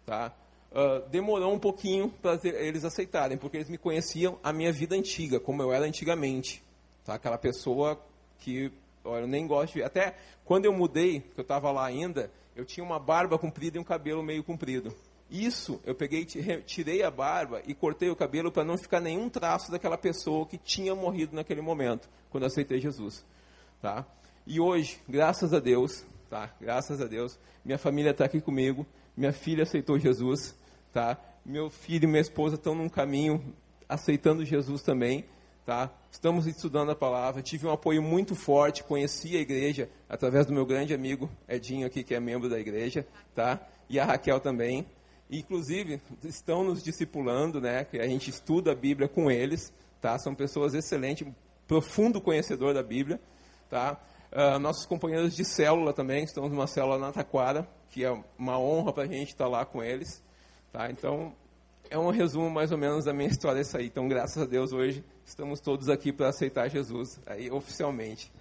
tá? 0.05 0.31
Uh, 0.73 1.07
demorou 1.09 1.53
um 1.53 1.59
pouquinho 1.59 2.09
para 2.09 2.39
eles 2.43 2.83
aceitarem, 2.83 3.37
porque 3.37 3.57
eles 3.57 3.69
me 3.69 3.77
conheciam 3.77 4.39
a 4.43 4.51
minha 4.51 4.73
vida 4.73 4.95
antiga, 4.95 5.39
como 5.39 5.61
eu 5.61 5.71
era 5.71 5.85
antigamente, 5.85 6.63
tá? 7.05 7.13
Aquela 7.13 7.37
pessoa 7.37 8.01
que 8.39 8.71
olha, 9.05 9.21
eu 9.21 9.27
nem 9.27 9.45
gosto 9.45 9.73
de 9.73 9.83
até 9.83 10.15
quando 10.43 10.65
eu 10.65 10.73
mudei, 10.73 11.21
que 11.21 11.39
eu 11.39 11.43
estava 11.43 11.71
lá 11.71 11.85
ainda, 11.85 12.31
eu 12.55 12.65
tinha 12.65 12.83
uma 12.83 12.99
barba 12.99 13.37
comprida 13.37 13.77
e 13.77 13.79
um 13.79 13.83
cabelo 13.83 14.23
meio 14.23 14.43
comprido. 14.43 14.93
Isso, 15.29 15.81
eu 15.85 15.95
peguei, 15.95 16.25
tirei 16.25 17.01
a 17.01 17.09
barba 17.09 17.61
e 17.65 17.73
cortei 17.73 18.09
o 18.09 18.15
cabelo 18.15 18.51
para 18.51 18.63
não 18.63 18.77
ficar 18.77 18.99
nenhum 18.99 19.29
traço 19.29 19.71
daquela 19.71 19.97
pessoa 19.97 20.45
que 20.45 20.57
tinha 20.57 20.93
morrido 20.93 21.35
naquele 21.35 21.61
momento, 21.61 22.07
quando 22.29 22.43
eu 22.43 22.47
aceitei 22.47 22.79
Jesus. 22.79 23.25
Tá? 23.81 24.05
E 24.45 24.59
hoje, 24.59 24.99
graças 25.07 25.53
a 25.53 25.59
Deus, 25.59 26.05
tá? 26.29 26.53
graças 26.59 27.01
a 27.01 27.05
Deus, 27.05 27.39
minha 27.65 27.77
família 27.77 28.11
está 28.11 28.25
aqui 28.25 28.41
comigo, 28.41 28.85
minha 29.15 29.33
filha 29.33 29.63
aceitou 29.63 29.97
Jesus, 29.97 30.55
tá? 30.93 31.17
meu 31.45 31.69
filho 31.69 32.05
e 32.05 32.07
minha 32.07 32.21
esposa 32.21 32.55
estão 32.55 32.73
num 32.73 32.87
caminho 32.87 33.53
aceitando 33.87 34.45
Jesus 34.45 34.81
também. 34.81 35.25
Tá? 35.65 35.89
Estamos 36.11 36.45
estudando 36.45 36.91
a 36.91 36.95
palavra. 36.95 37.41
Tive 37.41 37.67
um 37.67 37.71
apoio 37.71 38.01
muito 38.01 38.35
forte. 38.35 38.83
Conheci 38.83 39.37
a 39.37 39.39
igreja 39.39 39.89
através 40.09 40.45
do 40.45 40.53
meu 40.53 40.65
grande 40.65 40.93
amigo 40.93 41.29
Edinho 41.47 41.87
aqui, 41.87 42.03
que 42.03 42.13
é 42.13 42.19
membro 42.19 42.49
da 42.49 42.59
igreja, 42.59 43.07
tá? 43.33 43.61
E 43.89 43.99
a 43.99 44.05
Raquel 44.05 44.39
também. 44.39 44.85
Inclusive, 45.31 46.01
estão 46.23 46.65
nos 46.65 46.83
discipulando, 46.83 47.61
né? 47.61 47.87
A 47.93 48.07
gente 48.07 48.29
estuda 48.29 48.73
a 48.73 48.75
Bíblia 48.75 49.07
com 49.07 49.31
eles, 49.31 49.73
tá? 50.01 50.19
São 50.19 50.35
pessoas 50.35 50.73
excelentes, 50.73 51.25
profundo 51.65 52.19
conhecedor 52.19 52.73
da 52.73 52.83
Bíblia, 52.83 53.19
tá? 53.69 53.97
Uh, 54.31 54.59
nossos 54.59 54.85
companheiros 54.85 55.33
de 55.33 55.45
célula 55.45 55.93
também, 55.93 56.23
estamos 56.25 56.51
numa 56.51 56.67
célula 56.67 56.97
na 56.97 57.11
Taquara, 57.11 57.67
que 57.89 58.03
é 58.03 58.11
uma 58.37 58.59
honra 58.59 58.91
para 58.91 59.03
a 59.03 59.07
gente 59.07 59.29
estar 59.29 59.47
lá 59.47 59.63
com 59.63 59.81
eles, 59.81 60.21
tá? 60.73 60.89
Então, 60.89 61.31
é 61.89 61.97
um 61.97 62.09
resumo 62.09 62.49
mais 62.49 62.71
ou 62.71 62.77
menos 62.77 63.05
da 63.05 63.13
minha 63.13 63.29
história 63.31 63.61
isso 63.61 63.77
aí. 63.77 63.85
Então, 63.85 64.07
graças 64.07 64.41
a 64.41 64.45
Deus, 64.45 64.73
hoje 64.73 65.05
estamos 65.23 65.61
todos 65.61 65.87
aqui 65.87 66.11
para 66.11 66.29
aceitar 66.29 66.67
Jesus, 66.67 67.19
aí 67.27 67.49
oficialmente. 67.51 68.31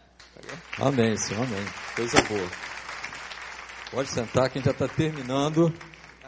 Tá 0.76 0.86
amém, 0.86 1.14
Senhor, 1.18 1.44
amém. 1.44 1.64
Coisa 1.94 2.20
boa. 2.22 2.48
Pode 3.90 4.08
sentar, 4.08 4.48
que 4.48 4.58
a 4.58 4.62
gente 4.62 4.64
já 4.64 4.70
está 4.70 4.88
terminando. 4.88 5.72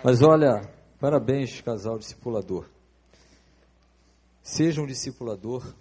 Mas 0.05 0.21
olha, 0.21 0.61
parabéns, 1.01 1.63
casal 1.63 1.99
discipulador. 1.99 2.69
Seja 4.43 4.83
um 4.83 4.87
discipulador, 4.87 5.75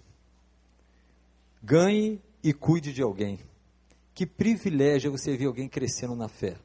ganhe 1.62 2.18
e 2.42 2.54
cuide 2.54 2.94
de 2.94 3.02
alguém. 3.02 3.38
Que 4.14 4.24
privilégio 4.24 5.08
é 5.08 5.10
você 5.10 5.36
ver 5.36 5.46
alguém 5.46 5.68
crescendo 5.68 6.16
na 6.16 6.28
fé. 6.28 6.56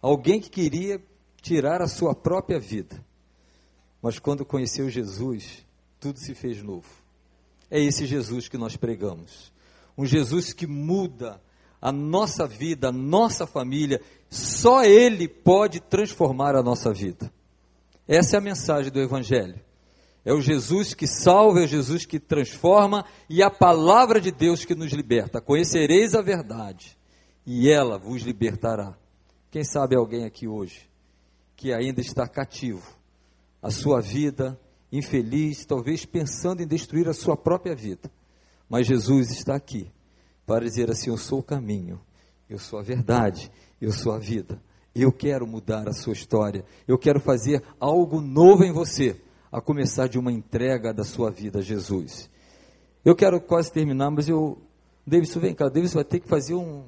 Alguém 0.00 0.40
que 0.40 0.48
queria 0.48 1.02
tirar 1.40 1.80
a 1.82 1.88
sua 1.88 2.14
própria 2.14 2.58
vida, 2.58 3.04
mas 4.02 4.18
quando 4.18 4.44
conheceu 4.44 4.88
Jesus, 4.88 5.64
tudo 5.98 6.18
se 6.18 6.34
fez 6.34 6.62
novo. 6.62 6.88
É 7.70 7.80
esse 7.80 8.06
Jesus 8.06 8.48
que 8.48 8.56
nós 8.56 8.76
pregamos. 8.76 9.52
Um 9.96 10.06
Jesus 10.06 10.52
que 10.52 10.66
muda 10.66 11.40
a 11.80 11.92
nossa 11.92 12.46
vida, 12.46 12.88
a 12.88 12.92
nossa 12.92 13.46
família, 13.46 14.00
só 14.30 14.84
Ele 14.84 15.28
pode 15.28 15.80
transformar 15.80 16.54
a 16.54 16.62
nossa 16.62 16.92
vida. 16.92 17.32
Essa 18.06 18.36
é 18.36 18.38
a 18.38 18.42
mensagem 18.42 18.90
do 18.90 19.00
Evangelho. 19.00 19.60
É 20.24 20.32
o 20.32 20.40
Jesus 20.40 20.94
que 20.94 21.06
salva, 21.06 21.60
é 21.60 21.64
o 21.64 21.68
Jesus 21.68 22.04
que 22.04 22.18
transforma 22.18 23.04
e 23.28 23.42
a 23.42 23.50
palavra 23.50 24.20
de 24.20 24.30
Deus 24.30 24.64
que 24.64 24.74
nos 24.74 24.92
liberta. 24.92 25.40
Conhecereis 25.40 26.14
a 26.14 26.22
verdade 26.22 26.96
e 27.46 27.70
ela 27.70 27.98
vos 27.98 28.22
libertará. 28.22 28.96
Quem 29.50 29.64
sabe 29.64 29.96
alguém 29.96 30.24
aqui 30.24 30.46
hoje 30.46 30.87
que 31.58 31.72
ainda 31.72 32.00
está 32.00 32.28
cativo, 32.28 32.86
a 33.60 33.68
sua 33.68 34.00
vida 34.00 34.56
infeliz, 34.92 35.66
talvez 35.66 36.06
pensando 36.06 36.62
em 36.62 36.66
destruir 36.66 37.08
a 37.08 37.12
sua 37.12 37.36
própria 37.36 37.74
vida. 37.74 38.08
Mas 38.70 38.86
Jesus 38.86 39.32
está 39.32 39.56
aqui 39.56 39.90
para 40.46 40.64
dizer 40.64 40.88
assim: 40.88 41.10
Eu 41.10 41.18
sou 41.18 41.40
o 41.40 41.42
caminho, 41.42 42.00
eu 42.48 42.60
sou 42.60 42.78
a 42.78 42.82
verdade, 42.82 43.50
eu 43.80 43.90
sou 43.90 44.12
a 44.12 44.18
vida. 44.18 44.62
Eu 44.94 45.10
quero 45.10 45.48
mudar 45.48 45.88
a 45.88 45.92
sua 45.92 46.12
história, 46.12 46.64
eu 46.86 46.96
quero 46.96 47.18
fazer 47.18 47.60
algo 47.80 48.20
novo 48.20 48.62
em 48.62 48.72
você, 48.72 49.20
a 49.50 49.60
começar 49.60 50.06
de 50.06 50.16
uma 50.16 50.30
entrega 50.30 50.94
da 50.94 51.02
sua 51.02 51.28
vida 51.28 51.58
a 51.58 51.62
Jesus. 51.62 52.30
Eu 53.04 53.16
quero 53.16 53.40
quase 53.40 53.72
terminar, 53.72 54.12
mas 54.12 54.28
eu. 54.28 54.58
Davidson, 55.04 55.40
vem 55.40 55.54
cá, 55.54 55.68
Davidson 55.68 55.96
vai 55.96 56.04
ter 56.04 56.20
que 56.20 56.28
fazer 56.28 56.54
um 56.54 56.84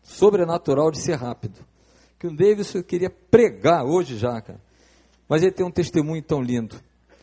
sobrenatural 0.00 0.92
de 0.92 1.00
ser 1.00 1.14
rápido. 1.14 1.58
Que 2.18 2.26
o 2.26 2.34
Davidson 2.34 2.82
queria 2.82 3.10
pregar 3.10 3.84
hoje 3.84 4.16
já, 4.16 4.40
cara. 4.40 4.60
Mas 5.28 5.42
ele 5.42 5.52
tem 5.52 5.66
um 5.66 5.70
testemunho 5.70 6.22
tão 6.22 6.40
lindo. 6.40 6.76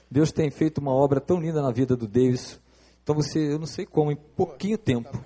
Deus 0.09 0.31
tem 0.31 0.51
feito 0.51 0.79
uma 0.79 0.93
obra 0.93 1.19
tão 1.19 1.39
linda 1.39 1.61
na 1.61 1.71
vida 1.71 1.95
do 1.95 2.07
Davidson. 2.07 2.57
Então 3.01 3.15
você, 3.15 3.53
eu 3.53 3.59
não 3.59 3.65
sei 3.65 3.85
como, 3.85 4.11
em 4.11 4.15
pouquinho 4.15 4.77
tempo, 4.77 5.23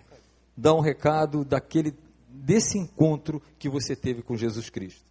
dar 0.55 0.73
um 0.73 0.79
recado 0.79 1.43
daquele 1.43 1.93
desse 2.27 2.77
encontro 2.77 3.41
que 3.59 3.67
você 3.67 3.95
teve 3.95 4.21
com 4.21 4.35
Jesus 4.37 4.69
Cristo. 4.69 5.05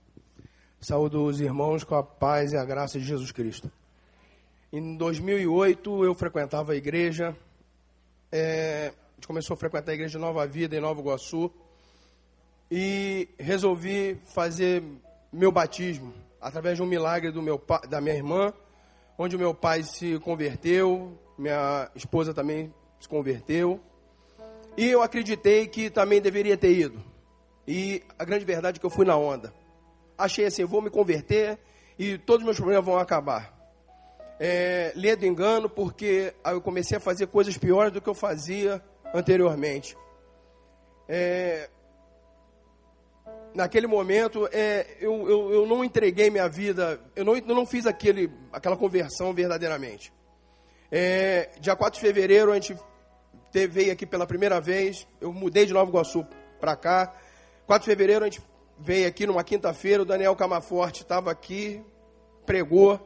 Saúdo 0.80 1.24
os 1.24 1.40
irmãos 1.40 1.84
com 1.84 1.94
a 1.94 2.02
paz 2.02 2.52
e 2.52 2.56
a 2.56 2.64
graça 2.64 2.98
de 2.98 3.04
Jesus 3.04 3.32
Cristo. 3.32 3.70
Em 4.72 4.96
2008 4.96 6.04
eu 6.04 6.14
frequentava 6.14 6.72
a 6.72 6.76
igreja, 6.76 7.36
é, 8.30 8.88
a 8.88 9.14
gente 9.16 9.26
começou 9.26 9.54
a 9.54 9.56
frequentar 9.56 9.92
a 9.92 9.94
igreja 9.94 10.18
Nova 10.18 10.46
Vida 10.46 10.76
em 10.76 10.80
Nova 10.80 11.00
Iguaçu 11.00 11.50
e 12.70 13.28
resolvi 13.38 14.20
fazer 14.24 14.82
meu 15.32 15.52
batismo 15.52 16.12
através 16.40 16.76
de 16.76 16.82
um 16.82 16.86
milagre 16.86 17.30
do 17.30 17.42
meu, 17.42 17.60
da 17.88 18.00
minha 18.00 18.14
irmã, 18.14 18.52
onde 19.18 19.36
o 19.36 19.38
meu 19.38 19.54
pai 19.54 19.82
se 19.82 20.18
converteu, 20.20 21.18
minha 21.38 21.90
esposa 21.94 22.32
também 22.32 22.72
se 23.00 23.08
converteu. 23.08 23.80
E 24.76 24.86
eu 24.86 25.02
acreditei 25.02 25.66
que 25.66 25.90
também 25.90 26.20
deveria 26.20 26.56
ter 26.56 26.72
ido. 26.72 27.02
E 27.66 28.02
a 28.18 28.24
grande 28.24 28.44
verdade 28.44 28.76
é 28.76 28.80
que 28.80 28.86
eu 28.86 28.90
fui 28.90 29.04
na 29.04 29.16
onda. 29.16 29.52
Achei 30.16 30.44
assim, 30.44 30.64
vou 30.64 30.80
me 30.80 30.90
converter 30.90 31.58
e 31.98 32.18
todos 32.18 32.42
os 32.42 32.44
meus 32.44 32.56
problemas 32.56 32.84
vão 32.84 32.98
acabar. 32.98 33.54
É, 34.38 34.92
ledo 34.94 35.24
engano, 35.24 35.68
porque 35.68 36.34
eu 36.44 36.60
comecei 36.60 36.98
a 36.98 37.00
fazer 37.00 37.26
coisas 37.26 37.56
piores 37.56 37.92
do 37.92 38.00
que 38.00 38.08
eu 38.08 38.14
fazia 38.14 38.82
anteriormente. 39.14 39.96
É, 41.08 41.70
naquele 43.54 43.86
momento, 43.86 44.48
é, 44.52 44.86
eu, 45.00 45.28
eu, 45.28 45.52
eu, 45.52 45.66
não 45.66 45.84
entreguei 45.84 46.30
minha 46.30 46.48
vida, 46.48 47.00
eu 47.14 47.24
não, 47.24 47.36
eu 47.36 47.54
não 47.54 47.66
fiz 47.66 47.86
aquele, 47.86 48.30
aquela 48.52 48.76
conversão 48.76 49.32
verdadeiramente. 49.32 50.12
É, 50.90 51.50
dia 51.60 51.74
4 51.74 52.00
de 52.00 52.06
fevereiro, 52.06 52.52
a 52.52 52.54
gente 52.54 52.76
veio 53.66 53.92
aqui 53.92 54.04
pela 54.04 54.26
primeira 54.26 54.60
vez. 54.60 55.06
Eu 55.20 55.32
mudei 55.32 55.64
de 55.64 55.72
Nova 55.72 55.90
Iguaçu 55.90 56.26
para 56.60 56.76
cá. 56.76 57.14
4 57.66 57.84
de 57.84 57.90
fevereiro 57.90 58.24
a 58.24 58.28
gente 58.28 58.42
veio 58.78 59.08
aqui 59.08 59.26
numa 59.26 59.42
quinta-feira. 59.42 60.02
O 60.02 60.06
Daniel 60.06 60.36
Camaforte 60.36 61.02
estava 61.02 61.30
aqui, 61.30 61.82
pregou. 62.44 63.00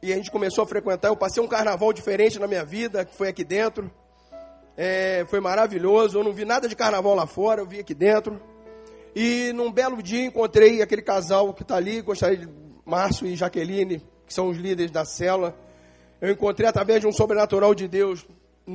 E 0.00 0.12
a 0.12 0.16
gente 0.16 0.30
começou 0.30 0.64
a 0.64 0.66
frequentar. 0.66 1.08
Eu 1.08 1.16
passei 1.16 1.42
um 1.42 1.48
carnaval 1.48 1.92
diferente 1.92 2.38
na 2.38 2.46
minha 2.46 2.64
vida, 2.64 3.04
que 3.04 3.16
foi 3.16 3.28
aqui 3.28 3.44
dentro. 3.44 3.90
É, 4.76 5.24
foi 5.28 5.40
maravilhoso. 5.40 6.18
Eu 6.18 6.24
não 6.24 6.32
vi 6.32 6.44
nada 6.44 6.68
de 6.68 6.76
carnaval 6.76 7.14
lá 7.14 7.26
fora, 7.26 7.60
eu 7.60 7.66
vi 7.66 7.80
aqui 7.80 7.94
dentro. 7.94 8.40
E 9.14 9.52
num 9.52 9.70
belo 9.70 10.02
dia 10.02 10.24
encontrei 10.24 10.80
aquele 10.80 11.02
casal 11.02 11.52
que 11.52 11.62
está 11.62 11.76
ali. 11.76 12.00
Gostaria 12.00 12.38
de 12.38 12.48
Márcio 12.84 13.26
e 13.26 13.36
Jaqueline, 13.36 14.02
que 14.26 14.32
são 14.32 14.48
os 14.48 14.56
líderes 14.56 14.90
da 14.90 15.04
cela. 15.04 15.56
Eu 16.20 16.30
encontrei 16.30 16.68
através 16.68 17.00
de 17.00 17.06
um 17.06 17.12
sobrenatural 17.12 17.74
de 17.74 17.88
Deus 17.88 18.26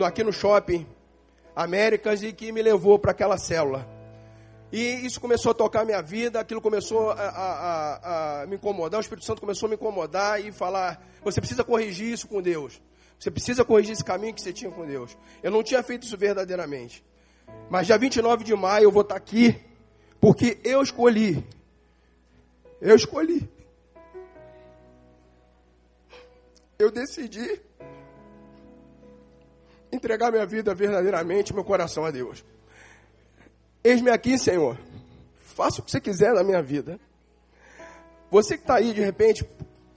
aqui 0.05 0.23
no 0.23 0.33
shopping 0.33 0.85
Américas 1.55 2.21
e 2.21 2.31
que 2.31 2.51
me 2.51 2.61
levou 2.61 2.99
para 2.99 3.11
aquela 3.11 3.37
célula. 3.37 3.87
E 4.71 5.05
isso 5.05 5.19
começou 5.19 5.51
a 5.51 5.55
tocar 5.55 5.85
minha 5.85 6.01
vida, 6.01 6.39
aquilo 6.39 6.61
começou 6.61 7.11
a, 7.11 7.15
a, 7.15 8.41
a, 8.41 8.47
me 8.47 8.57
incomodar, 8.57 8.99
o 8.99 9.01
Espírito 9.01 9.25
Santo 9.25 9.39
começou 9.39 9.67
a 9.67 9.69
me 9.69 9.75
incomodar 9.75 10.43
e 10.45 10.51
falar: 10.51 11.01
você 11.23 11.39
precisa 11.39 11.63
corrigir 11.63 12.11
isso 12.11 12.27
com 12.27 12.41
Deus. 12.41 12.81
Você 13.17 13.31
precisa 13.31 13.65
corrigir 13.65 13.93
esse 13.93 14.03
caminho 14.03 14.33
que 14.33 14.41
você 14.41 14.53
tinha 14.53 14.69
com 14.69 14.85
Deus. 14.85 15.17
Eu 15.41 15.49
não 15.49 15.63
tinha 15.63 15.81
feito 15.81 16.03
isso 16.03 16.17
verdadeiramente. 16.17 17.03
Mas 17.69 17.87
dia 17.87 17.97
29 17.97 18.43
de 18.43 18.53
maio 18.53 18.83
eu 18.83 18.91
vou 18.91 19.01
estar 19.01 19.15
aqui, 19.15 19.59
porque 20.19 20.59
eu 20.63 20.81
escolhi. 20.81 21.43
Eu 22.81 22.95
escolhi. 22.95 23.49
eu 26.79 26.91
decidi 26.91 27.59
entregar 29.91 30.31
minha 30.31 30.45
vida 30.45 30.73
verdadeiramente, 30.75 31.53
meu 31.53 31.63
coração 31.63 32.05
a 32.05 32.11
Deus. 32.11 32.45
Eis-me 33.83 34.11
aqui, 34.11 34.37
Senhor. 34.37 34.77
Faça 35.37 35.81
o 35.81 35.83
que 35.83 35.89
você 35.89 35.99
quiser 35.99 36.33
na 36.33 36.43
minha 36.43 36.61
vida. 36.61 36.99
Você 38.29 38.57
que 38.57 38.63
está 38.63 38.75
aí, 38.75 38.93
de 38.93 39.01
repente, 39.01 39.47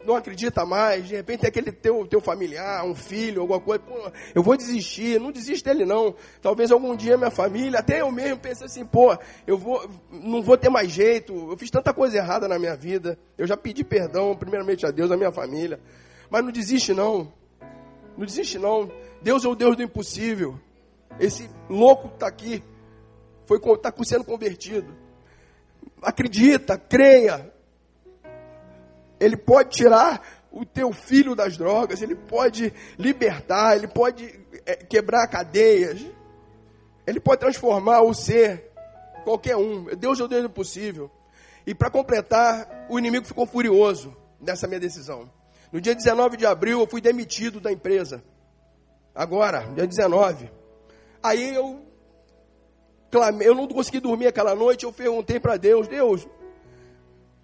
não 0.05 0.17
acredita 0.17 0.65
mais, 0.65 1.07
de 1.07 1.15
repente 1.15 1.41
tem 1.41 1.49
aquele 1.49 1.73
teu, 1.73 2.07
teu 2.07 2.21
familiar, 2.21 2.85
um 2.85 2.95
filho, 2.95 3.43
alguma 3.43 3.61
coisa, 3.61 3.83
pô, 3.83 4.11
eu 4.35 4.43
vou 4.43 4.57
desistir, 4.57 5.21
não 5.21 5.31
desiste 5.31 5.65
dele 5.65 5.85
não. 5.85 6.15
Talvez 6.41 6.71
algum 6.71 6.97
dia 6.97 7.17
minha 7.17 7.31
família, 7.31 7.81
até 7.81 8.01
eu 8.01 8.11
mesmo 8.11 8.39
pense 8.39 8.65
assim, 8.65 8.85
pô, 8.85 9.17
eu 9.47 9.59
vou, 9.59 9.89
não 10.11 10.43
vou 10.43 10.57
ter 10.57 10.71
mais 10.71 10.91
jeito, 10.91 11.33
eu 11.51 11.57
fiz 11.57 11.71
tanta 11.71 11.93
coisa 11.93 12.17
errada 12.17 12.49
na 12.49 12.59
minha 12.59 12.77
vida, 12.77 13.19
eu 13.37 13.47
já 13.47 13.57
pedi 13.57 13.85
perdão, 13.85 14.35
primeiramente 14.37 14.87
a 14.87 14.91
Deus, 14.91 15.11
a 15.11 15.17
minha 15.17 15.33
família, 15.33 15.81
mas 16.31 16.43
não 16.43 16.51
desiste 16.51 16.95
não, 16.95 17.33
não 18.17 18.25
desiste 18.25 18.59
não, 18.59 18.91
Deus 19.23 19.45
é 19.45 19.49
o 19.49 19.55
Deus 19.55 19.77
do 19.77 19.83
impossível, 19.83 20.59
esse 21.19 21.51
louco 21.69 22.09
está 22.09 22.27
aqui, 22.27 22.63
foi 23.47 23.59
está 23.59 23.93
sendo 24.05 24.25
convertido, 24.25 24.95
acredita, 26.03 26.79
creia, 26.79 27.53
ele 29.21 29.37
pode 29.37 29.71
tirar 29.71 30.41
o 30.51 30.65
teu 30.65 30.93
filho 30.93 31.37
das 31.37 31.57
drogas, 31.57 32.03
ele 32.03 32.17
pode 32.17 32.73
libertar, 32.99 33.77
ele 33.77 33.87
pode 33.87 34.41
é, 34.67 34.77
quebrar 34.77 35.29
cadeias, 35.29 36.05
ele 37.07 37.21
pode 37.21 37.41
transformar 37.41 38.01
o 38.01 38.13
ser, 38.15 38.73
qualquer 39.23 39.57
um. 39.57 39.85
Deus 39.97 40.19
é 40.19 40.25
o 40.25 40.29
Deus 40.29 40.43
do 40.43 40.51
possível. 40.51 41.11
E 41.67 41.75
para 41.75 41.91
completar, 41.91 42.87
o 42.89 42.99
inimigo 42.99 43.27
ficou 43.27 43.47
furioso 43.47 44.17
nessa 44.41 44.67
minha 44.67 44.81
decisão. 44.81 45.31
No 45.71 45.81
dia 45.81 45.95
19 45.95 46.37
de 46.37 46.47
abril, 46.47 46.81
eu 46.81 46.87
fui 46.87 47.01
demitido 47.01 47.61
da 47.61 47.71
empresa. 47.71 48.25
Agora, 49.15 49.61
dia 49.75 49.87
19. 49.87 50.51
Aí 51.23 51.55
eu 51.55 51.85
clamei, 53.11 53.47
eu 53.47 53.55
não 53.55 53.69
consegui 53.69 54.01
dormir 54.01 54.27
aquela 54.27 54.55
noite, 54.55 54.85
eu 54.85 54.93
perguntei 54.93 55.39
para 55.39 55.57
Deus, 55.57 55.87
Deus, 55.87 56.27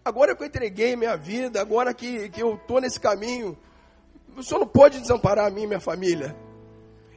agora 0.07 0.37
que 0.37 0.43
eu 0.43 0.47
entreguei 0.47 0.95
minha 0.95 1.17
vida, 1.17 1.61
agora 1.61 1.93
que, 1.93 2.29
que 2.29 2.41
eu 2.41 2.55
estou 2.55 2.81
nesse 2.81 3.01
caminho, 3.01 3.59
o 4.37 4.43
senhor 4.43 4.61
não 4.61 4.67
pode 4.67 5.01
desamparar 5.01 5.47
a 5.47 5.51
mim 5.51 5.63
e 5.63 5.67
minha 5.67 5.81
família. 5.81 6.37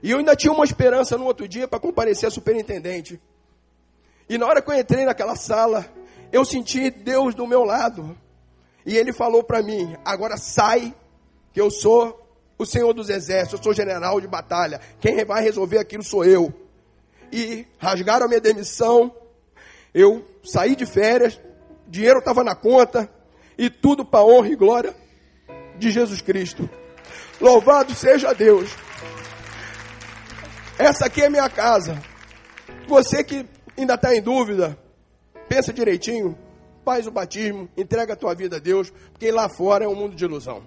E 0.02 0.10
eu 0.10 0.18
ainda 0.18 0.36
tinha 0.36 0.52
uma 0.52 0.66
esperança 0.66 1.16
no 1.16 1.26
outro 1.26 1.48
dia 1.48 1.68
para 1.68 1.80
comparecer 1.80 2.28
a 2.28 2.32
superintendente. 2.32 3.22
E 4.28 4.38
na 4.40 4.48
hora 4.48 4.60
que 4.62 4.72
eu 4.72 4.80
entrei 4.80 5.06
naquela 5.06 5.36
sala, 5.36 5.86
eu 6.32 6.44
senti 6.44 6.90
Deus 6.90 7.36
do 7.36 7.46
meu 7.46 7.64
lado. 7.64 8.18
E 8.84 8.98
ele 8.98 9.14
falou 9.14 9.44
para 9.44 9.62
mim: 9.62 9.96
agora 10.04 10.36
sai, 10.36 10.94
que 11.54 11.62
eu 11.62 11.70
sou 11.70 12.28
o 12.58 12.66
Senhor 12.66 12.92
dos 12.94 13.10
Exércitos, 13.10 13.60
eu 13.60 13.64
sou 13.64 13.74
general 13.74 14.20
de 14.20 14.28
batalha. 14.28 14.82
Quem 15.00 15.24
vai 15.24 15.44
resolver 15.44 15.78
aquilo 15.78 16.04
sou 16.04 16.26
eu. 16.26 16.52
E 17.32 17.68
rasgaram 17.78 18.26
a 18.26 18.28
minha 18.28 18.42
demissão. 18.42 19.14
Eu 19.94 20.26
saí 20.44 20.76
de 20.76 20.86
férias, 20.86 21.40
dinheiro 21.90 22.20
estava 22.20 22.44
na 22.44 22.56
conta, 22.56 23.10
e 23.58 23.70
tudo 23.70 24.06
para 24.06 24.24
honra 24.24 24.48
e 24.48 24.56
glória 24.56 24.96
de 25.78 25.92
Jesus 25.92 26.22
Cristo. 26.22 26.70
Louvado 27.42 27.94
seja 27.94 28.34
Deus. 28.34 28.70
Essa 30.78 31.08
aqui 31.08 31.22
é 31.22 31.30
minha 31.30 31.50
casa. 31.50 32.02
Você 32.88 33.24
que 33.24 33.46
ainda 33.78 33.96
está 33.96 34.16
em 34.16 34.22
dúvida, 34.22 34.78
pensa 35.50 35.74
direitinho, 35.74 36.38
faz 36.86 37.06
o 37.06 37.12
batismo, 37.12 37.68
entrega 37.76 38.14
a 38.14 38.16
tua 38.16 38.34
vida 38.34 38.56
a 38.56 38.60
Deus, 38.60 38.92
porque 39.12 39.32
lá 39.32 39.50
fora 39.50 39.86
é 39.86 39.88
um 39.88 39.96
mundo 39.96 40.16
de 40.16 40.24
ilusão. 40.24 40.64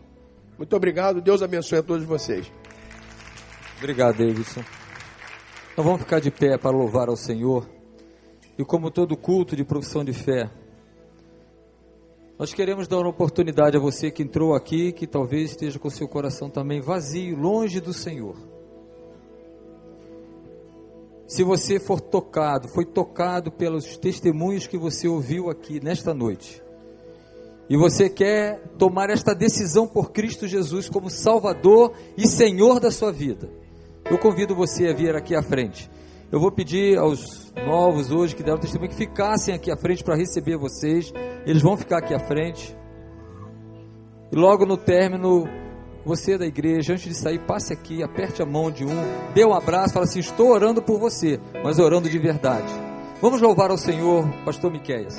Muito 0.58 0.76
obrigado, 0.76 1.20
Deus 1.20 1.42
abençoe 1.42 1.78
a 1.78 1.82
todos 1.82 2.04
vocês. 2.04 2.52
Obrigado, 3.78 4.18
Davidson. 4.18 4.62
Então 5.72 5.84
vamos 5.84 6.02
ficar 6.02 6.20
de 6.20 6.30
pé 6.30 6.58
para 6.58 6.70
louvar 6.70 7.08
ao 7.08 7.16
Senhor. 7.16 7.68
E 8.58 8.64
como 8.64 8.90
todo 8.90 9.16
culto 9.16 9.56
de 9.56 9.64
profissão 9.64 10.04
de 10.04 10.12
fé, 10.12 10.50
nós 12.42 12.52
queremos 12.52 12.88
dar 12.88 12.98
uma 12.98 13.10
oportunidade 13.10 13.76
a 13.76 13.80
você 13.80 14.10
que 14.10 14.24
entrou 14.24 14.52
aqui, 14.52 14.90
que 14.90 15.06
talvez 15.06 15.50
esteja 15.50 15.78
com 15.78 15.88
seu 15.88 16.08
coração 16.08 16.50
também 16.50 16.80
vazio, 16.80 17.36
longe 17.36 17.78
do 17.78 17.94
Senhor. 17.94 18.34
Se 21.24 21.44
você 21.44 21.78
for 21.78 22.00
tocado, 22.00 22.66
foi 22.66 22.84
tocado 22.84 23.52
pelos 23.52 23.96
testemunhos 23.96 24.66
que 24.66 24.76
você 24.76 25.06
ouviu 25.06 25.50
aqui 25.50 25.78
nesta 25.80 26.12
noite, 26.12 26.60
e 27.70 27.76
você 27.76 28.10
quer 28.10 28.60
tomar 28.76 29.08
esta 29.08 29.36
decisão 29.36 29.86
por 29.86 30.10
Cristo 30.10 30.48
Jesus 30.48 30.88
como 30.88 31.08
Salvador 31.08 31.92
e 32.18 32.26
Senhor 32.26 32.80
da 32.80 32.90
sua 32.90 33.12
vida, 33.12 33.48
eu 34.10 34.18
convido 34.18 34.52
você 34.52 34.88
a 34.88 34.92
vir 34.92 35.14
aqui 35.14 35.36
à 35.36 35.44
frente. 35.44 35.88
Eu 36.32 36.40
vou 36.40 36.50
pedir 36.50 36.98
aos 36.98 37.52
novos 37.64 38.10
hoje 38.10 38.34
que 38.34 38.42
deram 38.42 38.58
testemunho 38.58 38.90
que 38.90 38.96
ficassem 38.96 39.54
aqui 39.54 39.70
à 39.70 39.76
frente 39.76 40.02
para 40.02 40.16
receber 40.16 40.56
vocês. 40.56 41.12
Eles 41.46 41.62
vão 41.62 41.76
ficar 41.76 41.98
aqui 41.98 42.14
à 42.14 42.18
frente. 42.18 42.76
E 44.30 44.36
logo 44.36 44.64
no 44.64 44.76
término, 44.76 45.48
você 46.04 46.38
da 46.38 46.46
igreja, 46.46 46.92
antes 46.92 47.04
de 47.04 47.14
sair, 47.14 47.38
passe 47.40 47.72
aqui, 47.72 48.02
aperte 48.02 48.42
a 48.42 48.46
mão 48.46 48.70
de 48.70 48.84
um, 48.84 49.32
dê 49.34 49.44
um 49.44 49.52
abraço, 49.52 49.92
fala 49.92 50.04
assim: 50.04 50.20
Estou 50.20 50.50
orando 50.50 50.82
por 50.82 50.98
você, 50.98 51.40
mas 51.62 51.78
orando 51.78 52.08
de 52.08 52.18
verdade. 52.18 52.72
Vamos 53.20 53.40
louvar 53.40 53.70
ao 53.70 53.78
Senhor, 53.78 54.28
Pastor 54.44 54.70
Miqueias. 54.70 55.16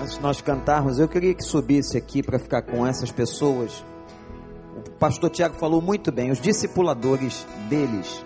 Antes 0.00 0.16
de 0.16 0.22
nós 0.22 0.40
cantarmos, 0.40 0.98
eu 0.98 1.08
queria 1.08 1.34
que 1.34 1.42
subisse 1.42 1.96
aqui 1.96 2.22
para 2.22 2.38
ficar 2.38 2.62
com 2.62 2.86
essas 2.86 3.10
pessoas. 3.10 3.84
O 4.76 4.90
pastor 4.98 5.30
Tiago 5.30 5.54
falou 5.54 5.80
muito 5.80 6.12
bem, 6.12 6.30
os 6.30 6.40
discipuladores 6.40 7.46
deles 7.68 8.24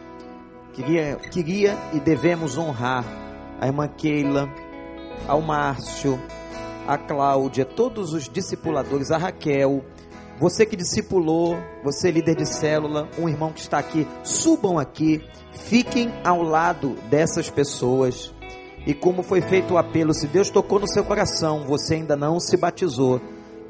Queria, 0.72 1.16
queria 1.30 1.78
e 1.92 2.00
devemos 2.00 2.56
honrar 2.56 3.04
a 3.60 3.66
irmã 3.66 3.86
Keila, 3.86 4.48
ao 5.26 5.40
Márcio, 5.40 6.20
a 6.86 6.98
Cláudia, 6.98 7.64
todos 7.64 8.12
os 8.12 8.28
discipuladores, 8.28 9.10
a 9.10 9.16
Raquel, 9.16 9.84
você 10.38 10.66
que 10.66 10.74
discipulou, 10.74 11.56
você 11.84 12.10
líder 12.10 12.34
de 12.34 12.46
célula, 12.46 13.08
um 13.18 13.28
irmão 13.28 13.52
que 13.52 13.60
está 13.60 13.78
aqui, 13.78 14.06
subam 14.24 14.78
aqui, 14.78 15.22
fiquem 15.52 16.12
ao 16.24 16.42
lado 16.42 16.96
dessas 17.08 17.48
pessoas. 17.48 18.34
E 18.84 18.92
como 18.92 19.22
foi 19.22 19.40
feito 19.40 19.74
o 19.74 19.78
apelo, 19.78 20.12
se 20.12 20.26
Deus 20.26 20.50
tocou 20.50 20.80
no 20.80 20.88
seu 20.88 21.04
coração, 21.04 21.64
você 21.64 21.94
ainda 21.94 22.16
não 22.16 22.40
se 22.40 22.56
batizou, 22.56 23.20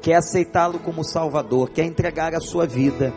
quer 0.01 0.15
aceitá-lo 0.15 0.79
como 0.79 1.03
Salvador, 1.03 1.69
quer 1.69 1.85
entregar 1.85 2.33
a 2.33 2.39
sua 2.39 2.65
vida, 2.65 3.13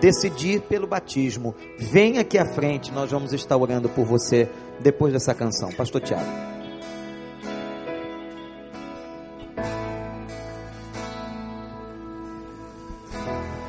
decidir 0.00 0.62
pelo 0.62 0.86
batismo, 0.86 1.54
vem 1.76 2.18
aqui 2.18 2.38
à 2.38 2.46
frente, 2.46 2.90
nós 2.90 3.10
vamos 3.10 3.34
estar 3.34 3.56
orando 3.58 3.90
por 3.90 4.06
você 4.06 4.48
depois 4.80 5.12
dessa 5.12 5.34
canção. 5.34 5.70
Pastor 5.72 6.00
Tiago. 6.00 6.57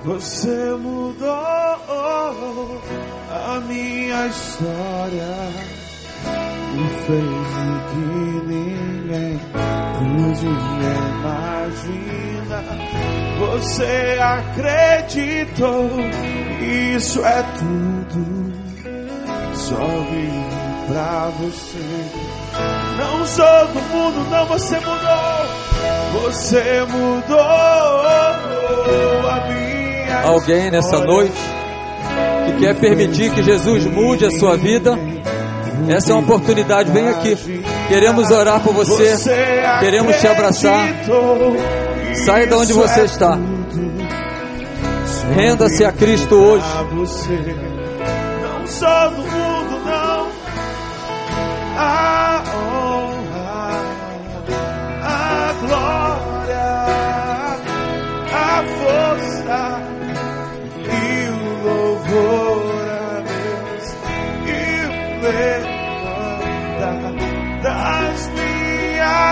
Você 0.05 0.77
mudou 0.79 1.29
a 3.29 3.59
minha 3.67 4.27
história 4.27 5.49
e 6.73 6.87
fez 7.05 7.19
o 7.19 7.79
que 7.89 7.97
ninguém 8.47 9.39
pode 9.51 10.45
imaginar. 11.25 12.19
Você 13.39 14.17
acreditou, 14.21 15.89
isso 16.61 17.19
é 17.25 17.43
tudo. 17.59 18.53
Só 19.53 19.75
vivo 19.75 20.49
pra 20.87 21.29
você. 21.41 21.79
Não 22.97 23.25
sou 23.25 23.67
do 23.67 23.81
mundo, 23.93 24.29
não, 24.29 24.45
você 24.45 24.75
mudou. 24.79 25.45
Você 26.21 26.85
mudou 26.89 27.39
a 29.29 29.47
minha. 29.49 29.78
Alguém 30.23 30.71
nessa 30.71 30.99
noite 30.99 31.39
que 32.45 32.59
quer 32.59 32.75
permitir 32.75 33.31
que 33.33 33.43
Jesus 33.43 33.85
mude 33.85 34.25
a 34.25 34.31
sua 34.31 34.57
vida? 34.57 34.97
Essa 35.87 36.11
é 36.11 36.13
uma 36.13 36.21
oportunidade, 36.21 36.91
vem 36.91 37.07
aqui. 37.07 37.63
Queremos 37.87 38.29
orar 38.31 38.59
por 38.61 38.73
você, 38.73 39.15
queremos 39.79 40.15
te 40.17 40.27
abraçar. 40.27 40.87
Saia 42.25 42.47
de 42.47 42.53
onde 42.53 42.73
você 42.73 43.01
está. 43.03 43.37
Renda-se 45.35 45.85
a 45.85 45.91
Cristo 45.91 46.35
hoje. 46.35 46.65
Não 48.41 48.67
sou 48.67 49.09
do 49.11 49.21
mundo, 49.21 49.81
não. 49.85 50.27
A 51.77 52.43
honra, 52.55 53.71
a 55.01 55.53
glória, 55.65 56.08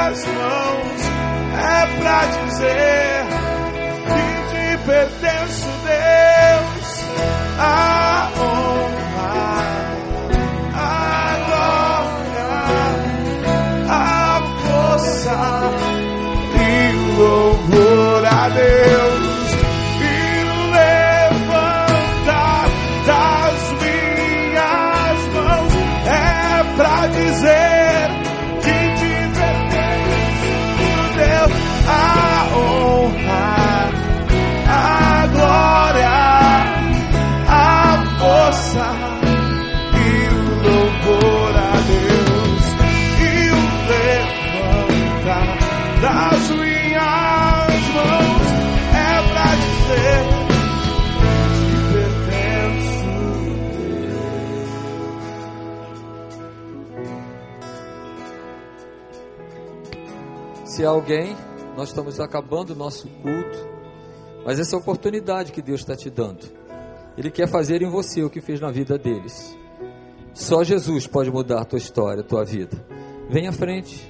minhas 0.07 0.25
mãos 0.25 1.01
é 1.53 1.85
pra 1.99 2.25
dizer 2.25 3.25
que 4.07 4.23
te 4.51 4.77
pertence, 4.85 5.67
Deus, 5.83 6.89
a 7.59 8.31
honra, 8.39 9.59
a 10.73 10.85
glória, 11.47 12.49
a 13.89 14.41
força 14.65 15.37
e 16.55 16.95
o 16.95 16.99
louvor 17.19 18.25
a 18.25 18.49
Deus. 18.49 19.16
Se 60.77 60.85
há 60.85 60.89
alguém, 60.89 61.35
nós 61.75 61.89
estamos 61.89 62.19
acabando 62.19 62.69
o 62.69 62.75
nosso 62.75 63.07
culto, 63.07 63.67
mas 64.45 64.59
essa 64.59 64.75
é 64.75 64.77
oportunidade 64.77 65.51
que 65.51 65.59
Deus 65.59 65.79
está 65.79 65.95
te 65.95 66.07
dando. 66.07 66.45
Ele 67.17 67.31
quer 67.31 67.47
fazer 67.47 67.81
em 67.81 67.89
você 67.89 68.21
o 68.21 68.29
que 68.29 68.39
fez 68.39 68.61
na 68.61 68.69
vida 68.69 68.95
deles. 68.95 69.57
Só 70.35 70.63
Jesus 70.63 71.07
pode 71.07 71.31
mudar 71.31 71.61
a 71.61 71.65
tua 71.65 71.79
história, 71.79 72.21
a 72.21 72.23
tua 72.23 72.45
vida. 72.45 72.77
Vem 73.27 73.47
à 73.47 73.51
frente. 73.51 74.07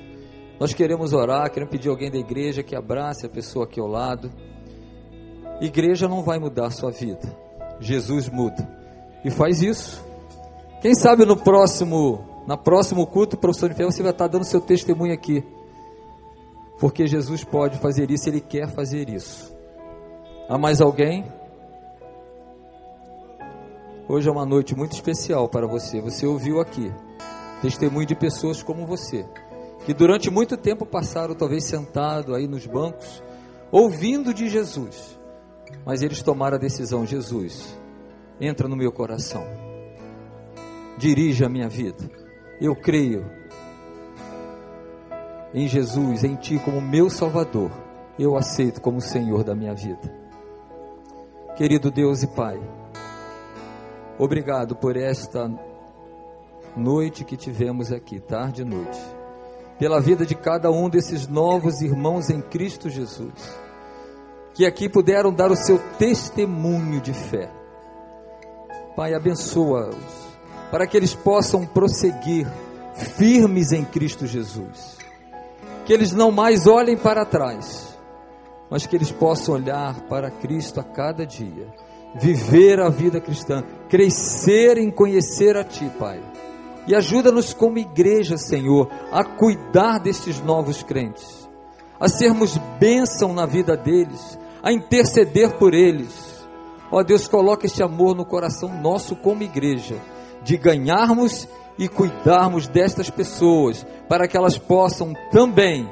Nós 0.59 0.73
queremos 0.73 1.13
orar, 1.13 1.49
queremos 1.49 1.71
pedir 1.71 1.87
alguém 1.87 2.11
da 2.11 2.17
igreja 2.17 2.61
que 2.61 2.75
abrace 2.75 3.25
a 3.25 3.29
pessoa 3.29 3.63
aqui 3.63 3.79
ao 3.79 3.87
lado. 3.87 4.29
Igreja 5.61 6.09
não 6.09 6.21
vai 6.21 6.37
mudar 6.37 6.65
a 6.65 6.71
sua 6.71 6.91
vida. 6.91 7.33
Jesus 7.79 8.27
muda. 8.27 8.69
E 9.23 9.31
faz 9.31 9.61
isso. 9.61 10.03
Quem 10.81 10.93
sabe 10.93 11.25
no 11.25 11.37
próximo, 11.37 12.43
na 12.45 12.57
próximo 12.57 13.07
culto, 13.07 13.37
professor 13.37 13.73
fé, 13.73 13.85
você 13.85 14.03
vai 14.03 14.11
estar 14.11 14.27
dando 14.27 14.43
seu 14.43 14.59
testemunho 14.59 15.13
aqui. 15.13 15.41
Porque 16.79 17.07
Jesus 17.07 17.43
pode 17.43 17.77
fazer 17.79 18.11
isso, 18.11 18.29
Ele 18.29 18.39
quer 18.39 18.69
fazer 18.69 19.09
isso. 19.09 19.55
Há 20.47 20.57
mais 20.57 20.79
alguém? 20.79 21.25
Hoje 24.07 24.29
é 24.29 24.31
uma 24.31 24.45
noite 24.45 24.75
muito 24.75 24.93
especial 24.93 25.49
para 25.49 25.67
você. 25.67 25.99
Você 25.99 26.25
ouviu 26.25 26.61
aqui 26.61 26.93
testemunho 27.61 28.05
de 28.05 28.15
pessoas 28.15 28.61
como 28.61 28.85
você, 28.85 29.25
que 29.85 29.93
durante 29.93 30.29
muito 30.29 30.55
tempo 30.55 30.85
passaram 30.85 31.35
talvez 31.35 31.65
sentado 31.65 32.35
aí 32.35 32.47
nos 32.47 32.65
bancos, 32.65 33.21
ouvindo 33.71 34.33
de 34.33 34.47
Jesus, 34.47 35.19
mas 35.85 36.01
eles 36.01 36.21
tomaram 36.21 36.55
a 36.55 36.59
decisão: 36.59 37.05
Jesus, 37.05 37.77
entra 38.39 38.67
no 38.67 38.77
meu 38.77 38.91
coração, 38.91 39.43
dirige 40.97 41.43
a 41.43 41.49
minha 41.49 41.67
vida. 41.67 42.09
Eu 42.61 42.75
creio 42.75 43.25
em 45.53 45.67
Jesus, 45.67 46.23
em 46.23 46.35
Ti 46.35 46.59
como 46.59 46.81
meu 46.81 47.09
Salvador, 47.09 47.71
eu 48.19 48.35
aceito 48.35 48.81
como 48.81 48.99
Senhor 48.99 49.43
da 49.43 49.55
minha 49.55 49.73
vida. 49.73 50.13
Querido 51.55 51.89
Deus 51.89 52.21
e 52.21 52.27
Pai, 52.27 52.59
obrigado 54.17 54.75
por 54.75 54.97
esta 54.97 55.49
noite 56.75 57.23
que 57.23 57.37
tivemos 57.37 57.91
aqui, 57.91 58.19
tarde 58.19 58.61
e 58.61 58.65
noite, 58.65 58.99
pela 59.79 59.99
vida 60.01 60.25
de 60.25 60.35
cada 60.35 60.69
um 60.69 60.89
desses 60.89 61.27
novos 61.27 61.81
irmãos 61.81 62.29
em 62.29 62.41
Cristo 62.41 62.89
Jesus, 62.89 63.57
que 64.53 64.65
aqui 64.65 64.89
puderam 64.89 65.33
dar 65.33 65.51
o 65.51 65.55
seu 65.55 65.79
testemunho 65.97 66.99
de 66.99 67.13
fé. 67.13 67.49
Pai, 68.95 69.13
abençoa-os, 69.13 69.95
para 70.71 70.85
que 70.85 70.97
eles 70.97 71.13
possam 71.13 71.65
prosseguir 71.65 72.47
firmes 72.95 73.71
em 73.71 73.85
Cristo 73.85 74.25
Jesus 74.25 74.97
que 75.87 75.93
eles 75.93 76.11
não 76.11 76.31
mais 76.31 76.67
olhem 76.67 76.97
para 76.97 77.23
trás, 77.23 77.97
mas 78.69 78.85
que 78.85 78.93
eles 78.93 79.09
possam 79.09 79.55
olhar 79.55 80.01
para 80.01 80.29
Cristo 80.29 80.81
a 80.81 80.83
cada 80.83 81.25
dia, 81.25 81.73
viver 82.13 82.81
a 82.81 82.89
vida 82.89 83.21
cristã, 83.21 83.63
crescer 83.87 84.77
em 84.77 84.91
conhecer 84.91 85.55
a 85.55 85.63
Ti, 85.63 85.89
Pai. 85.97 86.21
E 86.87 86.93
ajuda-nos 86.93 87.53
como 87.53 87.77
igreja, 87.77 88.37
Senhor, 88.37 88.89
a 89.13 89.23
cuidar 89.23 89.99
destes 89.99 90.41
novos 90.41 90.83
crentes, 90.83 91.49
a 91.97 92.09
sermos 92.09 92.57
bênção 92.77 93.31
na 93.31 93.45
vida 93.45 93.77
deles, 93.77 94.37
a 94.61 94.73
interceder 94.73 95.53
por 95.53 95.73
eles. 95.73 96.45
Ó 96.91 97.01
Deus, 97.01 97.29
coloca 97.29 97.65
este 97.65 97.81
amor 97.81 98.13
no 98.13 98.25
coração 98.25 98.81
nosso 98.81 99.15
como 99.15 99.41
igreja, 99.41 99.95
de 100.43 100.57
ganharmos 100.57 101.47
e 101.77 101.87
cuidarmos 101.87 102.67
destas 102.67 103.09
pessoas, 103.09 103.85
para 104.09 104.27
que 104.27 104.35
elas 104.35 104.57
possam 104.57 105.13
também 105.31 105.89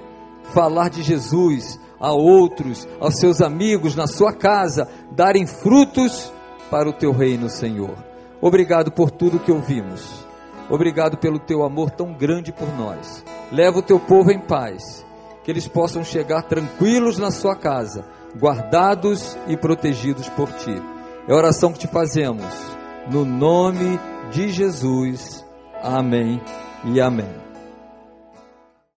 falar 0.54 0.90
de 0.90 1.04
Jesus 1.04 1.80
a 2.00 2.12
outros, 2.12 2.88
aos 3.00 3.20
seus 3.20 3.42
amigos, 3.42 3.96
na 3.96 4.08
sua 4.08 4.34
casa, 4.34 4.88
darem 5.12 5.46
frutos 5.46 6.32
para 6.70 6.90
o 6.90 6.94
teu 6.94 7.12
reino, 7.12 7.50
Senhor. 7.50 7.96
Obrigado 8.42 8.92
por 8.92 9.10
tudo 9.10 9.40
que 9.40 9.52
ouvimos. 9.52 10.26
Obrigado 10.70 11.18
pelo 11.18 11.40
teu 11.40 11.64
amor 11.64 11.92
tão 11.92 12.14
grande 12.14 12.52
por 12.52 12.68
nós. 12.76 13.24
Leva 13.52 13.80
o 13.80 13.84
teu 13.84 14.00
povo 14.00 14.32
em 14.32 14.40
paz, 14.40 15.06
que 15.44 15.52
eles 15.52 15.68
possam 15.68 16.04
chegar 16.04 16.44
tranquilos 16.44 17.20
na 17.20 17.30
sua 17.30 17.56
casa, 17.56 18.06
guardados 18.38 19.38
e 19.48 19.56
protegidos 19.56 20.28
por 20.30 20.52
ti. 20.52 20.76
É 21.28 21.32
a 21.32 21.36
oração 21.36 21.72
que 21.72 21.80
te 21.80 21.88
fazemos, 21.88 22.46
no 23.10 23.24
nome 23.24 24.00
de 24.32 24.50
Jesus. 24.50 25.45
Amém 25.86 26.42
e 26.84 27.00
amém. 27.00 27.45